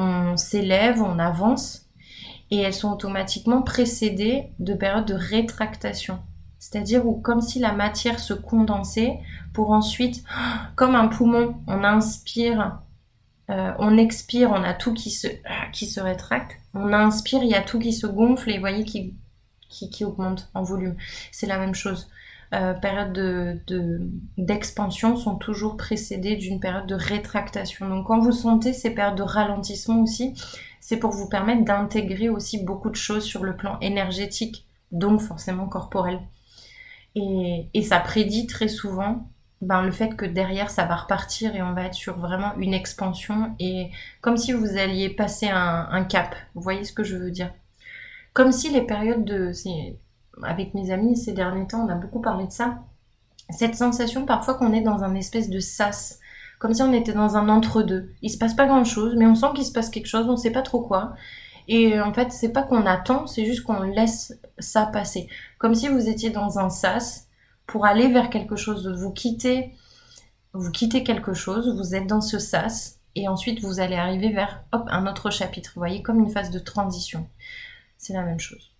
on 0.00 0.36
s'élève, 0.36 1.02
on 1.02 1.18
avance, 1.18 1.86
et 2.50 2.58
elles 2.58 2.74
sont 2.74 2.92
automatiquement 2.92 3.62
précédées 3.62 4.50
de 4.58 4.74
périodes 4.74 5.06
de 5.06 5.14
rétractation. 5.14 6.18
C'est-à-dire 6.58 7.06
où 7.06 7.20
comme 7.20 7.40
si 7.40 7.58
la 7.58 7.72
matière 7.72 8.18
se 8.18 8.34
condensait 8.34 9.18
pour 9.52 9.70
ensuite, 9.70 10.24
comme 10.76 10.94
un 10.94 11.08
poumon, 11.08 11.56
on 11.66 11.84
inspire 11.84 12.80
euh, 13.50 13.72
on 13.78 13.98
expire, 13.98 14.52
on 14.52 14.62
a 14.62 14.74
tout 14.74 14.94
qui 14.94 15.10
se, 15.10 15.26
qui 15.72 15.86
se 15.86 16.00
rétracte. 16.00 16.56
On 16.72 16.92
inspire, 16.92 17.42
il 17.42 17.50
y 17.50 17.54
a 17.54 17.62
tout 17.62 17.78
qui 17.78 17.92
se 17.92 18.06
gonfle 18.06 18.50
et 18.50 18.54
vous 18.54 18.60
voyez 18.60 18.84
qui, 18.84 19.16
qui, 19.68 20.04
augmente 20.04 20.48
en 20.54 20.62
volume. 20.62 20.96
C'est 21.32 21.46
la 21.46 21.58
même 21.58 21.74
chose. 21.74 22.08
Euh, 22.52 22.74
périodes 22.74 23.12
de, 23.12 24.00
d'expansion 24.36 25.16
sont 25.16 25.36
toujours 25.36 25.76
précédées 25.76 26.36
d'une 26.36 26.58
période 26.58 26.86
de 26.86 26.96
rétractation. 26.96 27.88
Donc 27.88 28.08
quand 28.08 28.18
vous 28.18 28.32
sentez 28.32 28.72
ces 28.72 28.90
périodes 28.90 29.16
de 29.16 29.22
ralentissement 29.22 30.02
aussi, 30.02 30.34
c'est 30.80 30.96
pour 30.96 31.12
vous 31.12 31.28
permettre 31.28 31.64
d'intégrer 31.64 32.28
aussi 32.28 32.64
beaucoup 32.64 32.90
de 32.90 32.96
choses 32.96 33.24
sur 33.24 33.44
le 33.44 33.56
plan 33.56 33.78
énergétique, 33.80 34.66
donc 34.90 35.20
forcément 35.20 35.66
corporel. 35.66 36.18
Et, 37.14 37.68
et 37.72 37.82
ça 37.82 38.00
prédit 38.00 38.46
très 38.46 38.68
souvent 38.68 39.28
ben, 39.60 39.82
le 39.82 39.90
fait 39.90 40.16
que 40.16 40.24
derrière 40.24 40.70
ça 40.70 40.86
va 40.86 40.96
repartir 40.96 41.54
et 41.54 41.62
on 41.62 41.74
va 41.74 41.84
être 41.84 41.94
sur 41.94 42.18
vraiment 42.18 42.54
une 42.56 42.72
expansion 42.72 43.54
et 43.58 43.90
comme 44.22 44.38
si 44.38 44.52
vous 44.52 44.78
alliez 44.78 45.10
passer 45.10 45.48
un, 45.50 46.04
cap. 46.04 46.34
Vous 46.54 46.62
voyez 46.62 46.84
ce 46.84 46.92
que 46.92 47.04
je 47.04 47.16
veux 47.16 47.30
dire? 47.30 47.52
Comme 48.32 48.52
si 48.52 48.70
les 48.70 48.82
périodes 48.82 49.24
de... 49.24 49.52
Avec 50.44 50.74
mes 50.74 50.90
amis 50.90 51.16
ces 51.16 51.32
derniers 51.32 51.66
temps, 51.66 51.84
on 51.86 51.88
a 51.88 51.94
beaucoup 51.94 52.20
parlé 52.20 52.46
de 52.46 52.52
ça. 52.52 52.78
Cette 53.50 53.74
sensation 53.74 54.26
parfois 54.26 54.54
qu'on 54.54 54.72
est 54.72 54.80
dans 54.80 55.02
un 55.02 55.14
espèce 55.14 55.50
de 55.50 55.60
sas, 55.60 56.18
comme 56.58 56.74
si 56.74 56.82
on 56.82 56.92
était 56.92 57.12
dans 57.12 57.36
un 57.36 57.48
entre-deux. 57.48 58.12
Il 58.22 58.30
se 58.30 58.38
passe 58.38 58.54
pas 58.54 58.66
grand-chose, 58.66 59.14
mais 59.16 59.26
on 59.26 59.34
sent 59.34 59.48
qu'il 59.54 59.64
se 59.64 59.72
passe 59.72 59.90
quelque 59.90 60.06
chose, 60.06 60.28
on 60.28 60.36
sait 60.36 60.52
pas 60.52 60.62
trop 60.62 60.82
quoi. 60.82 61.14
Et 61.68 62.00
en 62.00 62.12
fait, 62.12 62.32
c'est 62.32 62.52
pas 62.52 62.62
qu'on 62.62 62.86
attend, 62.86 63.26
c'est 63.26 63.44
juste 63.44 63.62
qu'on 63.62 63.82
laisse 63.82 64.38
ça 64.58 64.86
passer. 64.86 65.28
Comme 65.58 65.74
si 65.74 65.88
vous 65.88 66.08
étiez 66.08 66.30
dans 66.30 66.58
un 66.58 66.68
sas 66.68 67.28
pour 67.66 67.86
aller 67.86 68.08
vers 68.08 68.30
quelque 68.30 68.56
chose, 68.56 68.88
vous 68.88 69.12
quittez, 69.12 69.72
vous 70.52 70.70
quittez 70.70 71.04
quelque 71.04 71.32
chose, 71.32 71.76
vous 71.76 71.94
êtes 71.94 72.06
dans 72.06 72.20
ce 72.20 72.38
sas, 72.38 72.98
et 73.14 73.28
ensuite 73.28 73.60
vous 73.60 73.80
allez 73.80 73.96
arriver 73.96 74.30
vers 74.30 74.64
hop, 74.72 74.84
un 74.90 75.06
autre 75.06 75.30
chapitre. 75.30 75.72
Vous 75.74 75.80
voyez, 75.80 76.02
comme 76.02 76.20
une 76.20 76.30
phase 76.30 76.50
de 76.50 76.58
transition. 76.58 77.28
C'est 77.98 78.14
la 78.14 78.22
même 78.22 78.40
chose. 78.40 78.72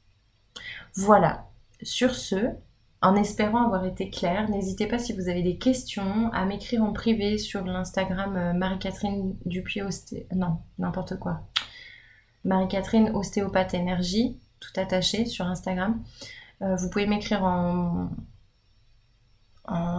Voilà. 0.95 1.50
Sur 1.83 2.15
ce, 2.15 2.55
en 3.03 3.17
espérant 3.17 3.65
avoir 3.65 3.87
été 3.87 4.11
clair, 4.11 4.51
n'hésitez 4.51 4.87
pas 4.87 4.99
si 4.99 5.15
vous 5.15 5.29
avez 5.29 5.43
des 5.43 5.57
questions 5.57 6.31
à 6.33 6.45
m'écrire 6.45 6.83
en 6.83 6.93
privé 6.93 7.39
sur 7.39 7.65
l'Instagram 7.65 8.37
euh, 8.37 8.53
Marie-Catherine 8.53 9.37
Dupuis 9.47 9.81
Osté... 9.81 10.27
Non, 10.35 10.59
n'importe 10.79 11.19
quoi. 11.19 11.41
Marie-Catherine 12.45 13.11
Ostéopathe 13.15 13.73
Énergie, 13.75 14.39
tout 14.61 14.79
attaché 14.79 15.25
sur 15.25 15.47
Instagram. 15.47 16.03
Euh, 16.63 16.77
vous 16.77 16.91
pouvez 16.91 17.07
m'écrire 17.07 17.45
en, 17.45 18.11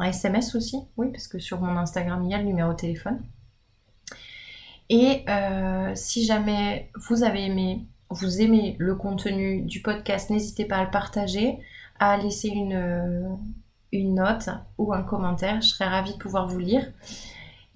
SMS 0.03 0.53
aussi, 0.55 0.77
oui, 0.97 1.11
parce 1.11 1.27
que 1.27 1.39
sur 1.39 1.61
mon 1.61 1.77
Instagram, 1.77 2.21
il 2.23 2.31
y 2.31 2.33
a 2.33 2.37
le 2.37 2.43
numéro 2.43 2.71
de 2.71 2.77
téléphone. 2.77 3.23
Et 4.89 5.23
euh, 5.29 5.93
si 5.95 6.25
jamais 6.25 6.91
vous 6.95 7.23
avez 7.23 7.45
aimé, 7.45 7.85
vous 8.11 8.41
aimez 8.41 8.75
le 8.79 8.95
contenu 8.95 9.61
du 9.61 9.81
podcast, 9.81 10.29
n'hésitez 10.29 10.65
pas 10.65 10.77
à 10.77 10.83
le 10.83 10.91
partager, 10.91 11.57
à 11.99 12.17
laisser 12.17 12.49
une, 12.49 13.37
une 13.91 14.15
note 14.15 14.49
ou 14.77 14.93
un 14.93 15.03
commentaire. 15.03 15.61
Je 15.61 15.67
serais 15.67 15.87
ravie 15.87 16.13
de 16.13 16.17
pouvoir 16.17 16.47
vous 16.47 16.59
lire. 16.59 16.85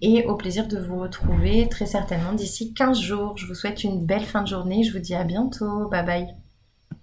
Et 0.02 0.26
au 0.26 0.36
plaisir 0.36 0.68
de 0.68 0.78
vous 0.78 1.00
retrouver 1.00 1.70
très 1.70 1.86
certainement 1.86 2.34
d'ici 2.34 2.74
15 2.74 3.00
jours. 3.00 3.38
Je 3.38 3.46
vous 3.48 3.56
souhaite 3.56 3.84
une 3.84 4.06
belle 4.06 4.26
fin 4.26 4.42
de 4.42 4.48
journée. 4.48 4.84
Je 4.84 4.92
vous 4.92 5.00
dis 5.00 5.16
à 5.16 5.24
bientôt. 5.24 5.88
Bye 5.90 6.06
bye. 6.06 6.45